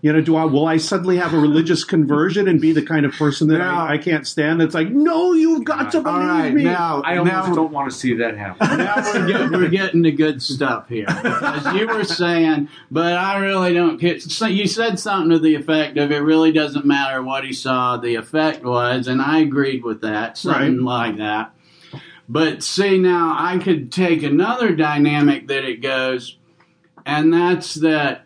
[0.06, 3.08] You know, do I will I suddenly have a religious conversion and be the kind
[3.08, 4.62] of person that Now- I, I can't stand?
[4.62, 6.64] That's like, no, you've got to believe All right, me.
[6.64, 8.78] now, I almost now, don't want to see that happen.
[8.78, 11.08] now we're, get, we're getting the good stuff here.
[11.10, 14.22] As you were saying, but I really don't get.
[14.22, 17.98] So you said something to the effect of it really doesn't matter what he saw,
[17.98, 21.52] the effect was, and I agreed with that, something like that.
[22.30, 26.38] But see, now I could take another dynamic that it goes,
[27.08, 28.25] and that's that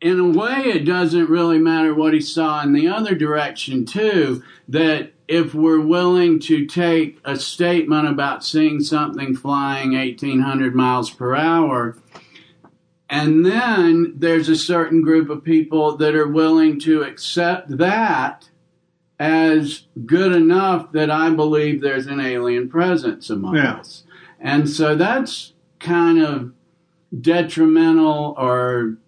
[0.00, 4.42] in a way, it doesn't really matter what he saw in the other direction, too.
[4.68, 11.34] That if we're willing to take a statement about seeing something flying 1800 miles per
[11.34, 11.96] hour,
[13.08, 18.48] and then there's a certain group of people that are willing to accept that
[19.18, 23.74] as good enough that I believe there's an alien presence among Yeah.
[23.76, 24.04] us.
[24.40, 26.52] And so that's kind of
[27.18, 28.98] detrimental or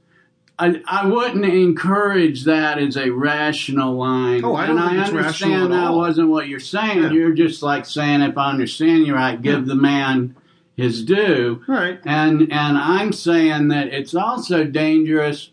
[0.58, 4.44] I, I wouldn't encourage that as a rational line.
[4.44, 5.98] Oh, I don't and think I it's rational understand at that all.
[5.98, 7.02] wasn't what you're saying.
[7.02, 7.10] Yeah.
[7.10, 10.34] You're just like saying, if I understand you right, give the man
[10.76, 11.62] his due.
[11.66, 12.00] Right.
[12.04, 15.50] And and I'm saying that it's also dangerous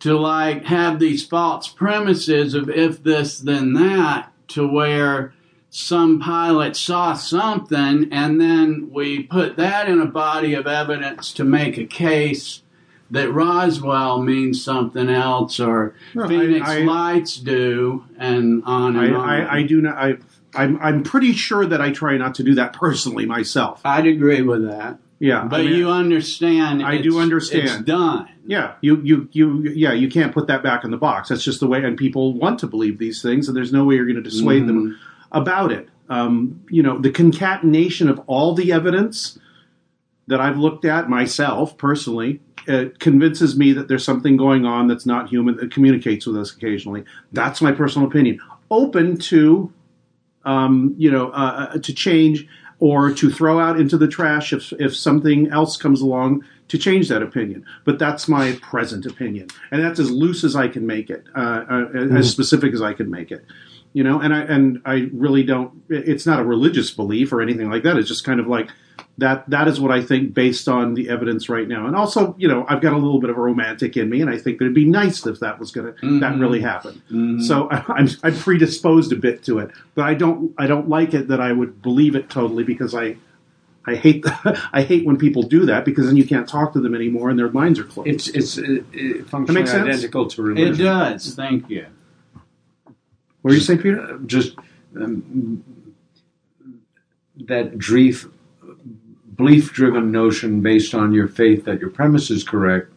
[0.00, 5.32] to like have these false premises of if this then that to where
[5.70, 11.44] some pilot saw something and then we put that in a body of evidence to
[11.44, 12.62] make a case
[13.10, 19.16] that Roswell means something else or No, Phoenix I- Lights do and on I, and
[19.16, 19.28] on.
[19.28, 19.96] I, I do not.
[19.96, 20.14] I,
[20.56, 23.80] I'm, I'm pretty sure that I try not to do that personally myself.
[23.84, 24.98] I'd agree with that.
[25.18, 27.64] Yeah, But I mean, you understand I do understand.
[27.64, 28.28] it's done.
[28.46, 31.28] Yeah, you, you, you, yeah, you can't put that back in the box.
[31.30, 33.94] That's just the way, and people want to believe these things, and there's no way
[33.94, 35.36] you're going to dissuade them Mm-hmm.
[35.38, 35.88] about it.
[36.10, 39.38] Um, you know, the concatenation of all the evidence
[40.26, 45.06] that I've looked at myself personally uh, convinces me that there's something going on that's
[45.06, 47.04] not human that communicates with us occasionally.
[47.32, 48.40] That's my personal opinion.
[48.70, 49.72] Open to,
[50.44, 52.46] um, you know, uh, uh, to change
[52.80, 57.08] or to throw out into the trash if if something else comes along to change
[57.08, 57.64] that opinion.
[57.84, 61.64] But that's my present opinion, and that's as loose as I can make it, uh,
[61.70, 61.86] uh,
[62.16, 63.44] as specific as I can make it.
[63.94, 64.20] You know.
[64.20, 65.82] And I and I really don't.
[65.88, 67.96] It's not a religious belief or anything like that.
[67.96, 68.68] It's just kind of like
[69.16, 69.48] that.
[69.48, 71.86] That is what I think based on the evidence right now.
[71.86, 74.28] And also, you know, I've got a little bit of a romantic in me, and
[74.28, 77.00] I think that it'd be nice if that was gonna that really happened.
[77.42, 81.14] So I, I'm I'm predisposed a bit to it, but I don't I don't like
[81.14, 83.16] it that I would believe it totally because I.
[83.86, 84.24] I hate
[84.72, 87.38] I hate when people do that because then you can't talk to them anymore and
[87.38, 88.08] their minds are closed.
[88.08, 91.34] It's it's uh, uh, functionally identical to It does.
[91.34, 91.84] Thank you.
[93.44, 94.00] What are you saying, Peter?
[94.00, 94.56] Uh, just
[94.96, 95.62] um,
[97.36, 98.26] that belief
[99.36, 102.90] belief driven notion based on your faith that your premise is correct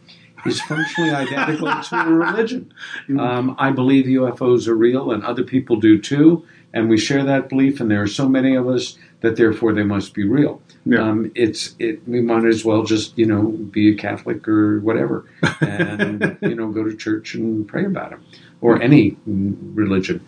[0.46, 2.74] is functionally identical to a religion.
[3.20, 7.50] Um, I believe UFOs are real, and other people do too, and we share that
[7.50, 7.82] belief.
[7.82, 10.62] And there are so many of us that therefore they must be real.
[10.86, 11.02] Yeah.
[11.02, 15.26] Um, it's it, we might as well just you know be a Catholic or whatever,
[15.62, 18.20] and you know go to church and pray about it,
[18.62, 20.26] or any religion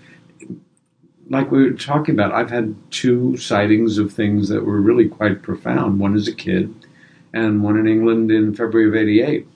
[1.29, 5.41] like we were talking about, I've had two sightings of things that were really quite
[5.41, 5.99] profound.
[5.99, 6.73] One as a kid,
[7.33, 9.47] and one in England in February of '88,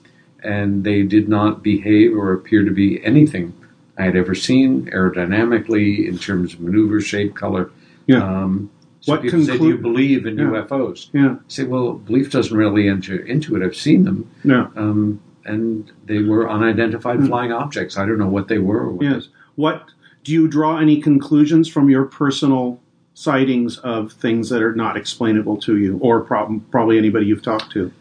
[0.42, 3.52] and they did not behave or appear to be anything
[3.98, 7.70] I had ever seen aerodynamically in terms of maneuver, shape, color.
[8.06, 8.22] Yeah.
[8.22, 8.70] Um,
[9.00, 10.44] so What people say, "Do you believe in Yeah.
[10.50, 11.34] UFOs?" Yeah.
[11.34, 13.62] I say, "Well, belief doesn't really enter into it.
[13.62, 14.68] I've seen them." No.
[14.76, 17.26] Um, and they were unidentified Hmm.
[17.26, 17.98] flying objects.
[17.98, 18.94] I don't know what they were.
[19.00, 19.28] Yes.
[19.56, 19.82] What
[20.24, 22.80] do you draw any conclusions from your personal
[23.12, 27.70] sightings of things that are not explainable to you, or prob- probably anybody you've talked
[27.72, 27.92] to?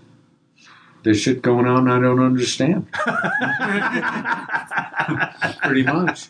[1.03, 2.89] There's shit going on I don't understand.
[5.61, 6.27] Pretty much.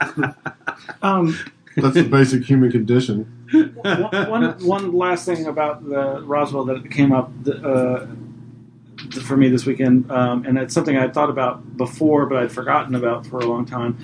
[1.04, 1.38] Um,
[1.78, 3.26] That's the basic human condition.
[3.52, 8.08] one, one, one last thing about the Roswell that came up uh,
[9.22, 12.52] for me this weekend, um, and it's something I had thought about before, but I'd
[12.52, 13.98] forgotten about for a long time.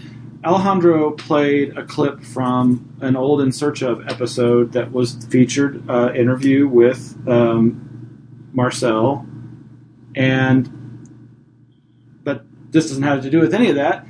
[0.43, 6.13] Alejandro played a clip from an old In Search of episode that was featured uh,
[6.13, 9.25] interview with um, Marcel,
[10.15, 11.07] and
[12.23, 14.05] but this doesn't have to do with any of that.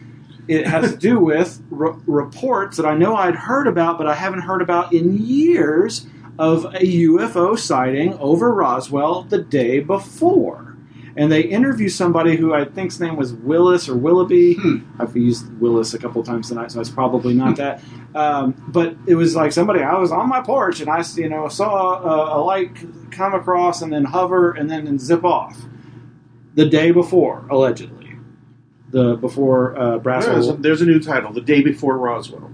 [0.47, 4.13] It has to do with re- reports that I know I'd heard about, but I
[4.13, 6.05] haven't heard about in years
[6.37, 10.68] of a UFO sighting over Roswell the day before.
[11.19, 14.57] And they interview somebody who I think's name was Willis or Willoughby.
[14.99, 17.83] I've used Willis a couple times tonight, so it's probably not that.
[18.15, 19.83] Um, but it was like somebody.
[19.83, 22.71] I was on my porch and I, you know, saw a, a light
[23.11, 25.57] come across and then hover and then zip off.
[26.55, 28.15] The day before, allegedly,
[28.91, 32.49] the before uh, There's a, there's a new title: "The Day Before Roswell."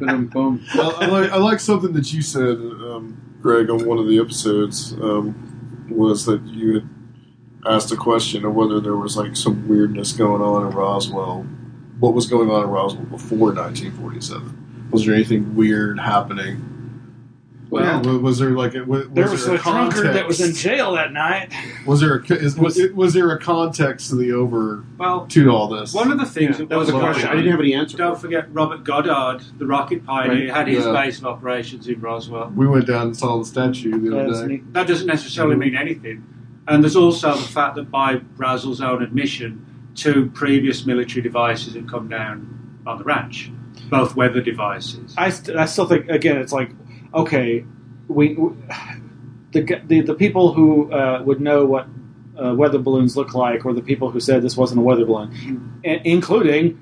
[0.00, 0.66] Boom.
[0.74, 4.18] well, I like, I like something that you said, um, Greg, on one of the
[4.18, 4.92] episodes.
[4.94, 5.48] Um,
[5.88, 6.88] was that you had
[7.66, 11.46] asked a question of whether there was like some weirdness going on in Roswell.
[12.00, 14.88] What was going on in Roswell before 1947?
[14.90, 16.71] Was there anything weird happening?
[17.72, 20.54] Well, was, was there like a, was, There was there a drunkard that was in
[20.54, 21.50] jail that night.
[21.86, 25.68] Was there a, is, was, was there a context to the over Well, to all
[25.68, 25.94] this?
[25.94, 27.28] One of the things Yeah, that was a question.
[27.30, 27.96] I didn't have any answer.
[27.96, 30.54] Don't forget Robert Goddard, the rocket pioneer, Right.
[30.54, 30.92] had his Yeah.
[30.92, 32.52] base of operations in Roswell.
[32.54, 34.62] we went down and saw the statue the other day.
[34.72, 36.24] That doesn't necessarily mean anything.
[36.68, 41.88] And there's also the fact that by Brazel's own admission, two previous military devices had
[41.88, 43.50] come down on the ranch,
[43.90, 45.14] both weather devices.
[45.16, 46.70] I, st- I still think again it's like
[47.14, 47.64] okay
[48.08, 48.50] we, we
[49.52, 51.86] the, the the people who uh, would know what
[52.42, 55.80] uh, weather balloons look like were the people who said this wasn't a weather balloon,
[55.84, 56.78] I- including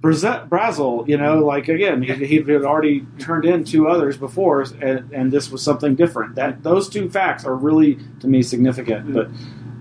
[0.00, 1.06] Braze- Brazel.
[1.08, 5.32] You know, like again he, he had already turned in two others before, and, and
[5.32, 6.36] this was something different.
[6.36, 9.28] That those two facts are really to me significant, but.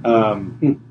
[0.04, 0.82] Um,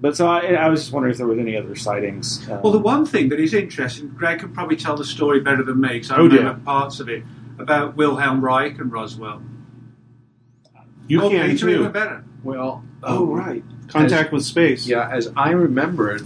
[0.00, 2.48] but so I, I was just wondering if there was any other sightings.
[2.48, 5.64] Uh, Well, the one thing that is interesting, Greg can probably tell the story better
[5.64, 7.24] than me because I Oh, remember parts of it
[7.58, 9.42] about Wilhelm Reich and Roswell.
[11.06, 11.80] You oh, can Peter, too.
[11.80, 12.24] even better.
[12.42, 13.62] Well, Oh, right.
[13.88, 14.86] Contact with space.
[14.86, 16.22] Yeah, as I remember it,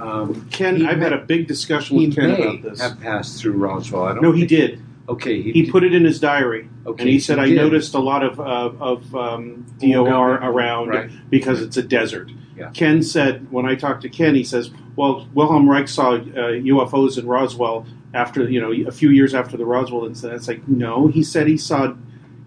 [0.00, 2.80] um, Ken, I've may- had a big discussion with Ken may about this.
[2.80, 4.04] have passed through Roswell.
[4.04, 4.80] I don't No, he did.
[5.08, 7.56] Okay, he, He put it in his diary, Okay, and he said, he "I did.
[7.56, 11.10] noticed a lot of uh, of um, DOR around Right.
[11.28, 12.70] because it's a desert." Yeah.
[12.72, 16.20] Ken said, when I talked to Ken, he says, "Well, Wilhelm Reich saw uh,
[16.54, 17.84] UFOs in Roswell
[18.14, 21.46] after you know a few years after the Roswell incident." It's like, no, he said
[21.46, 21.94] he saw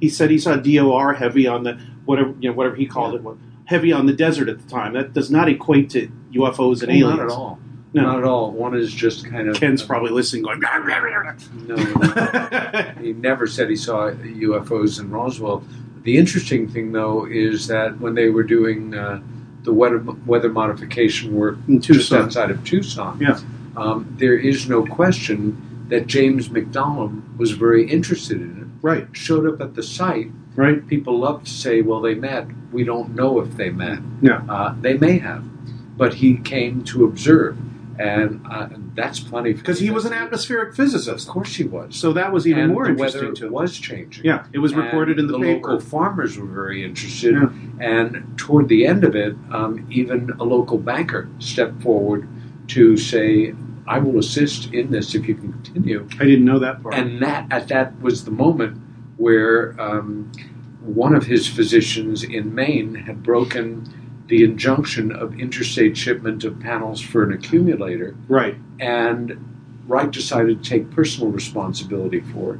[0.02, 3.22] he said he saw DOR heavy on the whatever you know whatever he called it,
[3.66, 4.94] heavy on the desert at the time.
[4.94, 7.18] That does not equate to UFOs and Well, aliens.
[7.18, 7.60] not at all.
[7.94, 8.02] No.
[8.04, 8.52] Not at all.
[8.52, 10.60] One is just kind of Ken's probably listening, going.
[10.60, 12.94] No, no.
[13.02, 15.64] he never said he saw UFOs in Roswell.
[16.04, 19.22] The interesting thing, though, is that when they were doing uh,
[19.64, 23.20] the weather weather modification work In just outside of Tucson.
[23.20, 23.40] Yeah.
[23.78, 28.68] Um, there is no question that James McDonald was very interested in it.
[28.86, 29.08] Right.
[29.14, 30.32] Showed up at the site.
[30.56, 30.86] Right.
[30.88, 34.00] People love to say, "Well, they met." We don't know if they met.
[34.22, 34.42] Yeah.
[34.50, 35.44] Uh, they may have,
[35.98, 37.58] but he came to observe,
[38.00, 39.54] and uh, that's plenty.
[39.54, 41.28] Because he was an atmospheric physicist.
[41.28, 41.96] Of course, he was.
[41.96, 44.26] So that was even and more the interesting weather was changing.
[44.26, 45.70] Yeah, it was And reported in the, paper.
[45.70, 47.50] local farmers were very interested, Yeah.
[47.80, 52.28] and toward the end of it, um, even a local banker stepped forward
[52.70, 53.54] to say,
[53.88, 56.96] "I will assist in this if you can continue." I didn't know that part.
[56.96, 58.82] And that at that was the moment
[59.18, 60.32] where um,
[60.82, 63.88] one of his physicians in Maine had broken
[64.28, 68.58] the injunction of interstate shipment of panels for an accumulator, right.
[68.80, 69.38] and
[69.88, 72.60] Reich decided to take personal responsibility for it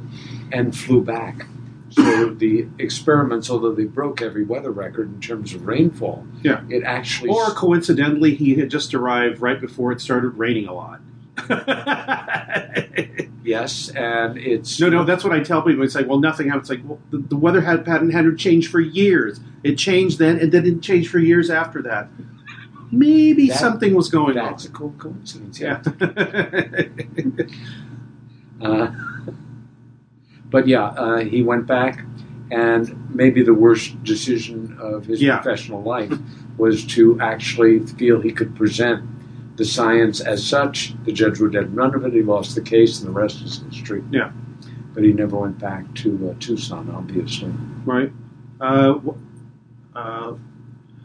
[0.50, 1.46] and flew back.
[1.90, 6.60] So the experiments, although they broke every weather record in terms of rainfall, Yeah.
[6.68, 11.00] it actually Or coincidentally, he had just arrived right before it started raining a lot.
[13.44, 15.84] yes, and it's No, no, that's what I tell people.
[15.84, 16.62] It's like, well, nothing happened.
[16.62, 19.40] It's like, well, the, the weather had pattern hadn't changed for years.
[19.62, 22.08] It changed then, and then it changed for years after that.
[22.90, 24.70] Maybe That- something was going that's on.
[24.70, 25.60] a cool coincidence.
[25.60, 25.82] Yeah.
[28.60, 28.90] Uh,
[30.50, 32.04] but yeah, uh, he went back,
[32.50, 35.38] and maybe the worst decision of his Yeah.
[35.38, 36.12] professional life
[36.56, 39.04] was to actually feel he could present
[39.58, 40.94] the science as such.
[41.04, 42.14] The judge would have none of it.
[42.14, 44.02] He lost the case, and the rest is history.
[44.10, 44.30] Yeah.
[44.94, 47.52] But he never went back to uh, Tucson, obviously.
[47.84, 48.12] right.
[48.60, 48.98] Uh,
[49.94, 50.34] uh,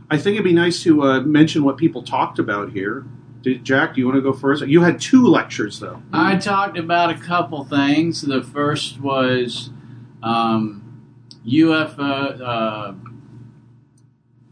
[0.10, 3.06] I think it'd be nice to uh, mention what people talked about here.
[3.42, 4.66] Did, Jack, do you want to go first?
[4.66, 6.02] You had two lectures, though.
[6.14, 8.22] I talked about a couple things.
[8.22, 9.72] The first was
[10.22, 11.04] um,
[11.46, 12.94] UFO, uh,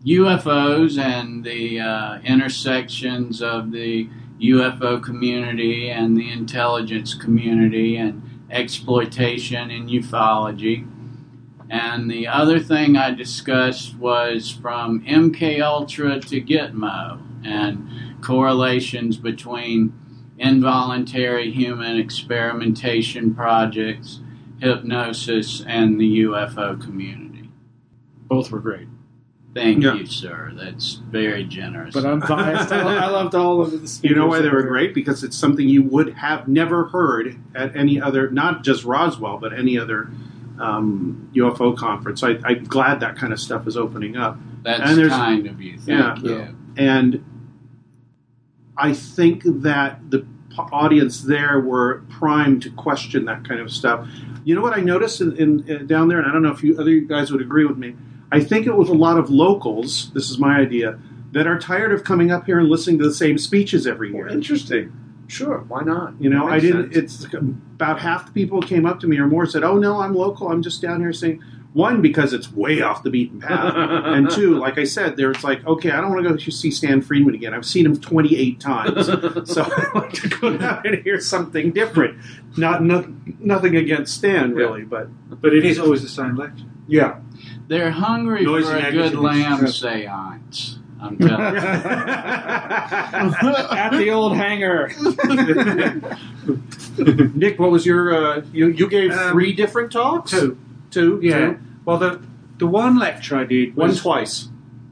[0.05, 4.09] UFOs and the uh, intersections of the
[4.41, 10.87] UFO community and the intelligence community and exploitation in ufology.
[11.69, 19.93] And the other thing I discussed was from MK Ultra to Gitmo and correlations between
[20.37, 24.19] involuntary human experimentation projects,
[24.59, 27.49] hypnosis, and the UFO community.
[28.27, 28.87] Both were great.
[29.53, 29.95] Thank Yeah.
[29.95, 30.51] you, sir.
[30.55, 31.93] That's very generous.
[31.93, 32.71] But I'm biased.
[32.71, 34.03] I, I loved all of the speakers.
[34.09, 34.93] You know why they were great?
[34.93, 39.51] Because it's something you would have never heard at any other, not just Roswell, but
[39.51, 40.09] any other
[40.59, 42.23] um, UFO conference.
[42.23, 44.37] I, I'm glad that kind of stuff is opening up.
[44.63, 45.77] That's and there's- kind of you.
[45.85, 46.13] Yeah.
[46.15, 46.55] Thank you.
[46.77, 47.25] And
[48.77, 50.25] I think that the
[50.57, 54.07] audience there were primed to question that kind of stuff.
[54.43, 56.63] You know what I noticed in, in, in down there, and I don't know if
[56.63, 57.95] you other guys would agree with me.
[58.31, 60.11] I think it was a lot of locals.
[60.13, 60.99] This is my idea
[61.31, 64.27] that are tired of coming up here and listening to the same speeches every year.
[64.27, 64.91] Interesting.
[65.27, 66.13] Sure, why not?
[66.19, 66.93] You know, I didn't.
[66.93, 67.23] sense.
[67.23, 70.01] It's about half the people who came up to me or more said, "Oh no,
[70.01, 70.49] I'm local.
[70.49, 71.41] I'm just down here saying."
[71.73, 75.65] One because it's way off the beaten path, and two, like I said, there's like,
[75.65, 77.53] okay, I don't want to go see Stan Friedman again.
[77.53, 79.05] I've seen him 28 times,
[79.49, 82.19] so I like to go down and hear something different.
[82.57, 85.07] Not no, nothing against Stan really, but
[85.39, 86.65] But it is always the same lecture.
[86.89, 87.19] yeah.
[87.71, 90.77] They're hungry Noisy for a good lamb seance.
[90.99, 91.61] I'm telling you.
[93.71, 94.91] At the old hangar.
[97.33, 98.13] Nick, what was your?
[98.13, 100.31] Uh, you you gave Um, three different talks.
[100.31, 100.57] Two.
[100.89, 101.37] two, Yeah.
[101.39, 101.57] two?
[101.85, 102.19] Well, the
[102.57, 104.49] the one lecture I did one was twice,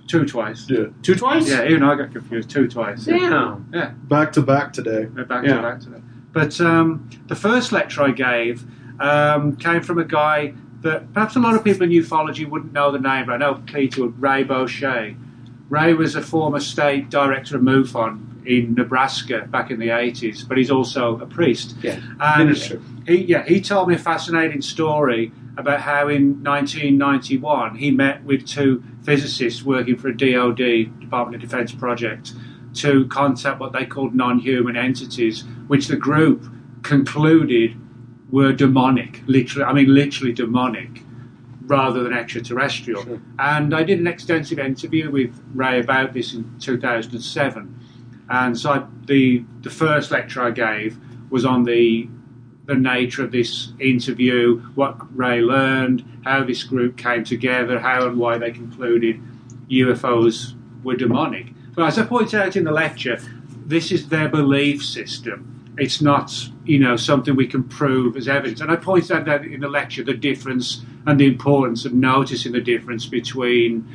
[0.08, 0.66] two twice.
[0.70, 0.86] Yeah.
[1.02, 1.50] two twice.
[1.50, 2.50] Yeah, even I got confused.
[2.50, 3.04] Two twice.
[3.04, 3.68] Damn.
[3.74, 3.92] Yeah.
[4.08, 5.08] Back to back today.
[5.14, 5.56] We're back Yeah.
[5.58, 6.02] to back to that.
[6.32, 8.64] But um, the first lecture I gave
[9.02, 12.92] um, came from a guy that perhaps a lot of people in ufology wouldn't know
[12.92, 15.18] the name, but I know would, Ray Boeche.
[15.70, 20.58] Ray was a former state director of MUFON in Nebraska back in the 80s, but
[20.58, 21.76] he's also a priest.
[21.82, 22.00] Yeah.
[22.20, 22.82] And Minister.
[23.06, 28.48] he, yeah, he told me a fascinating story about how in 1991 he met with
[28.48, 32.34] two physicists working for a DoD, Department of Defense project,
[32.76, 36.46] to contact what they called non-human entities, which the group
[36.82, 37.76] concluded
[38.32, 39.66] were demonic, literally.
[39.66, 41.04] I mean, literally demonic,
[41.66, 43.04] rather than extraterrestrial.
[43.04, 43.22] Sure.
[43.38, 47.76] And I did an extensive interview with Ray about this in 2007.
[48.30, 50.98] And so I, the the first lecture I gave
[51.30, 52.10] was on the
[52.66, 58.18] the nature of this interview, what Ray learned, how this group came together, how and
[58.18, 59.20] why they concluded
[59.72, 61.48] UFOs were demonic.
[61.74, 63.20] But as I pointed out in the lecture,
[63.66, 65.59] this is their belief system.
[65.80, 66.32] It's not,
[66.66, 68.62] you know, something we can prove as evidence.
[68.62, 72.52] And I pointed out that in the lecture, the difference and the importance of noticing
[72.52, 73.88] the difference between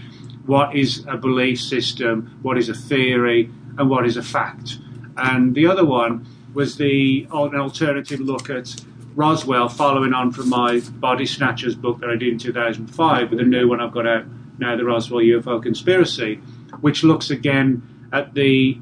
[0.47, 4.79] what is a belief system, what is a theory, and what is a fact.
[5.17, 8.75] And the other one was the an alternative look at
[9.15, 13.45] Roswell, following on from my Body Snatchers book that I did in 2005, with a
[13.45, 14.25] new one I've got out
[14.59, 16.37] now, the Roswell UFO Conspiracy,
[16.81, 17.83] which looks again
[18.13, 18.79] at the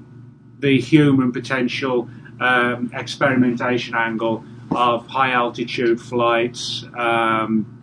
[0.59, 2.09] the human potential
[2.43, 7.79] um, experimentation angle of high altitude flights, um,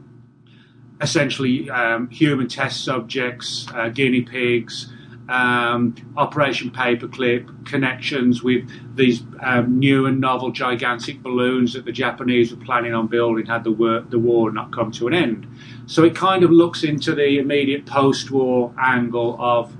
[1.01, 4.91] essentially um, human test subjects, uh, guinea pigs,
[5.29, 12.53] um, Operation Paperclip, connections with these um, new and novel gigantic balloons that the Japanese
[12.53, 15.47] were planning on building had the war, the war not come to an end.
[15.85, 19.71] So it kind of looks into the immediate post war angle of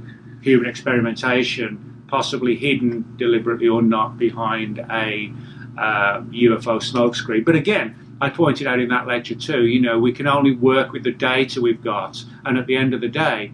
[0.42, 5.32] human experimentation, possibly hidden deliberately or not behind a
[5.78, 7.46] uh, UFO smokescreen.
[7.46, 10.92] But again, I pointed out in that lecture too, you know, we can only work
[10.92, 13.54] with the data we've got, and at the end of the day,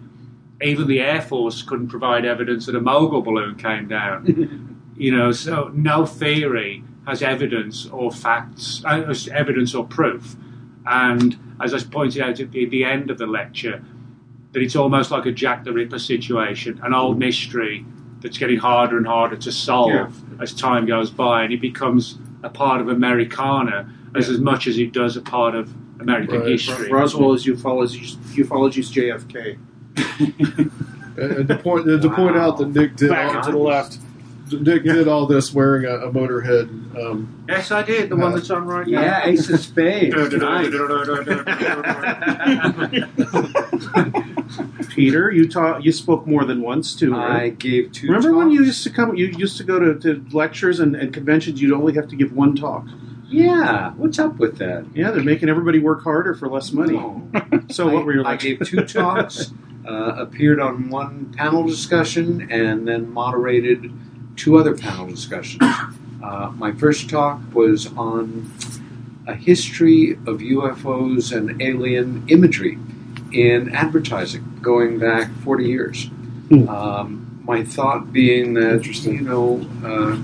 [0.62, 4.82] even the Air Force couldn't provide evidence that a mogul balloon came down.
[4.96, 10.34] you know, so no theory has evidence or facts, uh, evidence or proof.
[10.86, 13.84] And as I pointed out at the, the end of the lecture,
[14.52, 17.84] that it's almost like a Jack the Ripper situation, an old mystery
[18.20, 20.08] that's getting harder and harder to solve Yeah.
[20.40, 24.78] as time goes by, and it becomes a part of Americana as, as much as
[24.78, 26.90] it does a part of American history.
[26.90, 29.58] Roswell is ufology's, ufology's JFK.
[31.18, 33.98] And to point to point out that Nick did Back all, to the left.
[34.52, 36.68] Nick did all this wearing a, a motorhead.
[36.96, 38.10] Um, Yes, I did.
[38.10, 39.00] The one that's on right now.
[39.00, 40.14] Yeah, Ace of Spades.
[44.88, 45.84] Peter, you taught.
[45.84, 47.14] You spoke more than once too.
[47.14, 48.08] I gave two.
[48.08, 49.14] Remember when you used to come?
[49.16, 51.60] You used to go to, to lectures and, and conventions.
[51.60, 52.86] You'd only have to give one talk.
[53.28, 54.86] Yeah, what's up with that?
[54.94, 56.96] Yeah, they're making everybody work harder for less money.
[57.68, 59.52] So what were your I gave two talks,
[59.86, 63.92] uh, appeared on one panel discussion, and then moderated
[64.36, 65.62] two other panel discussions.
[66.22, 68.50] Uh, my first talk was on
[69.26, 72.78] a history of UFOs and alien imagery
[73.32, 76.10] in advertising, going back 40 years.
[76.68, 80.16] Um, my thought being that, you know, uh,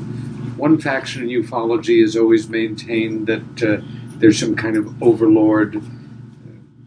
[0.56, 3.82] one faction in ufology has always maintained that uh,
[4.18, 5.82] there's some kind of overlord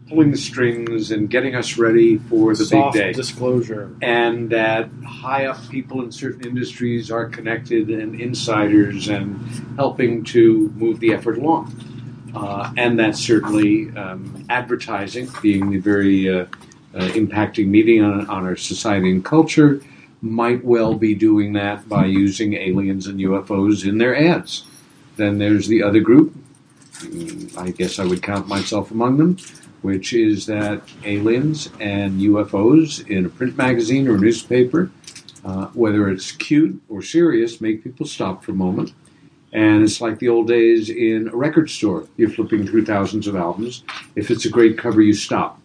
[0.08, 3.12] pulling the strings and getting us ready for the Soft big day.
[3.12, 3.94] disclosure.
[4.00, 9.36] And that high up people in certain industries are connected and insiders and
[9.76, 11.74] helping to move the effort along.
[12.34, 16.42] Uh, and that certainly um, advertising, being the very uh,
[16.94, 19.80] uh, impacting medium on, on our society and culture,
[20.22, 24.66] might well be doing that by using aliens and UFOs in their ads.
[25.16, 26.34] Then there's the other group,
[26.98, 29.38] mm, I guess I would count myself among them,
[29.82, 34.90] which is that aliens and UFOs in a print magazine or a newspaper,
[35.44, 38.92] uh, whether it's cute or serious, make people stop for a moment.
[39.52, 42.08] And it's like the old days in a record store.
[42.16, 43.84] You're flipping through thousands of albums.
[44.14, 45.60] If it's a great cover, you stop.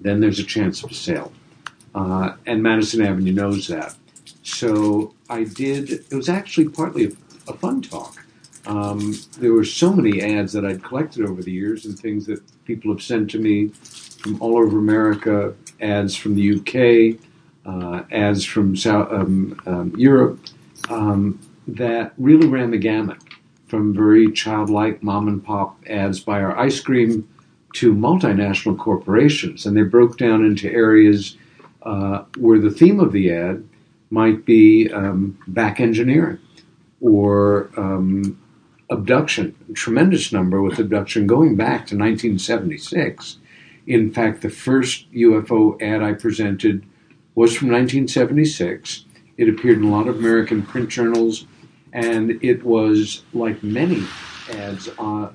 [0.00, 1.32] Then there's a chance of a sale.
[1.94, 3.94] Uh, and Madison Avenue knows that.
[4.42, 7.10] So I did, it was actually partly a,
[7.48, 8.21] a fun talk.
[8.66, 12.40] Um, there were so many ads that I'd collected over the years and things that
[12.64, 17.18] people have sent to me from all over America, ads from the UK,
[17.66, 20.38] uh, ads from South, um, um, Europe,
[20.88, 23.18] um, that really ran the gamut
[23.66, 27.28] from very childlike mom and pop ads by our ice cream
[27.74, 29.66] to multinational corporations.
[29.66, 31.36] And they broke down into areas
[31.82, 33.66] uh, where the theme of the ad
[34.10, 36.38] might be um, back engineering
[37.00, 38.38] or um,
[38.92, 39.54] abduction.
[39.70, 43.38] A tremendous number with abduction going back to 1976.
[43.86, 46.84] In fact, the first UFO ad I presented
[47.34, 49.04] was from 1976.
[49.36, 51.46] It appeared in a lot of American print journals,
[51.92, 54.04] and it was like many
[54.50, 55.30] ads uh,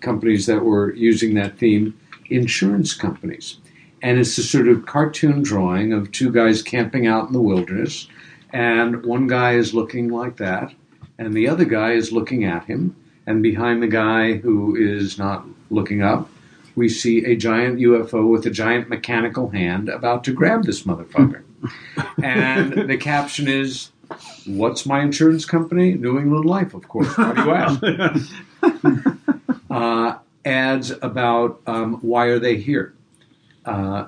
[0.00, 1.98] companies that were using that theme,
[2.30, 3.58] insurance companies.
[4.02, 8.08] And it's a sort of cartoon drawing of two guys camping out in the wilderness,
[8.52, 10.72] and one guy is looking like that,
[11.18, 15.46] and the other guy is looking at him, and behind the guy who is not
[15.70, 16.30] looking up,
[16.74, 21.42] we see a giant UFO with a giant mechanical hand about to grab this motherfucker.
[22.22, 23.90] and the caption is,
[24.46, 25.94] What's my insurance company?
[25.94, 27.16] New England Life, of course.
[27.16, 28.30] Why do you ask?
[29.70, 32.94] uh, ads about um, why are they here.
[33.64, 34.06] Uh,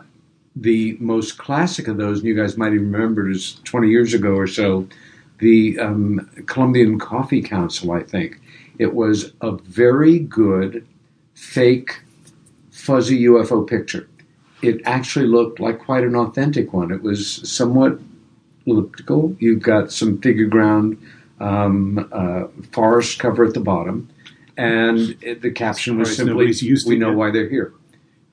[0.54, 4.34] the most classic of those, and you guys might even remember, is 20 years ago
[4.34, 4.86] or so,
[5.38, 8.40] the um, Colombian Coffee Council, I think.
[8.78, 10.86] It was a very good,
[11.34, 12.00] fake,
[12.70, 14.08] fuzzy UFO picture.
[14.62, 16.90] it actually looked like quite an authentic one.
[16.90, 18.00] It was somewhat
[18.66, 19.36] elliptical.
[19.38, 20.98] You've got some figure ground
[21.40, 24.08] um, uh, forest cover at the bottom,
[24.56, 26.52] and it, the caption was simply
[26.86, 27.72] "We know yet." why they're here."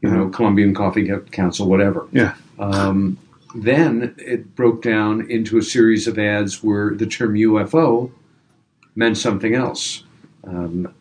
[0.02, 2.08] You know, Colombian Coffee Council, whatever.
[2.12, 2.36] Yeah.
[2.60, 3.18] Um,
[3.56, 8.12] then it broke down into a series of ads where the term UFO
[8.96, 10.04] meant something else.
[10.46, 10.94] Um,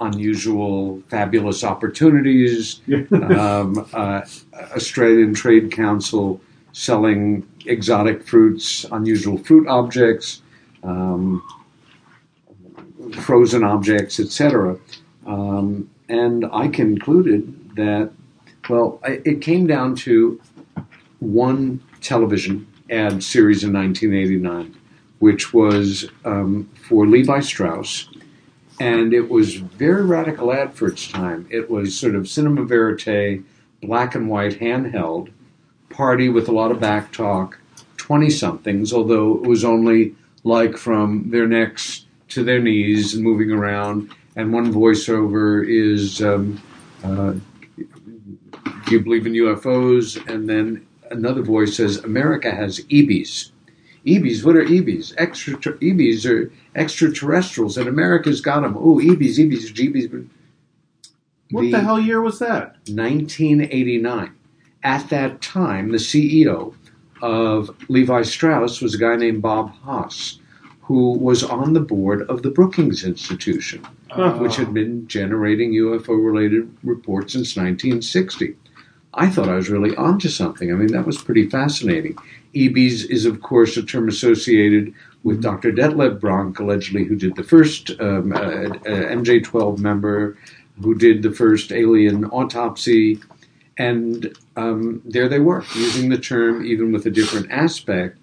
[0.00, 2.80] unusual, fabulous opportunities,
[3.12, 4.22] um, uh,
[4.74, 6.40] Australian Trade Council
[6.72, 10.42] selling exotic fruits, unusual fruit objects,
[10.82, 11.42] um,
[13.12, 14.78] frozen objects, etc.
[15.26, 18.10] Um, and I concluded that,
[18.68, 20.40] well, I- it came down to
[21.20, 24.74] one television ad series in 1989,
[25.18, 28.08] which was um, for Levi Strauss,
[28.80, 31.46] and it was very radical ad for its time.
[31.50, 33.42] It was sort of cinema verite,
[33.82, 35.30] black and white, handheld,
[35.90, 37.58] party with a lot of back talk,
[37.96, 40.14] 20 somethings, although it was only
[40.44, 44.12] like from their necks to their knees and moving around.
[44.36, 46.62] And one voiceover is, um,
[47.02, 47.34] uh,
[47.74, 50.24] Do you believe in UFOs?
[50.32, 53.50] And then another voice says, America has EBs.
[54.06, 55.14] EBs, what are EBs?
[55.18, 58.76] Extra EBs are extraterrestrials, and America's got them.
[58.76, 60.28] Oh, EBs, EBs, GBs.
[61.50, 62.76] What the, hell year was that?
[62.88, 64.34] 1989.
[64.82, 66.74] At that time, the CEO
[67.20, 70.38] of Levi Strauss was a guy named Bob Haas,
[70.82, 74.38] who was on the board of the Brookings Institution, ah.
[74.38, 78.56] which had been generating UFO related reports since 1960.
[79.18, 80.70] I thought I was really onto something.
[80.70, 82.16] I mean, that was pretty fascinating.
[82.54, 85.72] EBs is, of course, a term associated with Dr.
[85.72, 90.38] Detlev Bronk, allegedly, who did the first um, uh, uh, MJ12 member,
[90.80, 93.18] who did the first alien autopsy.
[93.76, 98.18] And um, there they were, using the term even with a different aspect.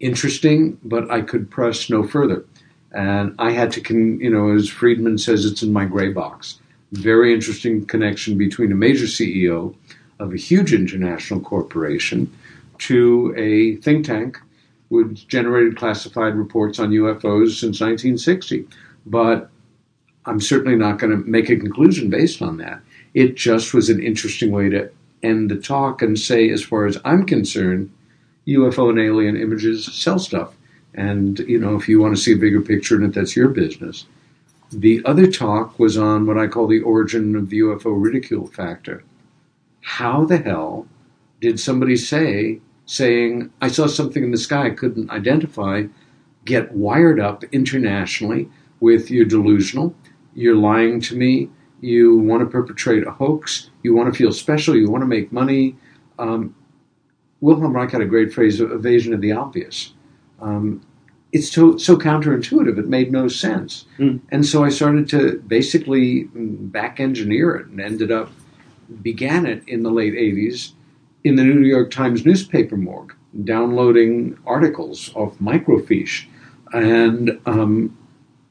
[0.00, 2.44] Interesting, but I could press no further.
[2.90, 6.58] And I had to, con- you know, as Friedman says, it's in my gray box.
[6.90, 9.76] Very interesting connection between a major CEO
[10.20, 12.32] of a huge international corporation
[12.78, 14.38] to a think tank
[14.88, 18.66] which generated classified reports on UFOs since 1960.
[19.06, 19.48] But
[20.26, 22.80] I'm certainly not going to make a conclusion based on that.
[23.14, 24.90] It just was an interesting way to
[25.22, 27.92] end the talk and say, as far as I'm concerned,
[28.46, 30.54] UFO and alien images sell stuff.
[30.94, 33.48] And, you know, if you want to see a bigger picture in it, that's your
[33.48, 34.06] business.
[34.72, 39.04] The other talk was on what I call the origin of the UFO ridicule factor.
[39.80, 40.86] How the hell
[41.40, 45.84] did somebody say, saying, I saw something in the sky I couldn't identify,
[46.44, 48.48] get wired up internationally
[48.80, 49.94] with you're delusional,
[50.34, 51.48] you're lying to me,
[51.80, 55.32] you want to perpetrate a hoax, you want to feel special, you want to make
[55.32, 55.76] money.
[56.18, 56.54] Um,
[57.40, 59.94] Wilhelm Reich had a great phrase, evasion of the obvious.
[60.40, 60.84] Um,
[61.32, 63.86] it's so, so counterintuitive, it made no sense.
[64.30, 68.30] And so I started to basically back engineer it and ended up,
[69.02, 70.72] began it in the late 80s
[71.24, 73.14] in the New York Times newspaper morgue,
[73.44, 76.26] downloading articles off microfiche.
[76.72, 77.96] And um,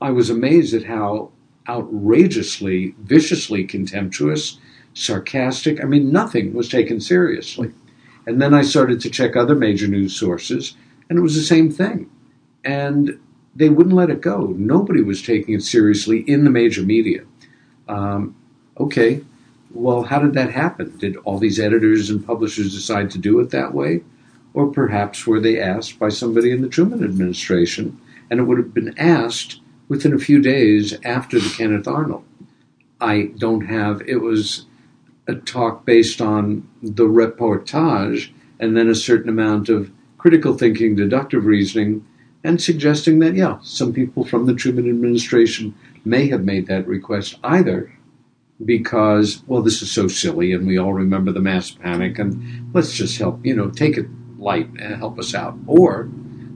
[0.01, 1.31] I was amazed at how
[1.67, 4.59] outrageously, viciously contemptuous,
[4.93, 7.71] sarcastic, I mean, nothing was taken seriously.
[8.25, 10.75] And then I started to check other major news sources,
[11.09, 12.09] and it was the same thing.
[12.63, 13.19] And
[13.55, 14.53] they wouldn't let it go.
[14.57, 17.21] Nobody was taking it seriously in the major media.
[17.87, 18.35] Um,
[18.79, 19.21] okay,
[19.71, 20.97] well, how did that happen?
[20.97, 24.03] Did all these editors and publishers decide to do it that way?
[24.53, 28.73] Or perhaps were they asked by somebody in the Truman administration, and it would have
[28.73, 32.23] been asked within a few days after the Kenneth Arnold.
[32.99, 34.65] I don't have, it was
[35.27, 41.45] a talk based on the reportage and then a certain amount of critical thinking, deductive
[41.45, 42.05] reasoning,
[42.43, 47.37] and suggesting that, yeah, some people from the Truman administration may have made that request
[47.43, 47.91] either
[48.63, 52.93] because, well, this is so silly and we all remember the mass panic and let's
[52.93, 54.05] just help, you know, take it
[54.37, 55.57] light and help us out.
[55.67, 56.03] Or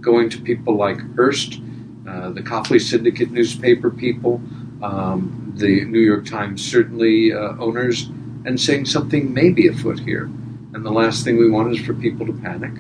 [0.02, 1.62] going to people like Hearst,
[2.08, 4.42] uh, the Copley Syndicate newspaper people,
[4.82, 8.10] um, the New York Times certainly uh, owners,
[8.46, 10.26] and saying something may be afoot here.
[10.74, 12.74] And the last thing we want is for people to panic.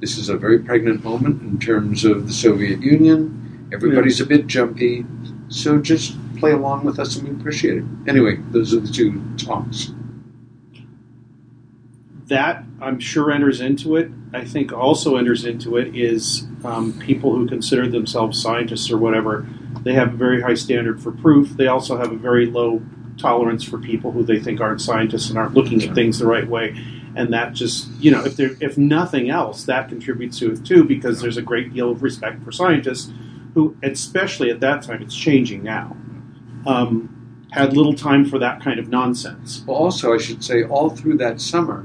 [0.00, 3.68] This is a very pregnant moment in terms of the Soviet Union.
[3.72, 5.04] Everybody's a bit jumpy,
[5.48, 7.84] so just play along with us and we appreciate it.
[8.06, 9.92] Anyway, those are the two talks.
[12.28, 14.10] that I'm sure enters into it.
[14.32, 19.46] I think also enters into it is um, people who consider themselves scientists or whatever.
[19.82, 21.50] They have a very high standard for proof.
[21.50, 22.82] They also have a very low
[23.16, 26.46] tolerance for people who they think aren't scientists and aren't looking at things the right
[26.46, 26.76] way.
[27.16, 30.84] And that just, you know, if there, if nothing else, that contributes to it too,
[30.84, 33.10] because there's a great deal of respect for scientists
[33.58, 35.96] who, especially at that time, it's changing now,
[36.64, 39.64] um, had little time for that kind of nonsense.
[39.66, 41.84] Well, also, I should say, all through that summer,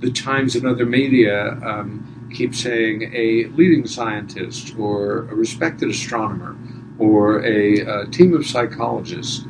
[0.00, 6.54] the Times and other media um, keep saying a leading scientist or a respected astronomer
[6.98, 9.42] or a, uh team of psychologists,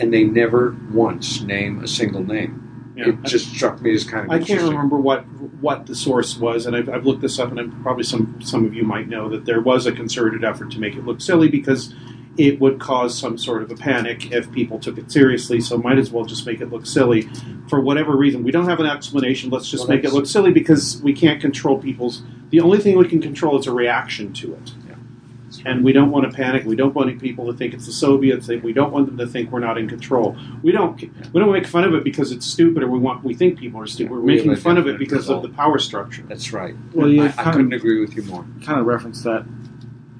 [0.00, 2.65] and they never once name a single name.
[2.96, 3.08] Yeah.
[3.08, 5.26] It just struck me as kind of I can't remember what
[5.60, 8.64] what the source was, and I've, I've looked this up, and I'm, probably some some
[8.64, 11.48] of you might know that there was a concerted effort to make it look silly
[11.48, 11.94] because
[12.38, 15.60] it would cause some sort of a panic if people took it seriously.
[15.60, 17.28] So might as well just make it look silly
[17.68, 18.42] for whatever reason.
[18.42, 19.50] We don't have an explanation.
[19.50, 22.22] Let's just Well, make it look silly because we can't control people's.
[22.50, 24.72] The only thing we can control is a reaction to it.
[25.64, 26.64] And we don't want to panic.
[26.64, 28.48] We don't want people to think it's the Soviets.
[28.48, 30.36] We don't want them to think we're not in control.
[30.62, 31.00] We don't.
[31.32, 33.22] We don't make fun of it because it's stupid, or we want.
[33.24, 34.10] We think people are stupid.
[34.12, 36.22] We're we making fun of it definite because of the power structure.
[36.28, 36.74] That's right.
[36.92, 38.44] Well, you I, I couldn't of- agree with you more.
[38.64, 39.46] kind of reference that.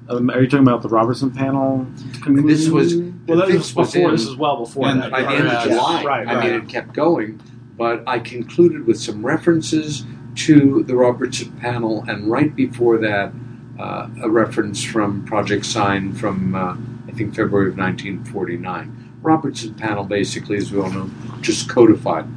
[0.09, 1.85] Um, are you talking about the Robertson panel?
[2.21, 2.47] conclusion?
[2.47, 2.95] This was
[3.27, 4.09] well, that this was before.
[4.09, 5.11] in- this is well before And that.
[5.11, 6.03] by the end of July.
[6.05, 7.41] right, I mean, it kept going,
[7.77, 10.05] but I concluded with some references
[10.35, 13.33] to the Robertson panel, and right before that,
[13.79, 16.75] uh, a reference from Project Sign from uh,
[17.07, 19.19] I think February of 1949.
[19.21, 21.09] Robertson panel basically, as we all know,
[21.41, 22.27] just codified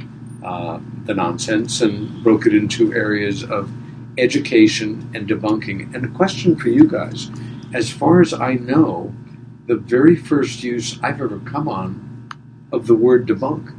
[0.42, 3.70] uh, the nonsense and broke it into areas of
[4.18, 5.94] education and debunking.
[5.94, 7.30] And a question for you guys:
[7.72, 9.14] as far as I know,
[9.66, 12.28] the very first use I've ever come on
[12.72, 13.76] of the word debunk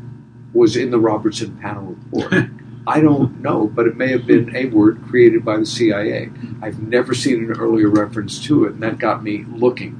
[0.53, 2.45] was in the Robertson panel report.
[2.87, 6.29] I don't know, but it may have been a word created by the CIA.
[6.61, 9.97] I've never seen an earlier reference to it, and that got me looking.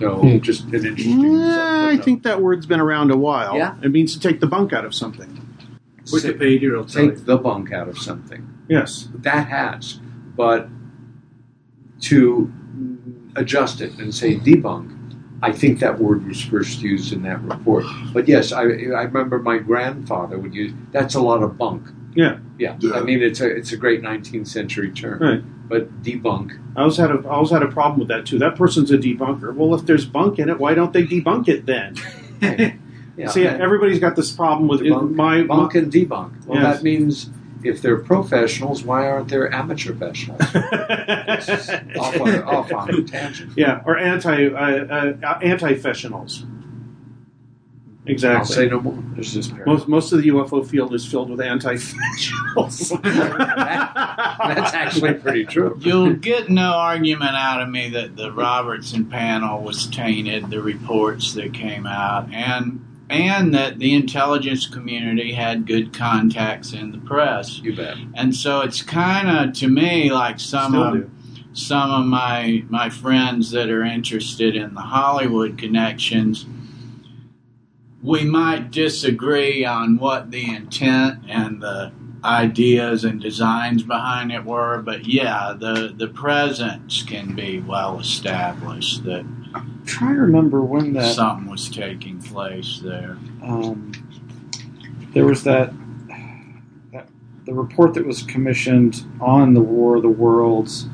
[0.00, 0.38] So, Hmm.
[0.40, 1.20] just an interesting.
[1.36, 3.56] Yeah, I think that word's been around a while.
[3.56, 3.76] Yeah.
[3.82, 5.28] It means to take the bunk out of something.
[6.06, 7.10] Wikipedia will tell you.
[7.12, 8.46] take the bunk out of something.
[8.68, 9.08] Yes.
[9.14, 10.00] That has,
[10.36, 10.68] but
[12.02, 12.52] to
[13.36, 14.90] adjust it and say debunk,
[15.42, 17.84] I think that word was first used in that report.
[18.12, 18.64] But yes, I, I
[19.04, 20.72] remember my grandfather would use.
[20.92, 21.86] That's a lot of bunk.
[22.14, 22.38] Yeah.
[22.58, 22.92] Yeah, Yeah.
[22.94, 25.20] I mean it's a it's a great 19th century term.
[25.20, 25.42] Right.
[25.68, 26.58] But debunk.
[26.76, 28.38] I always had a I always had a problem with that too.
[28.38, 29.54] That person's a debunker.
[29.54, 31.96] Well, if there's bunk in it, why don't they debunk it then?
[33.16, 36.46] Yeah, See, and everybody's got this problem with debunk, my, bunk and debunk.
[36.46, 36.78] Well, Yes.
[36.78, 37.30] that means
[37.62, 40.40] if they're professionals, why aren't there amateur professionals?
[41.96, 43.52] off, on, off on a tangent.
[43.56, 46.44] yeah, or anti uh, uh, anti-professionals.
[48.06, 48.38] Exactly.
[48.38, 49.02] I'll say no more.
[49.14, 49.64] There's this pair.
[49.64, 52.90] Most most of the UFO field is filled with anti-professionals.
[53.02, 55.78] That's actually pretty true.
[55.80, 61.32] You'll get no argument out of me that the Robertson panel was tainted, the reports
[61.34, 67.58] that came out, and and that the intelligence community had good contacts in the press.
[67.60, 67.96] You bet.
[68.14, 71.10] And so it's kind of to me like some Still of do.
[71.54, 76.46] some of my my friends that are interested in the Hollywood connections.
[78.04, 81.90] We might disagree on what the intent and the
[82.22, 89.04] ideas and designs behind it were, but yeah, the the presence can be well established
[89.04, 89.24] that
[89.86, 93.16] trying to remember when that something was taking place there.
[93.42, 93.92] um,
[95.14, 95.72] there was that
[96.92, 97.08] that
[97.46, 100.88] the report that was commissioned on the War of the Worlds.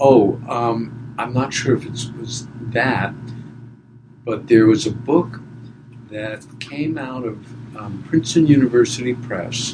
[0.00, 3.14] Oh, um, I'm not sure if it was that,
[4.24, 5.40] but there was a book
[6.10, 9.72] that came out of um, Princeton University Press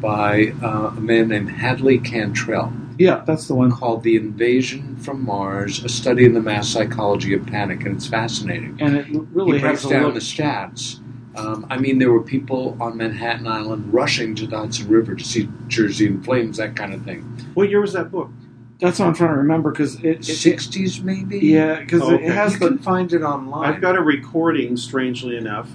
[0.00, 3.70] by uh, a man named Hadley Cantril Yeah, that's the one.
[3.70, 8.06] called The Invasion from Mars, a study in the mass psychology of panic, and it's
[8.06, 8.78] fascinating.
[8.80, 10.14] And it really he breaks has a down look.
[10.14, 11.00] the stats.
[11.36, 15.24] Um, I mean, there were people on Manhattan Island rushing to the Hudson River to
[15.24, 17.20] see Jersey in flames, that kind of thing.
[17.54, 18.30] what year was that book?
[18.80, 21.38] That's what I'm trying to remember because it, it, Sixties, maybe.
[21.38, 22.24] yeah, because Oh, okay.
[22.26, 23.72] it has you the can find it online.
[23.72, 25.68] I've got a recording, strangely enough,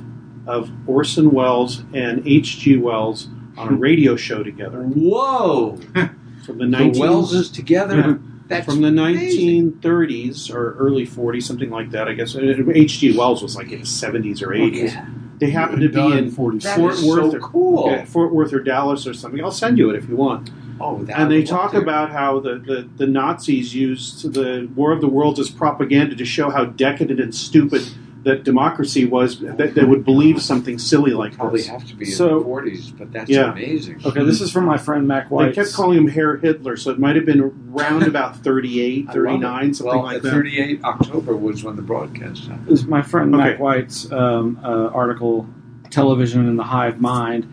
[0.48, 2.78] of Orson Welles and H.G.
[2.78, 3.28] Wells
[3.58, 5.78] on a radio show together Whoa!
[6.46, 8.20] from the the 19 Welleses together.
[8.48, 9.74] That's from the amazing.
[9.74, 12.08] 1930s or early 40s, something like that.
[12.08, 13.18] I guess H.G.
[13.18, 14.94] Wells was like in his 70s or 80s.
[14.94, 15.06] yeah.
[15.40, 16.54] They happened to be in in That Fort
[16.94, 17.92] is Worth, so or, cool.
[17.92, 19.44] yeah, Fort Worth or Dallas or something.
[19.44, 20.50] I'll send you it if you want.
[20.80, 21.78] Oh, and they talk to.
[21.78, 26.26] about how the, the, the Nazis used the War of the Worlds as propaganda to
[26.26, 27.84] show how decadent and stupid
[28.24, 31.68] that democracy was, that they would believe something silly like probably this.
[31.68, 33.52] have to be So- in the forties, but that's Yeah.
[33.52, 34.02] amazing.
[34.04, 34.24] okay.
[34.26, 35.50] This is from my friend Mac White.
[35.50, 39.06] They kept calling him Herr Hitler, so it might have been around about 38, I
[39.06, 40.32] love 39, something well, like that.
[40.32, 42.66] 38 October was when the broadcast happened.
[42.68, 43.44] This is my friend Okay.
[43.52, 45.48] Mac White's um, uh, article
[45.92, 47.46] television and the hive mind.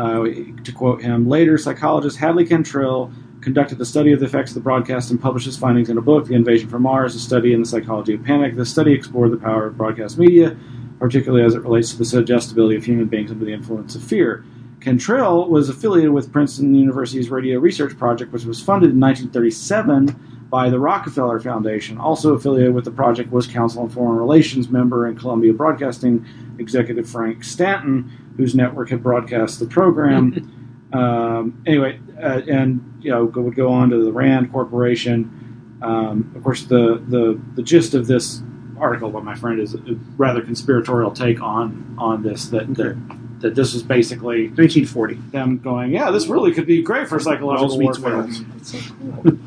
[0.00, 0.24] Uh,
[0.64, 3.12] to quote him, later psychologist Hadley Cantril
[3.42, 6.00] conducted the study of the effects of the broadcast and published his findings in a
[6.00, 8.56] book, The Invasion from Mars, a study in the psychology of panic.
[8.56, 10.56] The study explored the power of broadcast media,
[10.98, 14.42] particularly as it relates to the suggestibility of human beings under the influence of fear.
[14.78, 20.68] Cantril was affiliated with Princeton University's Radio Research Project, which was funded in 1937 by
[20.68, 21.96] the Rockefeller Foundation.
[21.96, 26.26] Also affiliated with the project was Council on Foreign Relations member and Columbia Broadcasting
[26.58, 30.88] executive Frank Stanton, whose network had broadcast the program.
[30.92, 35.78] um, anyway, uh, and you know, go, would go on to the Rand Corporation.
[35.82, 38.42] Um, of course, the, the the gist of this
[38.78, 39.78] article by my friend is a
[40.16, 45.92] rather conspiratorial take on on this that that, that this was basically 1940 them going,
[45.92, 48.28] yeah, this really could be great for psychological warfare.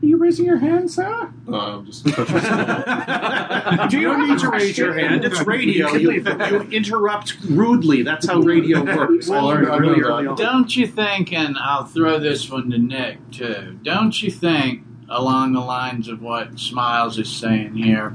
[0.00, 0.02] Wells.
[0.02, 1.30] Are you raising your hand, sir?
[1.48, 5.24] Uh, I'm just Do you don't need to raise your hand.
[5.24, 5.92] It's radio.
[5.92, 8.02] You, you interrupt rudely.
[8.02, 9.28] That's how radio works.
[9.30, 10.36] I learned it really early on.
[10.36, 15.52] Don't you think, and I'll throw this one to Nick too, don't you think, along
[15.52, 18.14] the lines of what Smiles is saying here,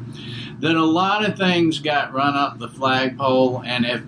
[0.60, 4.02] that a lot of things got run up the flagpole, and if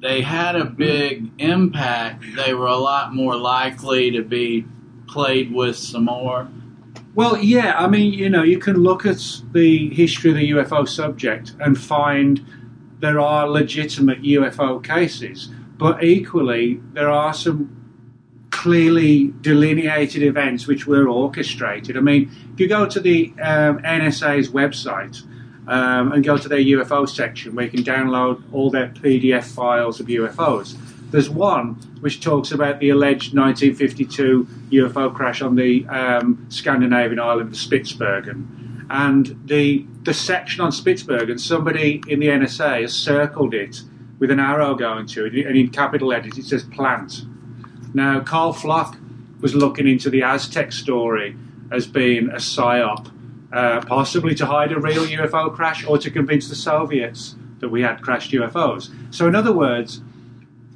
[0.00, 4.66] they had a big impact, they were a lot more likely to be
[5.06, 6.48] played with some more?
[7.14, 10.88] Well, yeah, I mean, you know, you can look at the history of the UFO
[10.88, 12.44] subject and find
[12.98, 17.84] there are legitimate UFO cases, but equally, there are some
[18.50, 21.96] clearly delineated events which were orchestrated.
[21.96, 25.22] I mean, if you go to the um, NSA's website
[25.68, 30.00] um, and go to their UFO section where you can download all their PDF files
[30.00, 30.76] of UFOs,
[31.14, 37.50] there's one which talks about the alleged 1952 UFO crash on the um, Scandinavian island
[37.50, 38.84] of Spitsbergen.
[38.90, 43.82] And the, the section on Spitsbergen, somebody in the NSA has circled it
[44.18, 47.22] with an arrow going to it, and in capital letters it says plant.
[47.94, 48.98] Now, Karl Pflock
[49.40, 51.36] was looking into the Aztec story
[51.70, 53.08] as being a psyop,
[53.52, 57.82] uh, possibly to hide a real UFO crash or to convince the Soviets that we
[57.82, 58.92] had crashed UFOs.
[59.14, 60.00] So, in other words,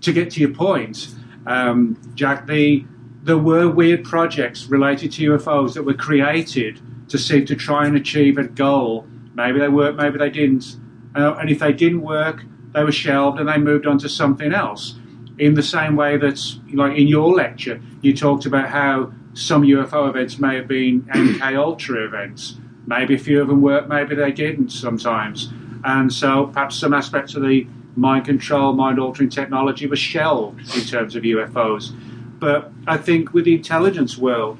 [0.00, 1.14] to get to your point,
[1.46, 2.84] um, Jack, the
[3.22, 7.96] there were weird projects related to UFOs that were created to seem to try and
[7.96, 9.06] achieve a goal.
[9.34, 10.76] Maybe they worked, maybe they didn't.
[11.14, 12.42] Uh, and if they didn't work,
[12.72, 14.98] they were shelved and they moved on to something else.
[15.38, 16.40] In the same way that,
[16.72, 21.56] like in your lecture, you talked about how some UFO events may have been MK
[21.56, 22.56] Ultra events.
[22.86, 25.52] Maybe a few of them worked, maybe they didn't sometimes.
[25.84, 27.66] And so perhaps some aspects of the
[27.98, 31.94] mind control, mind altering technology was shelved in terms of UFOs.
[32.38, 34.58] But I think with the intelligence world,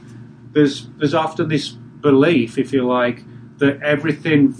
[0.52, 3.22] there's there's often this belief, if you like,
[3.58, 4.54] that everything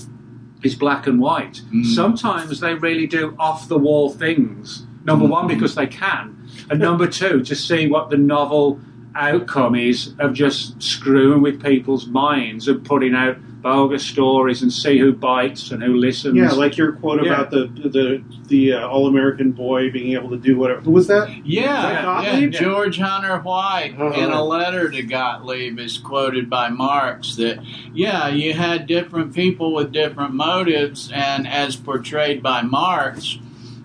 [0.62, 1.62] is black and white.
[1.72, 1.86] Mm.
[1.86, 4.84] Sometimes they really do off the wall things.
[5.04, 5.48] Number one, mm.
[5.48, 8.80] because they can, and number two, to see what the novel
[9.14, 13.36] outcome is of just screwing with people's minds and putting out
[13.68, 16.36] bogus stories and see who bites and who listens.
[16.36, 17.32] Yeah, like your quote Yeah.
[17.34, 17.66] about the
[17.96, 20.80] the the uh, all American boy being able to do whatever.
[20.80, 21.28] Who was that?
[21.46, 22.48] Yeah, that yeah?
[22.48, 24.20] George Hunter White Uh-huh.
[24.20, 27.58] in a letter to Gottlieb is quoted by Marks that
[27.92, 33.38] yeah, you had different people with different motives, and as portrayed by Marks,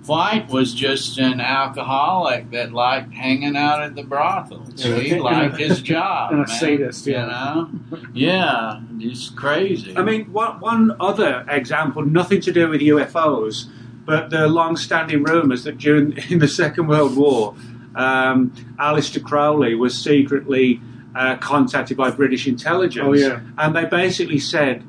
[0.05, 4.83] White was just an alcoholic that liked hanging out at the brothels.
[4.85, 7.25] Yeah, he and a- liked his job, and a man, sadist, You yeah.
[7.25, 7.69] know,
[8.13, 9.95] yeah, just crazy.
[9.95, 13.69] I mean, one, one other example, nothing to do with UFOs,
[14.05, 17.55] but the long-standing rumours that during in the Second World War,
[17.95, 20.81] um, Aleister Crowley was secretly
[21.15, 23.05] uh, contacted by British intelligence.
[23.07, 23.39] Oh, yeah.
[23.57, 24.83] and they basically said,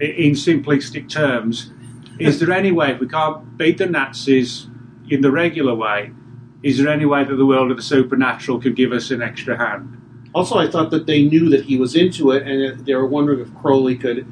[0.00, 1.70] in simplistic terms,
[2.18, 4.68] "Is there any way if we can't beat the Nazis
[5.08, 6.12] in the regular way?
[6.62, 9.56] Is there any way that the world of the supernatural could give us an extra
[9.56, 9.96] hand?"
[10.34, 13.40] Also, I thought that they knew that he was into it, and they were wondering
[13.40, 14.26] if Crowley could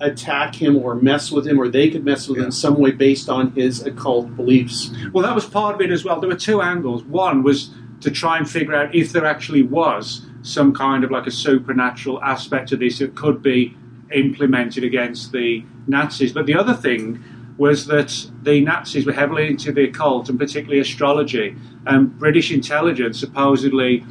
[0.00, 2.90] attack him or mess with him, or they could mess with him in some way
[2.90, 4.92] based on his occult beliefs.
[5.12, 6.20] Well, that was part of it as well.
[6.20, 7.04] There were two angles.
[7.04, 7.70] One was
[8.02, 12.22] to try and figure out if there actually was some kind of like a supernatural
[12.22, 13.74] aspect to this that could be
[14.12, 16.32] implemented against the Nazis.
[16.32, 17.22] But the other thing
[17.58, 21.56] was that the Nazis were heavily into the occult and particularly astrology.
[21.86, 24.04] And British intelligence supposedly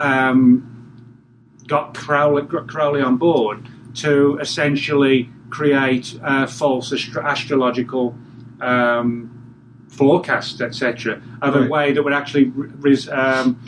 [0.00, 0.72] um,
[1.66, 8.14] got Crowley, got Crowley on board to essentially create uh, false astro- astrological
[8.60, 9.32] um,
[9.88, 13.58] forecasts, etc., of a way that would actually res- um,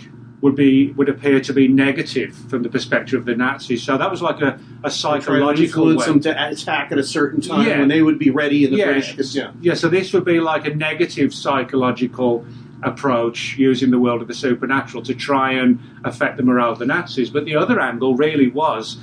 [0.40, 3.82] would be would appear to be negative from the perspective of the Nazis.
[3.82, 6.12] So that was like a, a psychological influence way.
[6.12, 7.78] them to attack at a certain time Yeah.
[7.80, 9.34] when they would be ready in the yeah, British.
[9.34, 9.50] Yeah.
[9.60, 9.74] yeah.
[9.74, 12.46] So this would be like a negative psychological
[12.84, 16.86] approach using the world of the supernatural to try and affect the morale of the
[16.86, 17.30] Nazis.
[17.30, 18.98] But the other angle really was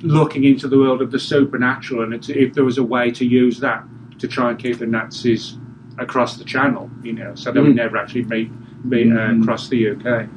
[0.00, 3.60] looking into the world of the supernatural, and if there was a way to use
[3.60, 3.84] that
[4.18, 5.56] to try and keep the Nazis
[5.98, 7.76] across the channel, you know, so they would Mm.
[7.76, 8.50] never actually meet,
[8.84, 10.28] uh, across the UK.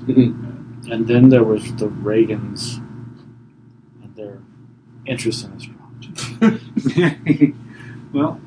[0.87, 2.77] And then there was the Reagans
[4.03, 4.39] and their
[5.07, 7.55] interest in this project.
[8.13, 8.39] well,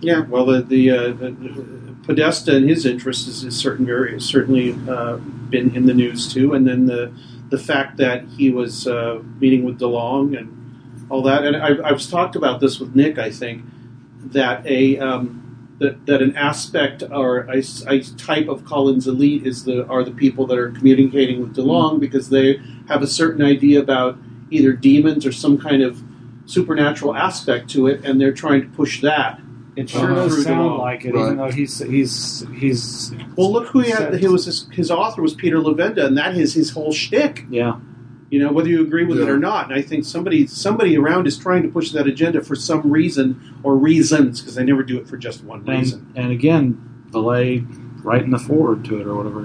[0.00, 4.76] Yeah, well, the the, uh, the, Podesta and his interest is, is certain very certainly
[4.88, 7.12] uh, been in the news too, and then the
[7.48, 12.02] the fact that he was uh, meeting with DeLonge and all that, and I, I've
[12.08, 13.18] talked about this with Nick.
[13.18, 13.62] I think
[14.32, 15.45] that a um,
[15.78, 20.02] that, that an aspect or a, s- a type of Collins elite is the are
[20.04, 24.16] the people that are communicating with DeLonge because they have a certain idea about
[24.50, 26.02] either demons or some kind of
[26.46, 29.40] supernatural aspect to it, and they're trying to push that.
[29.74, 30.78] It sure does sound DeLonge.
[30.78, 34.14] like it, even though he's he's he's Well, look who he had.
[34.14, 37.44] He was his, his author was Peter Levenda, and that is his whole shtick.
[37.50, 37.80] Yeah,
[38.36, 39.70] you know whether you agree with it or not.
[39.70, 43.58] And I think somebody somebody around is trying to push that agenda for some reason
[43.62, 46.12] or reasons because they never do it for just one reason.
[46.14, 47.64] and, and again, Vallée
[48.04, 49.40] writing the forward to it or whatever.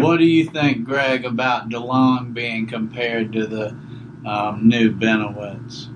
[0.00, 3.70] What do you think, Greg, about DeLonge being compared to the
[4.24, 5.88] um, new Bennewitz?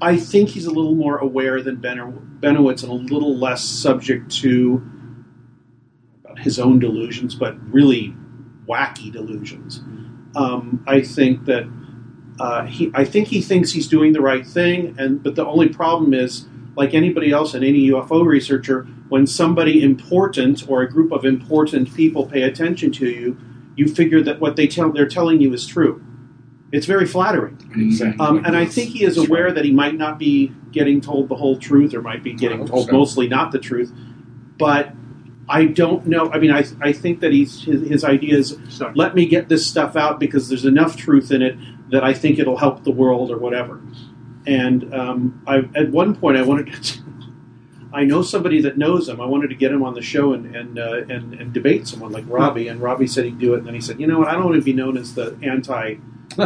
[0.00, 4.30] I think he's a little more aware than Benner, Bennewitz and a little less subject
[4.36, 4.82] to
[6.38, 8.16] his own delusions, but really
[8.66, 9.82] wacky delusions.
[10.36, 11.68] Um, I think that
[12.38, 15.68] uh, he, I think he thinks he's doing the right thing, and but the only
[15.68, 16.46] problem is,
[16.76, 21.94] like anybody else and any UFO researcher, when somebody important or a group of important
[21.94, 23.38] people pay attention to you,
[23.76, 26.02] you figure that what they tell they're telling you is true.
[26.72, 27.56] It's very flattering.
[27.74, 28.24] Exactly.
[28.24, 31.36] Um, and I think he is aware that he might not be getting told the
[31.36, 32.92] whole truth or might be getting told so.
[32.92, 33.92] mostly not the truth.
[34.58, 34.92] But
[35.48, 36.30] I don't know.
[36.30, 38.58] I mean, I, I think that he's, his, his idea is
[38.94, 41.56] let me get this stuff out because there's enough truth in it
[41.90, 43.80] that I think it'll help the world or whatever.
[44.46, 47.05] And um, I, at one point, I wanted to.
[47.96, 49.20] I know somebody that knows him.
[49.20, 52.12] I wanted to get him on the show and and, uh, and and debate someone
[52.12, 52.68] like Robbie.
[52.68, 53.58] And Robbie said he'd do it.
[53.58, 54.28] And then he said, "You know what?
[54.28, 55.96] I don't want to be known as the anti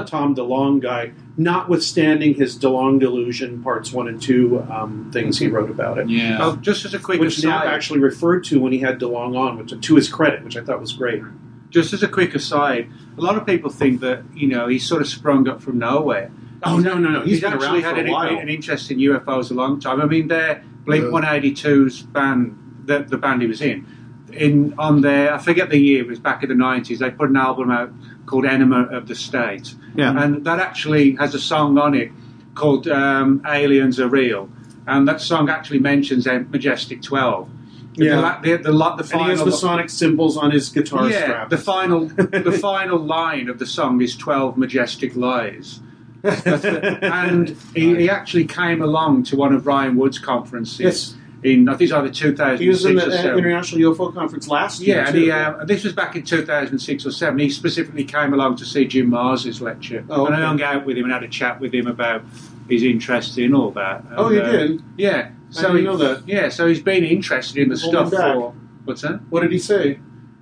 [0.06, 5.70] Tom DeLonge guy, notwithstanding his DeLonge delusion parts one and two um, things he wrote
[5.70, 6.08] about it.
[6.08, 6.38] Yeah.
[6.40, 9.36] Oh, just as a quick which Knapp aside, actually referred to when he had DeLonge
[9.36, 11.22] on, which to his credit, which I thought was great.
[11.70, 15.02] just as a quick aside, a lot of people think that you know he sort
[15.02, 16.30] of sprung up from nowhere.
[16.62, 17.20] Oh no, no, no!
[17.22, 18.38] He's, He's been actually around had a an, while.
[18.38, 20.00] an interest in UFOs a long time.
[20.00, 21.10] I mean, their Blink Yeah.
[21.10, 23.86] 182's band, the, the band he was in,
[24.32, 26.98] in on their I forget the year, it was back in the nineties.
[27.00, 27.92] They put an album out
[28.26, 30.22] called Enema of the State, Yeah.
[30.22, 32.12] and that actually has a song on it
[32.54, 34.48] called um, Aliens Are Real,
[34.86, 37.48] and that song actually mentions Majestic Twelve.
[37.94, 38.40] Yeah.
[38.42, 41.50] the, the, the, the, and final he has Masonic symbols on his guitar yeah, strap.
[41.50, 45.80] the final the final line of the song is twelve majestic lies.
[46.22, 51.14] And he, he actually came along to one of Ryan Wood's conferences Yes.
[51.42, 53.38] in I think it's either two thousand he was in the or uh, seven.
[53.38, 54.96] International UFO Conference last year.
[54.96, 57.38] Yeah, and he, uh, this was back in 2006 or 7.
[57.38, 60.04] He specifically came along to see Jim Marrs's lecture.
[60.10, 60.46] Oh, And I okay.
[60.46, 62.22] hung out with him and had a chat with him about
[62.68, 64.04] his interest in all that.
[64.16, 64.82] Oh, you uh, did?
[64.96, 65.30] Yeah.
[65.30, 66.28] I So didn't he, know that.
[66.28, 68.54] Yeah, so he's been interested in the Hold stuff for.
[68.84, 69.20] What's that?
[69.30, 69.98] What did he say?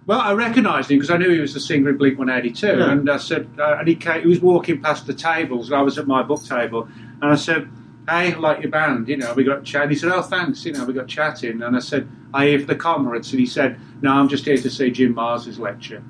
[0.09, 2.91] Well, I recognised him because I knew he was the singer in Blink 182, Yeah.
[2.93, 5.71] and I said, uh, and he came, he was walking past the tables.
[5.71, 6.89] I was at my book table,
[7.21, 7.69] and I said,
[8.09, 10.73] "Hey, I like your band, you know, we got chatting." He said, "Oh, thanks, you
[10.73, 13.79] know, we got chatting." And I said, "I here for the comrades," and he said,
[14.01, 16.03] "No, I'm just here to see Jim Marrs's lecture."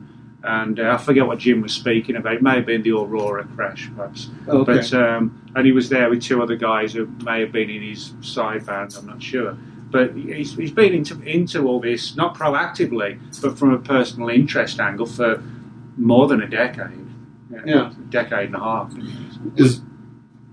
[0.45, 2.35] And uh, I forget what Jim was speaking about.
[2.35, 4.31] It may have been the Aurora crash, perhaps.
[4.47, 4.75] Oh, Okay.
[4.77, 7.83] But um, and he was there with two other guys who may have been in
[7.83, 8.95] his side band.
[8.97, 9.59] I'm not sure.
[9.91, 14.81] But he's, he's been into into all this not proactively, but from a personal interest
[14.81, 15.43] angle for
[15.97, 17.07] more than a decade.
[17.65, 17.93] Yeah.
[17.93, 18.93] a decade and a half.
[19.57, 19.81] Is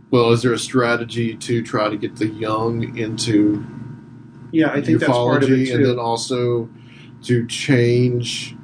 [0.10, 3.66] well, is there a strategy to try to get the young into
[4.52, 5.76] Yeah, I think that's part of it too.
[5.76, 6.70] and then also
[7.24, 8.56] to change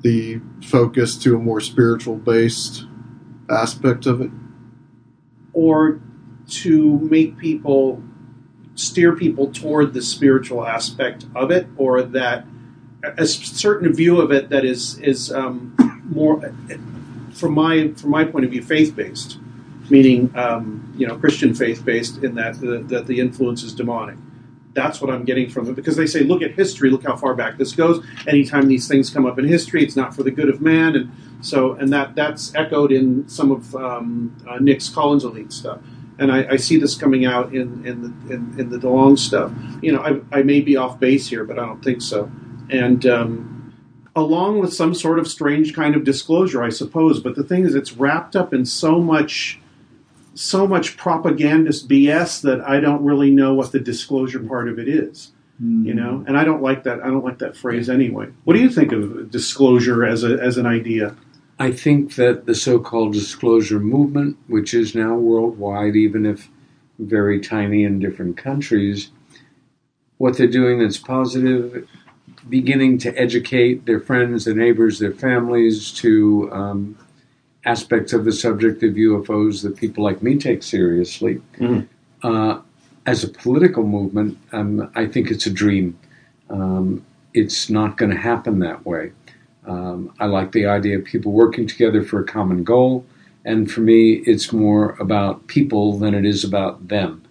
[0.00, 2.86] the focus to a more spiritual based
[3.50, 4.30] aspect of it?
[5.52, 6.00] or
[6.46, 8.02] to make people
[8.80, 12.44] steer people toward the spiritual aspect of it, or that
[13.02, 15.74] a certain view of it that is is um,
[16.04, 16.52] more,
[17.32, 19.38] from my from my point of view, faith based,
[19.90, 24.16] meaning um, you know Christian faith based in that the, that the influence is demonic.
[24.72, 27.34] That's what I'm getting from it because they say, look at history, look how far
[27.34, 28.04] back this goes.
[28.28, 31.10] Anytime these things come up in history, it's not for the good of man, and
[31.42, 35.80] so and that that's echoed in some of um, uh, Nick's Collins Elite stuff.
[36.20, 39.50] And I, I see this coming out in in the in, in the DeLonge stuff.
[39.82, 42.30] You know, I, I may be off base here, but I don't think so.
[42.68, 43.74] And um,
[44.14, 47.20] along with some sort of strange kind of disclosure, I suppose.
[47.20, 49.58] But the thing is, it's wrapped up in so much
[50.34, 54.88] so much propagandist BS that I don't really know what the disclosure part of it
[54.88, 55.32] is.
[55.84, 57.00] You know, and I don't like that.
[57.00, 58.28] I don't like that phrase anyway.
[58.44, 61.14] What do you think of disclosure as a as an idea?
[61.60, 66.48] I think that the so-called disclosure movement, which is now worldwide, even if
[66.98, 69.10] very tiny in different countries,
[70.16, 71.86] what they're doing that's positive,
[72.48, 76.98] beginning to educate their friends, their neighbors, their families to um,
[77.66, 81.42] aspects of the subject of UFOs that people like me take seriously.
[81.58, 81.86] Mhm.
[82.22, 82.60] Uh,
[83.04, 85.98] as a political movement, um, I think it's a dream.
[86.48, 87.04] Um,
[87.34, 89.12] it's not going to happen that way.
[89.66, 93.04] Um, I like the idea of people working together for a common goal,
[93.44, 97.22] and for me, it's more about people than it is about them.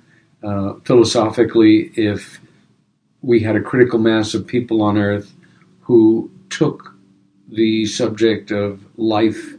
[0.43, 2.39] Uh, philosophically, if
[3.21, 5.33] we had a critical mass of people on Earth
[5.81, 6.93] who took
[7.51, 9.55] the subject of life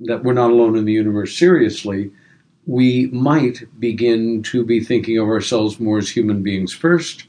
[0.00, 2.10] that we're not alone in the universe seriously,
[2.66, 7.24] we might begin to be thinking of ourselves more as human beings first,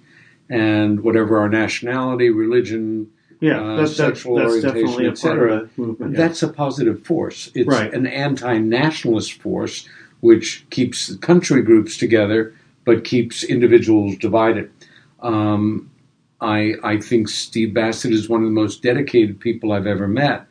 [0.50, 3.10] and whatever our nationality, religion,
[3.40, 5.54] Yeah, uh, that's, that's, sexual that's orientation, a etc.
[5.54, 6.08] of the yeah.
[6.10, 7.50] That's a positive force.
[7.56, 7.94] It's Right.
[7.94, 9.88] an anti-nationalist force
[10.20, 12.54] which keeps country groups together
[12.86, 14.72] but keeps individuals divided.
[15.22, 15.92] Um,
[16.42, 20.46] I, I think Steve Bassett is one of the most dedicated people I've ever met,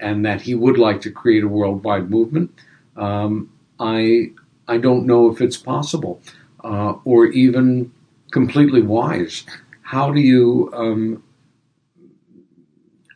[0.00, 2.50] and that he would like to create a worldwide movement.
[2.96, 4.30] Um, I
[4.68, 6.20] I don't know if it's possible
[6.64, 7.92] uh, or even
[8.30, 9.44] completely wise.
[9.82, 11.22] How do you um,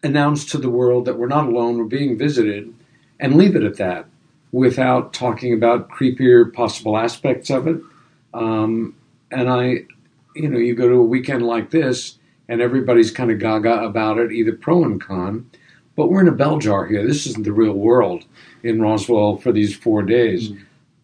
[0.07, 2.73] announce to the world that we're not alone, we're being visited,
[3.21, 4.07] and leave it at that
[4.53, 7.81] without talking about creepier possible aspects of it?
[8.33, 8.95] Um,
[9.31, 9.85] and I,
[10.35, 12.19] you know, you go to a weekend like this,
[12.49, 15.51] and everybody's kind of gaga about it, either pro and con.
[15.97, 17.07] But we're in a bell jar here.
[17.07, 18.25] This isn't the real world
[18.63, 20.53] in Roswell for these four days.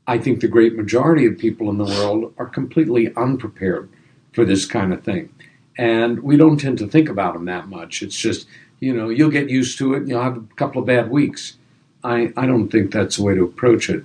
[0.06, 3.88] I think the great majority of people in the world are completely unprepared
[4.32, 5.32] for this kind of thing.
[5.78, 8.02] And we don't tend to think about them that much.
[8.02, 8.46] It's just,
[8.82, 11.56] you know, you'll get used to it and you'll have a couple of bad weeks.
[12.02, 14.04] I, I don't think that's the way to approach it.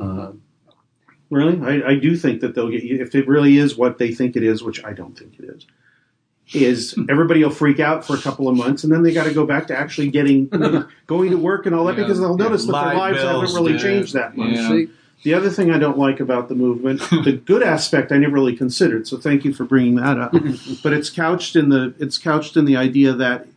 [0.00, 0.32] Uh,
[1.28, 4.14] Really, I, I do think that they'll get you if it really is what they
[4.14, 5.66] think it is, which I don't think it is.
[6.54, 9.34] Is everybody will freak out for a couple of months, and then they got to
[9.34, 10.46] go back to actually getting
[11.08, 12.04] going to work and all that Yeah.
[12.04, 13.80] because they'll notice that their Light lives haven't really dude.
[13.80, 14.52] changed that much.
[14.54, 14.68] Yeah.
[14.68, 14.88] See,
[15.24, 18.54] the other thing I don't like about the movement, the good aspect I never really
[18.54, 19.08] considered.
[19.08, 20.30] So thank you for bringing that up.
[20.84, 23.48] but it's couched in the it's couched in the idea that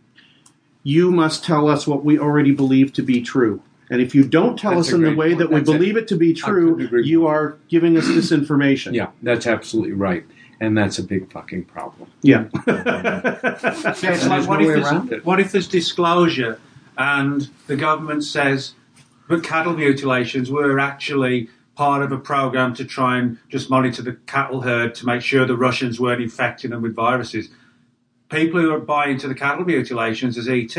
[0.83, 3.61] you must tell us what we already believe to be true.
[3.91, 5.39] And if you don't tell That's us in the way point.
[5.39, 8.93] that we That's a- believe it to be true, you are giving us disinformation.
[8.93, 10.23] yeah, that's absolutely right.
[10.61, 12.09] And that's a big fucking problem.
[12.21, 12.47] Yeah.
[12.67, 16.59] Yeah, it's like what, no if there's, what if there's disclosure
[16.97, 18.73] and the government says
[19.29, 24.13] that cattle mutilations were actually part of a program to try and just monitor the
[24.27, 27.49] cattle herd to make sure the Russians weren't infecting them with viruses?
[28.29, 30.75] People who are buying into the cattle mutilations as ET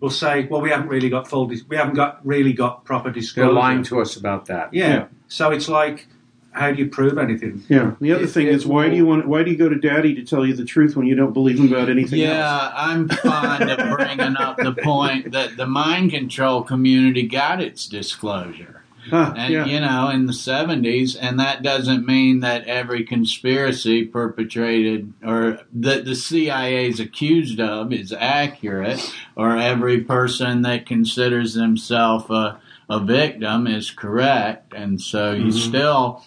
[0.00, 3.10] will say, "Well, we haven't really got full, dis- we haven't got really got proper
[3.10, 4.72] disclosure." They're lying to us about that.
[4.72, 5.04] Yeah.
[5.28, 6.06] So it's like,
[6.52, 7.62] how do you prove anything?
[7.68, 7.92] Yeah.
[8.00, 9.26] The other It- thing it is, why do you want?
[9.28, 11.58] Why do you go to Daddy to tell you the truth when you don't believe
[11.58, 12.34] him about anything else?
[12.38, 17.86] Yeah, I'm fond of bringing up the point that the mind control community got its
[17.86, 18.82] disclosure.
[19.08, 19.64] Huh, And, yeah.
[19.66, 26.04] you know, in the 70s, and that doesn't mean that every conspiracy perpetrated or that
[26.04, 32.58] the CIA is accused of is accurate, or every person that considers themselves a,
[32.90, 34.72] a victim is correct.
[34.74, 35.68] And so you Mhm.
[35.68, 36.24] still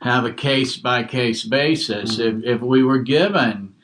[0.00, 2.18] have a case by case basis.
[2.18, 3.74] If, if we were given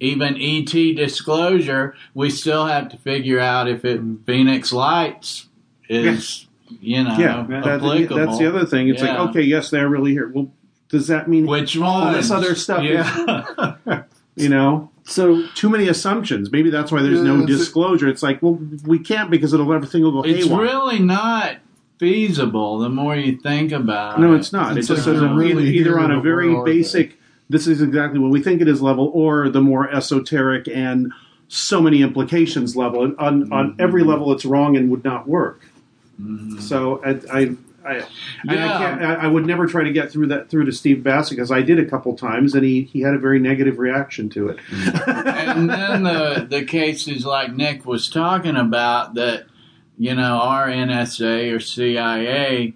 [0.00, 5.46] even ET disclosure, we still have to figure out if it Phoenix Lights
[5.88, 6.47] is,
[6.80, 8.16] you know, yeah, that- applicable.
[8.16, 8.88] that's the other thing.
[8.88, 9.18] It's Yeah.
[9.18, 10.30] like, okay, yes, they're really here.
[10.32, 10.50] Well,
[10.88, 12.82] does that mean Which all this other stuff?
[12.82, 13.74] is- Yeah.
[14.36, 16.52] you know, So too many assumptions.
[16.52, 18.08] Maybe that's why there's no Yeah, it's- disclosure.
[18.08, 21.56] It's like, well, we can't because it'll everything will go it's really not
[21.98, 24.30] feasible the more you think about no, it.
[24.30, 24.72] No, it's not.
[24.72, 26.66] It It's just like says you're really either, either on a very world.
[26.66, 27.18] basic,
[27.48, 31.12] this is exactly what we think it is level, or the more esoteric and
[31.48, 33.04] so many implications level.
[33.04, 33.80] And on on mm-hmm.
[33.80, 35.62] every level, it's wrong and would not work.
[36.20, 36.60] Mhm.
[36.60, 37.56] So I, I
[37.88, 37.94] I,
[38.46, 41.02] and I, can't, I, I would never try to get through that through to Steve
[41.02, 44.28] Bassett because I did a couple times and he, he had a very negative reaction
[44.30, 44.58] to it.
[45.06, 49.46] and then the the cases like Nick was talking about that,
[49.96, 52.74] you know, our NSA or CIA,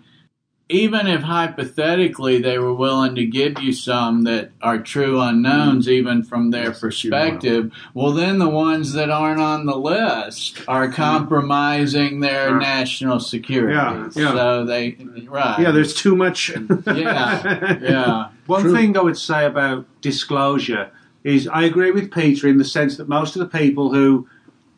[0.68, 5.94] even if hypothetically they were willing to give you some that are true unknowns, mm-hmm.
[5.94, 10.94] even from their perspective, well, then the ones that aren't on the list are mm-hmm.
[10.94, 13.74] compromising their national security.
[13.74, 14.32] Yeah, yeah.
[14.32, 15.58] So they, right.
[15.60, 16.50] Yeah, there's too much.
[16.86, 18.28] yeah, yeah.
[18.46, 20.90] One thing I would say about disclosure
[21.24, 24.26] is I agree with Peter in the sense that most of the people who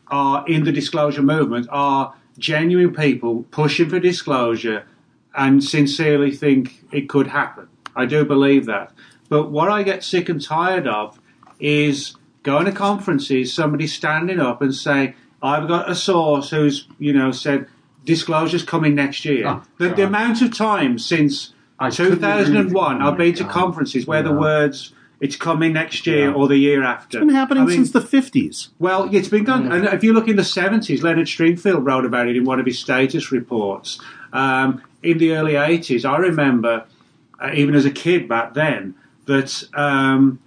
[0.07, 4.85] are in the disclosure movement are genuine people pushing for disclosure
[5.35, 7.67] and sincerely think it could happen.
[7.95, 8.91] I do believe that.
[9.29, 11.19] But what I get sick and tired of
[11.59, 17.13] is going to conferences, somebody standing up and saying, I've got a source who's, you
[17.13, 17.67] know, said
[18.03, 19.47] disclosure's coming next year.
[19.47, 23.53] Oh, the, the amount of time since couldn't 2001 with I've been to oh more.
[23.53, 27.19] conferences where the words it's coming next year or the year after.
[27.19, 28.69] It's been happening I mean, since the 50s.
[28.79, 29.71] well, it's been done.
[29.71, 32.65] And if you look in the 70s, Leonard Stringfield wrote about it in one of
[32.65, 33.99] his status reports.
[34.33, 36.85] Um, in the early 80s, I remember,
[37.39, 38.95] uh, even as a kid back then,
[39.25, 40.39] that um,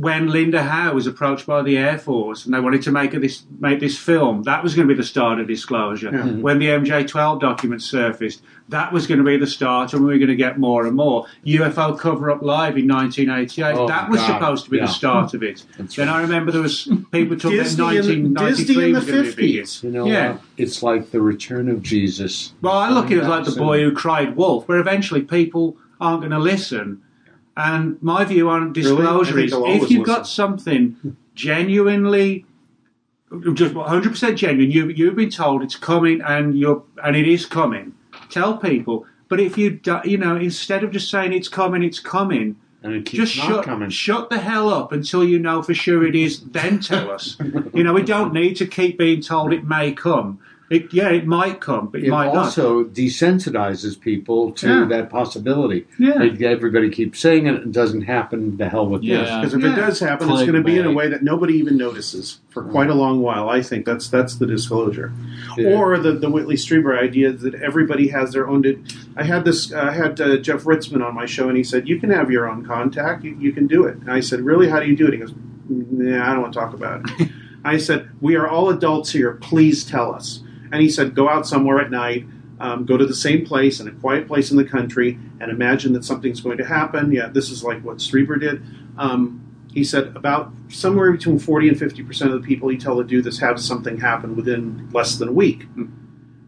[0.00, 3.20] when Linda Howe was approached by the Air Force and they wanted to make a,
[3.20, 6.10] this make this film, that was going to be the start of disclosure.
[6.10, 6.24] Yeah.
[6.40, 8.40] When the MJ12 documents surfaced,
[8.70, 10.96] that was going to be the start, and we were going to get more and
[10.96, 11.26] more.
[11.44, 14.26] UFO Cover Up Live in 1988, Oh, that was God.
[14.28, 14.86] supposed to be Yeah.
[14.86, 15.66] the start of it.
[15.96, 19.24] then I remember there was people talking about Disney in, 1993 in the was going
[19.24, 19.64] to be big.
[19.64, 19.82] 50s.
[19.84, 20.32] You know, Yeah.
[20.32, 20.40] what?
[20.56, 22.54] it's like the return of Jesus.
[22.62, 25.76] Well, I look at it as like the boy who cried wolf, where eventually people
[26.00, 27.02] aren't going to listen.
[27.62, 32.46] And my view on disclosure think is if you've got something genuinely,
[33.52, 37.94] just 100% genuine, you, you've been told it's coming and you're and it is coming,
[38.30, 39.06] tell people.
[39.28, 42.94] But if you, do, you know, instead of just saying it's coming, it's coming, And
[42.94, 43.90] it just shut, coming.
[43.90, 46.40] shut the hell up until you know for sure it is.
[46.40, 47.36] Then tell us.
[47.74, 50.40] you know, we don't need to keep being told it may come.
[50.70, 52.36] It, yeah, it might come, but it, it might not.
[52.36, 54.84] also desensitizes people to Yeah.
[54.86, 55.84] that possibility.
[55.98, 56.18] Yeah.
[56.18, 58.56] They- everybody keeps saying it, it doesn't happen.
[58.56, 59.18] The hell with Yeah.
[59.22, 59.30] this.
[59.36, 59.72] Because if Yeah.
[59.72, 62.62] it does happen, it's going to be in a way that nobody even notices for
[62.62, 63.48] quite a long while.
[63.48, 65.12] I think that's that's the disclosure,
[65.58, 65.76] Yeah.
[65.76, 68.62] or the the Whitley Strieber idea that everybody has their own.
[68.62, 68.78] Di-
[69.16, 69.72] I had this.
[69.72, 72.48] I had uh, Jeff Ritzmann on my show, and he said, "You can have your
[72.48, 73.24] own contact.
[73.24, 74.68] You, you can do it." And I said, "Really?
[74.68, 75.34] How do you do it?" He goes,
[75.68, 77.28] "Nah, I don't want to talk about it."
[77.64, 79.32] I said, "We are all adults here.
[79.32, 80.42] Please tell us."
[80.72, 82.26] And he said, "Go out somewhere at night."
[82.60, 85.94] Um, go to the same place in a quiet place in the country and imagine
[85.94, 87.10] that something's going to happen.
[87.10, 88.62] Yeah, this is like what Strieber did.
[88.98, 89.40] Um,
[89.72, 93.04] he said about somewhere between 40 and 50 percent of the people he tell to
[93.04, 95.64] do this have something happen within less than a week.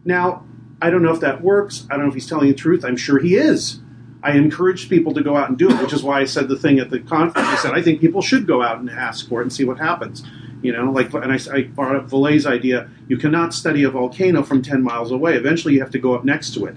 [0.05, 0.45] Now,
[0.81, 1.87] I don't know if that works.
[1.89, 2.83] I don't know if he's telling the truth.
[2.83, 3.79] I'm sure he is.
[4.21, 6.57] I encouraged people to go out and do it, which is why I said the
[6.57, 7.47] thing at the conference.
[7.47, 9.79] I said I think people should go out and ask for it and see what
[9.79, 10.23] happens.
[10.63, 12.89] You know, like, and I, I brought up Vallée's idea.
[13.07, 15.35] You cannot study a volcano from 10 miles away.
[15.35, 16.75] Eventually, you have to go up next to it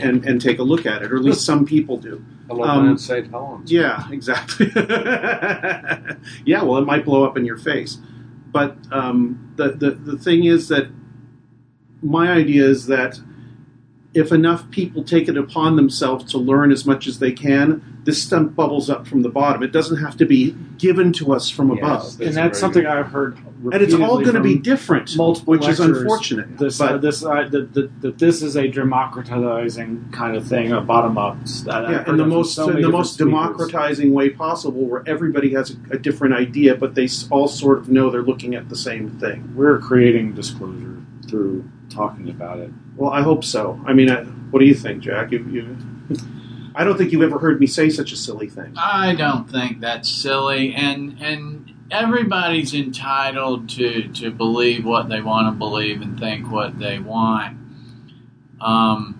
[0.00, 2.24] and, and take a look at it, or at least some people do.
[2.48, 3.28] Um, St.
[3.28, 3.72] Helens.
[3.72, 4.70] Yeah, exactly.
[4.76, 7.98] yeah, well, it might blow up in your face.
[8.52, 10.88] But um, the, the, the thing is that
[12.02, 13.18] my idea is that
[14.16, 18.22] if enough people take it upon themselves to learn as much as they can, this
[18.22, 19.62] stuff bubbles up from the bottom.
[19.62, 22.18] It doesn't have to be given to us from above.
[22.20, 23.36] and that's something I've heard.
[23.72, 26.56] And it's all going to be different, multiple which is unfortunate.
[26.56, 30.72] This, but uh, this, uh, that, that, that this is a democratizing kind of thing,
[30.72, 31.36] a bottom up.
[31.64, 33.32] That yeah, heard in the most so in the most speakers.
[33.32, 37.90] democratizing way possible, where everybody has a, a different idea, but they all sort of
[37.90, 39.52] know they're looking at the same thing.
[39.54, 42.70] We're creating disclosure through talking about it.
[42.96, 43.80] Well, I hope so.
[43.86, 44.08] I mean,
[44.50, 45.32] what do you think, Jack?
[45.32, 45.76] You, you,
[46.74, 48.74] I don't think you've ever heard me say such a silly thing.
[48.76, 55.52] I don't think that's silly, and and everybody's entitled to to believe what they want
[55.52, 57.58] to believe and think what they want.
[58.60, 59.16] Um,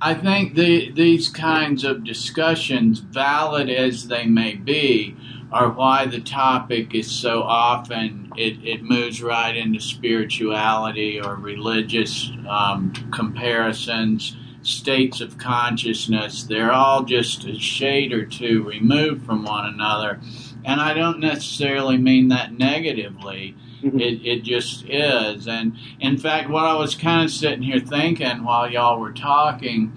[0.00, 5.16] I think the, these kinds of discussions, valid as they may be,
[5.50, 12.30] are why the topic is so often it, it moves right into spirituality or religious
[12.48, 16.44] um, comparisons, states of consciousness.
[16.44, 20.20] They're all just a shade or two removed from one another.
[20.64, 23.54] And I don't necessarily mean that negatively.
[23.82, 25.46] It, it just is.
[25.46, 29.92] And in fact, what I was kind of sitting here thinking while y'all were talking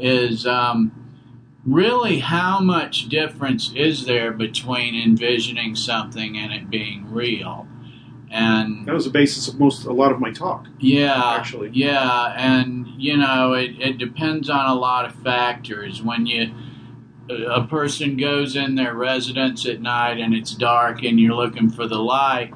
[0.00, 0.97] is um,
[1.66, 7.66] really how much difference is there between envisioning something and it being real?
[8.30, 10.66] and That was the basis of most a lot of my talk.
[10.78, 11.70] yeah, Actually.
[11.72, 16.02] yeah, and you know, it, it depends on a lot of factors.
[16.02, 16.50] When you
[17.30, 21.86] a person goes in their residence at night and it's dark and you're looking for
[21.86, 22.52] the light.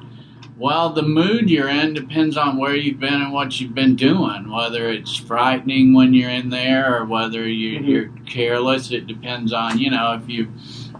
[0.63, 4.49] Well, the mood you're in depends on where you've been and what you've been doing.
[4.49, 7.85] Whether it's frightening when you're in there or whether you, Mhm.
[7.89, 10.47] you're careless, it depends on you know if you've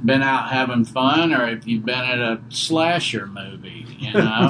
[0.04, 4.50] been out having fun or if you've been at a slasher movie, you know.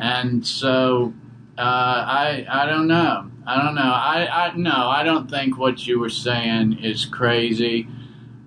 [0.00, 1.12] and so
[1.56, 3.26] uh, I I don't know.
[3.46, 3.82] I don't know.
[3.82, 4.88] I, I no.
[4.88, 7.86] I don't think what you were saying is crazy.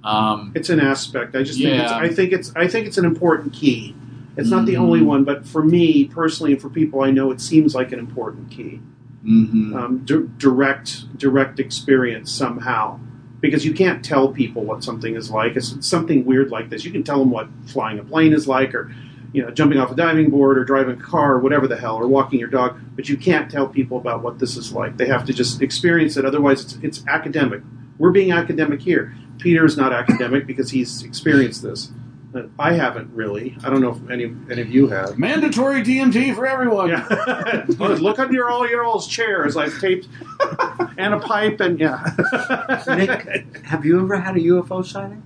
[0.03, 1.33] Um, It's an aspect.
[1.33, 3.95] I just think it's, I think it's I think it's an important key.
[4.35, 7.39] It's not the only one, but for me personally, and for people I know, it
[7.39, 8.81] seems like an important key.
[9.25, 9.73] mhm.
[9.75, 12.99] Um, di- direct direct experience somehow,
[13.39, 15.55] because you can't tell people what something is like.
[15.55, 16.83] It's something weird like this.
[16.83, 18.93] You can tell them what flying a plane is like, or
[19.31, 21.95] you know, jumping off a diving board, or driving a car, or whatever the hell,
[21.95, 22.77] or walking your dog.
[22.95, 24.97] But you can't tell people about what this is like.
[24.97, 26.25] They have to just experience it.
[26.25, 27.61] Otherwise, it's, it's academic.
[27.97, 29.13] We're being academic here.
[29.39, 31.91] Peter is not academic because he's experienced this.
[32.57, 33.57] I haven't really.
[33.63, 35.17] I don't know if any any of you have.
[35.17, 36.89] Mandatory DMT for everyone.
[36.89, 37.65] Yeah.
[37.67, 39.55] Look under your all your all's chairs.
[39.55, 40.07] I've taped
[40.97, 42.03] and a pipe and yeah.
[42.87, 45.21] Nick, have you ever had a UFO sighting?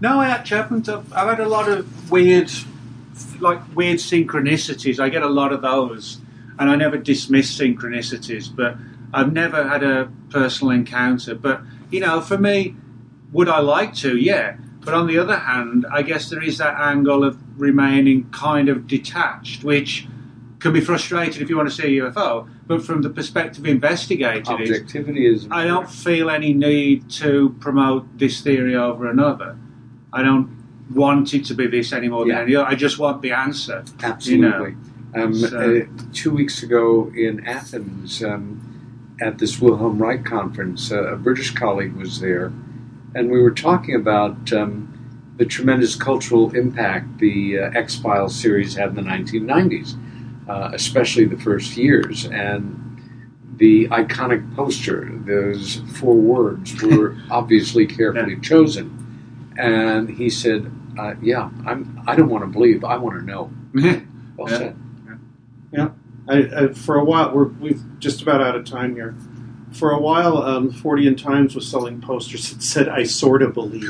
[0.00, 0.88] No, I actually haven't.
[0.88, 2.50] I've, I've had a lot of weird,
[3.40, 5.00] like weird synchronicities.
[5.00, 6.18] I get a lot of those,
[6.58, 8.54] and I never dismiss synchronicities.
[8.54, 8.76] But
[9.12, 11.34] I've never had a personal encounter.
[11.34, 12.76] But you know, for me,
[13.32, 14.16] would I like to?
[14.16, 14.56] Yeah.
[14.88, 18.86] But on the other hand, I guess there is that angle of remaining kind of
[18.86, 20.08] detached, which
[20.60, 22.48] can be frustrating if you want to see a UFO.
[22.66, 25.46] But from the perspective of investigating Objectivity is.
[25.50, 29.58] I don't feel any need to promote this theory over another.
[30.10, 30.56] I don't
[30.90, 32.36] want it to be this anymore Yeah.
[32.36, 32.68] than any other.
[32.68, 33.84] I just want the answer.
[34.02, 34.74] Absolutely.
[35.14, 38.58] um, So- uh, two weeks ago in Athens, um,
[39.20, 42.52] at this Wilhelm Reich conference, uh, a British colleague was there,
[43.14, 48.74] and we were talking about um, the tremendous cultural impact the uh, X Files series
[48.74, 49.96] had in the 1990s,
[50.48, 52.26] uh, especially the first years.
[52.26, 52.84] And
[53.56, 59.54] the iconic poster, those four words, were obviously carefully chosen.
[59.56, 62.00] And he said, uh, "Yeah, I'm.
[62.06, 62.84] I don't want to believe.
[62.84, 63.50] I want to know."
[64.36, 64.58] Well Yeah.
[64.58, 64.76] said.
[65.72, 65.88] Yeah,
[66.28, 69.16] I, I, for a while we're we've just about out of time here.
[69.78, 73.88] For a while, um, Fortean Times was selling posters that said "I sort of believe,"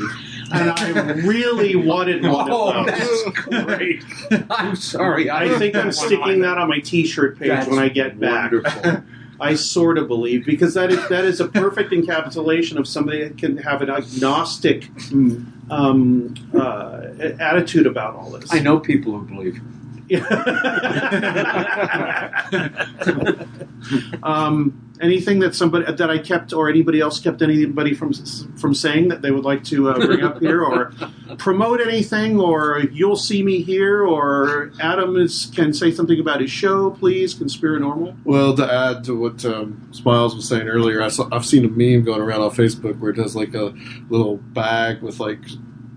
[0.53, 3.25] and I really wanted one Oh, of those.
[3.25, 4.03] that's great.
[4.51, 5.31] I'm sorry.
[5.31, 8.51] I think I'm sticking that on my T-shirt page That's when I get back.
[8.51, 9.03] wonderful.
[9.41, 13.37] I sort of believe because that is that is a perfect encapsulation of somebody that
[13.37, 14.89] can have an agnostic
[15.71, 17.07] um, uh,
[17.39, 18.53] attitude about all this.
[18.53, 19.59] I know people who believe.
[24.23, 28.13] um, anything that somebody that I kept or anybody else kept anybody from
[28.57, 30.91] from saying that they would like to uh, bring up here or
[31.37, 36.51] promote anything or you'll see me here or Adam is can say something about his
[36.51, 41.29] show please Conspiranormal Well, to add to what um, Smiles was saying earlier, I saw,
[41.31, 43.73] I've seen a meme going around on Facebook where it does like a
[44.09, 45.41] little bag with like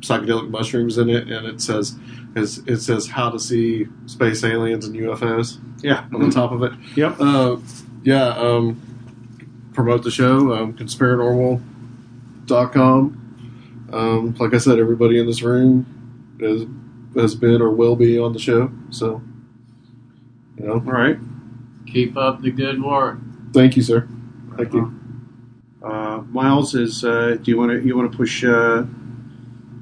[0.00, 1.96] psychedelic mushrooms in it, and it says
[2.34, 5.58] it says how to see space aliens and UFOs.
[5.82, 6.72] Yeah, on the top of it.
[6.96, 7.16] Yep.
[7.20, 7.56] Uh,
[8.02, 8.28] yeah.
[8.28, 8.80] Um,
[9.73, 10.53] promote the show.
[10.53, 13.19] Um, Conspiranormal.com.
[13.93, 15.86] Um, like I said, everybody in this room
[16.40, 16.65] has
[17.15, 18.70] has been or will be on the show.
[18.90, 19.20] So,
[20.59, 20.74] you know.
[20.74, 21.19] All right.
[21.86, 23.19] Keep up the good work.
[23.53, 24.09] Thank you, sir.
[24.57, 24.94] Thank you.
[25.82, 28.85] uh, Miles is uh, do you want to you want to push uh,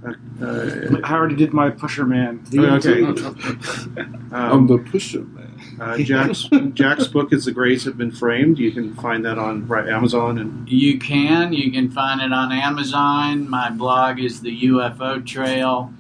[0.05, 0.13] uh,
[0.43, 2.41] uh, I already did my pusher man.
[2.57, 3.05] okay
[4.33, 5.50] I'm the pusher man.
[5.81, 8.59] Uh, Jack's Jack's book is The Greys Have Been Framed.
[8.59, 11.55] You can find that on right, Amazon and You can.
[11.55, 13.49] You can find it on Amazon.
[13.49, 15.91] My blog is the UFO Trail,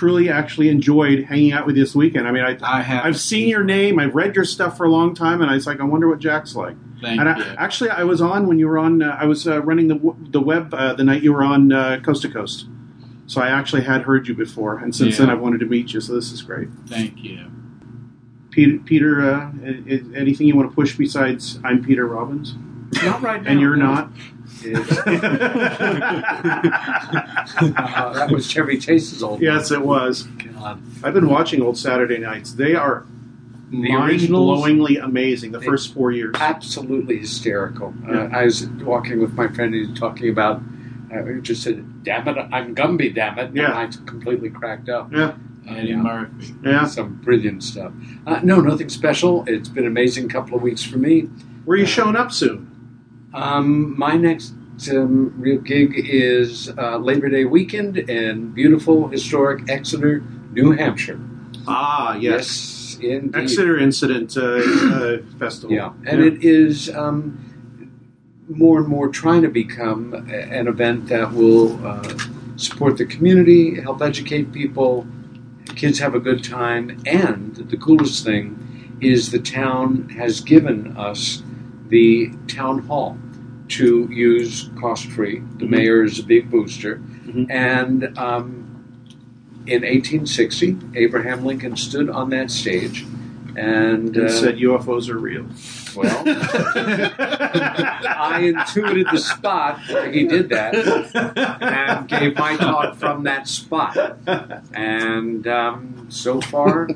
[0.03, 2.27] truly actually enjoyed hanging out with you this weekend.
[2.27, 3.05] I mean, I, I have.
[3.05, 5.65] I've seen your name, I've read your stuff for a long time, and I was
[5.65, 6.75] like, I wonder what Jack's like.
[7.01, 7.43] Thank and you.
[7.45, 9.01] I, actually, I was on when you were on.
[9.01, 12.01] Uh, I was uh, running the the web uh, the night you were on uh,
[12.03, 12.67] Coast to Coast,
[13.27, 15.25] so I actually had heard you before, and since Yeah.
[15.25, 16.01] then I've wanted to meet you.
[16.01, 16.67] So this is great.
[16.87, 17.49] Thank you.
[18.51, 19.51] Peter, Peter uh,
[20.15, 22.55] anything you want to push besides I'm Peter Robbins?
[23.03, 23.51] Not right now.
[23.51, 23.93] And you're no.
[23.93, 24.09] not.
[27.75, 29.41] Uh, that was Chevy Chase's old.
[29.41, 30.23] Yes, it was.
[30.23, 30.81] God.
[31.03, 32.53] I've been watching old Saturday nights.
[32.53, 33.05] They are
[33.69, 35.51] mind-blowingly amazing.
[35.51, 36.35] The first four years.
[36.39, 37.93] absolutely hysterical.
[38.07, 38.23] Yeah.
[38.23, 40.61] Uh, I was walking with my friend and talking about.
[41.13, 43.65] Uh, he just said, "Damn it, I'm Gumby, damn it!" Yeah.
[43.65, 45.11] and I completely cracked up.
[45.11, 45.35] Yeah.
[45.69, 45.95] Uh, Eddie yeah.
[45.97, 46.55] Murphy.
[46.63, 46.85] Yeah.
[46.85, 47.91] some brilliant stuff.
[48.25, 49.43] Uh, no, nothing special.
[49.47, 51.29] It's been an amazing couple of weeks for me.
[51.65, 52.69] Where are you showing up soon?
[53.33, 54.53] Um, my next
[54.91, 61.19] um, real gig is uh, Labor Day weekend in beautiful, historic Exeter, New Hampshire.
[61.67, 62.97] Ah, yes.
[62.99, 63.35] Yes, indeed.
[63.35, 65.75] Exeter Incident uh, uh, Festival.
[65.75, 67.39] Yeah, and it is um,
[68.49, 72.17] more and more trying to become an event that will uh,
[72.55, 75.07] support the community, help educate people,
[75.75, 81.41] kids have a good time, and the coolest thing is the town has given us
[81.93, 83.15] the town hall
[83.69, 85.43] to use cost free.
[85.59, 85.69] The Mhm.
[85.69, 87.45] mayor is a big booster, Mhm.
[87.51, 88.65] and um,
[89.67, 93.05] in 1860, Abraham Lincoln stood on that stage
[93.55, 95.45] and, And uh, said UFOs are real.
[95.95, 100.73] well, I intuited the spot where he did that
[101.61, 103.95] and gave my talk from that spot.
[104.73, 106.87] And um, so far,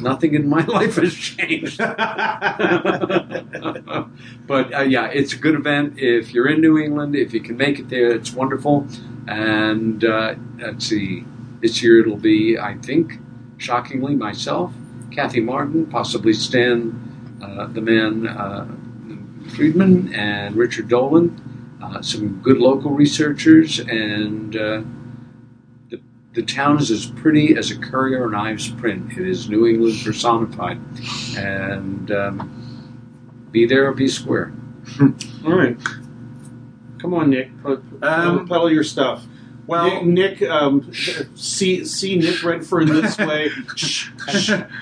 [0.00, 1.78] nothing in my life has changed.
[1.78, 1.94] but
[4.74, 5.98] uh, yeah, it's a good event.
[5.98, 8.86] If you're in New England, if you can make it there, it's wonderful.
[9.26, 11.24] And uh, let's see,
[11.60, 13.18] this year it'll be, I think,
[13.58, 14.72] shockingly, myself,
[15.10, 18.66] Kathy Marden, possibly Stan, uh, the man uh,
[19.54, 21.46] Friedman, and Richard Dolan.
[21.82, 24.82] Uh, some good local researchers, and uh,
[26.40, 29.12] the, the town is as pretty as a Currier and Ives print.
[29.12, 30.78] It is New England personified.
[31.36, 34.52] And um, be there or be square.
[35.00, 35.76] All right.
[36.98, 37.50] Come on, Nick.
[37.62, 39.24] Put, Um, pedal your stuff.
[39.70, 40.92] Well- Nick, Nick um,
[41.34, 43.50] see see Nick Redfern this way.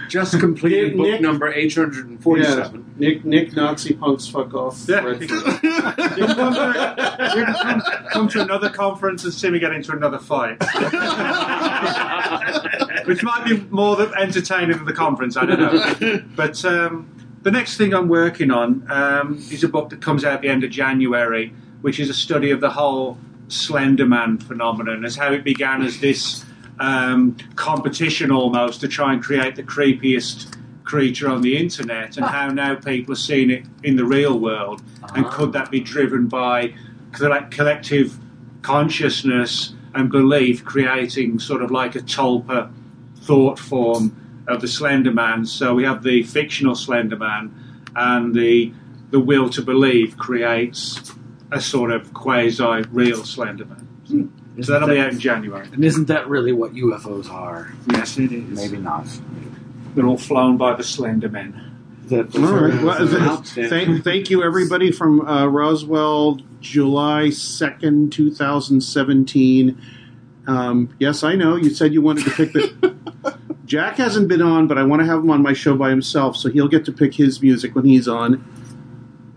[0.08, 2.94] Just completed Nick- book Nick- number 847.
[2.96, 4.84] Nick Nick Nazi punks fuck off.
[4.88, 5.04] Yeah.
[5.04, 5.28] Redfern.
[6.18, 6.94] You come to,
[7.34, 7.82] can come,
[8.12, 10.58] come to another conference and see me get into another fight.
[13.06, 16.22] Which might be more than entertaining than the conference, I don't know.
[16.36, 17.08] But um,
[17.42, 20.48] the next thing I'm working on um, is a book that comes out at the
[20.48, 21.52] end of January,
[21.82, 23.18] which is a study of the whole
[23.48, 26.44] Slenderman phenomenon, as how it began as this
[26.78, 32.48] um, competition almost to try and create the creepiest creature on the internet, and how
[32.48, 34.82] now people are seeing it in the real world,
[35.14, 36.72] and could that be driven by
[37.12, 38.18] colle- collective
[38.62, 42.70] consciousness and belief creating sort of like a tulpa
[43.20, 45.44] thought form of the Slender Man.
[45.44, 47.54] So we have the fictional Slender Man,
[47.94, 48.72] and the
[49.10, 51.12] the will to believe creates
[51.50, 54.32] a sort of quasi real Slender Man.
[54.62, 55.68] So that'll be out in January.
[55.72, 57.72] And isn't that really what UFOs are?
[57.90, 58.48] Yes, it is.
[58.48, 59.06] Maybe not.
[59.94, 61.64] They're all flown by the Slender Men.
[62.06, 62.82] That All right.
[62.82, 69.80] Well, th- thank, thank you, everybody from uh, Roswell, July 2nd, 2017.
[70.46, 71.56] Um, yes, I know.
[71.56, 72.96] You said you wanted to pick the.
[73.66, 76.36] Jack hasn't been on, but I want to have him on my show by himself,
[76.36, 78.42] so he'll get to pick his music when he's on.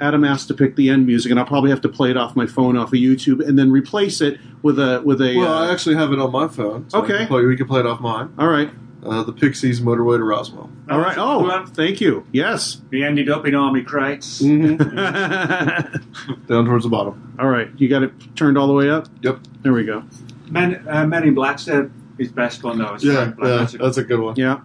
[0.01, 2.35] Adam asked to pick the end music, and I'll probably have to play it off
[2.35, 5.37] my phone off of YouTube and then replace it with a with a.
[5.37, 6.89] Well, uh, I actually have it on my phone.
[6.89, 7.19] so Okay.
[7.19, 8.29] can play- we can play it off mine.
[8.39, 8.69] all right,
[9.05, 10.69] Uh, the Pixies Motorway to Roswell.
[10.89, 11.15] all right.
[11.17, 12.23] Oh, thank you.
[12.31, 12.81] Yes.
[12.91, 14.41] We ended up in army crates.
[14.41, 14.77] Mm-hmm.
[16.47, 17.35] Down towards the bottom.
[17.39, 17.69] All right.
[17.77, 19.07] you got it turned all the way up.
[19.21, 19.39] Yep.
[19.63, 20.03] There we go.
[20.49, 21.87] Men, uh, Men in Black's uh,
[22.17, 22.97] his best one though.
[22.99, 23.35] Yeah, Black.
[23.39, 24.35] yeah, That's a- that's a good one.
[24.35, 24.59] Yeah.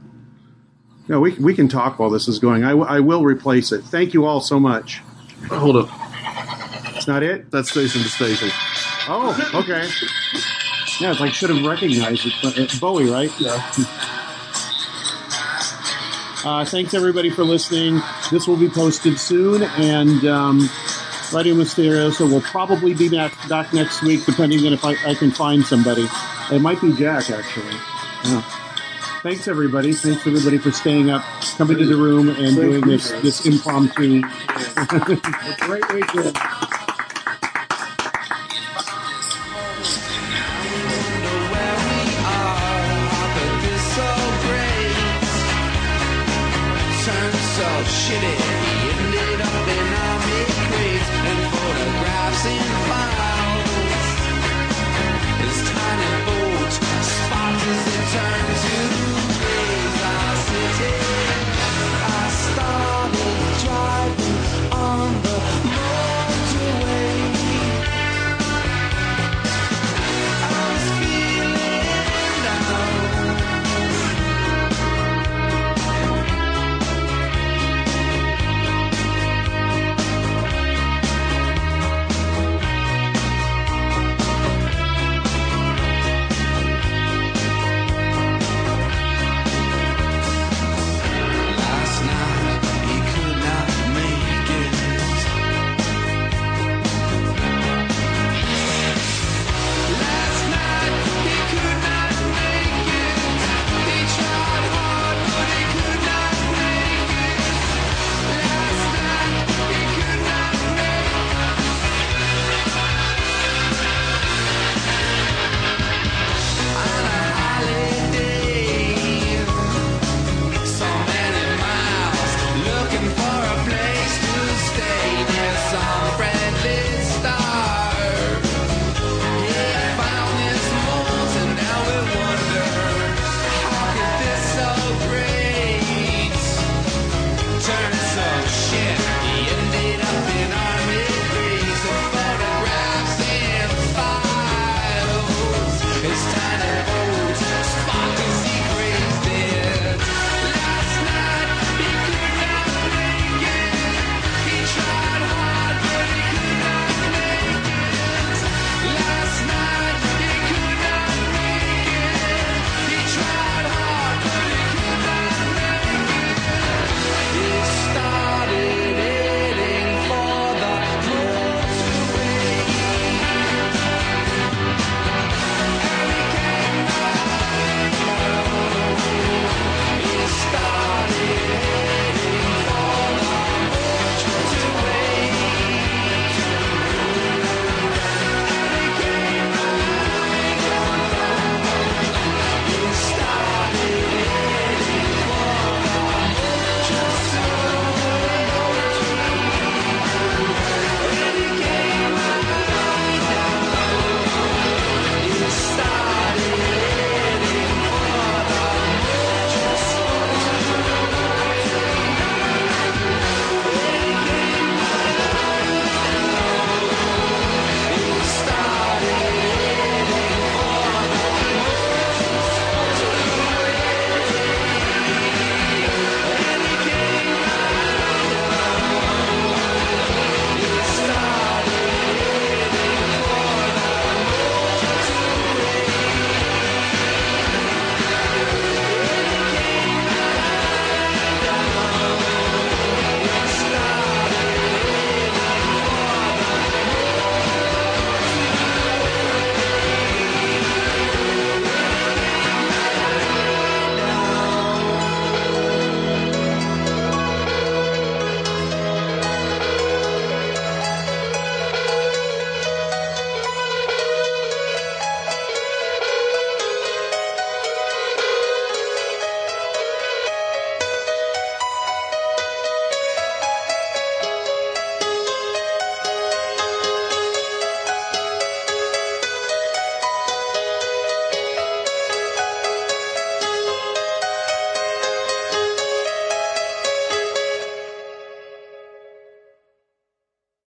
[1.09, 2.65] Yeah, we, we can talk while this is going.
[2.65, 3.85] I, w- I will replace it.
[3.85, 5.03] Thank you all so much.
[5.49, 5.89] Hold up.
[6.97, 7.51] It's not it?
[7.51, 8.49] That's station to station.
[9.09, 9.89] Oh, okay.
[11.01, 12.33] Yeah, it's like should have recognized it.
[12.43, 13.31] But it's Bowie, right?
[13.39, 13.73] Yeah.
[16.45, 18.01] Uh, thanks everybody for listening.
[18.31, 20.61] This will be posted soon, and um,
[21.35, 25.33] Radio Mysterioso will probably be back, back next week, depending on if I, I can
[25.33, 26.07] find somebody.
[26.53, 27.75] It might be Jack, actually.
[28.25, 28.43] Yeah
[29.27, 29.93] thanks everybody.
[29.93, 31.25] Thanks everybody for staying up,
[31.57, 34.23] coming to the room, and doing this this impromptu.
[35.67, 36.37] great weekend.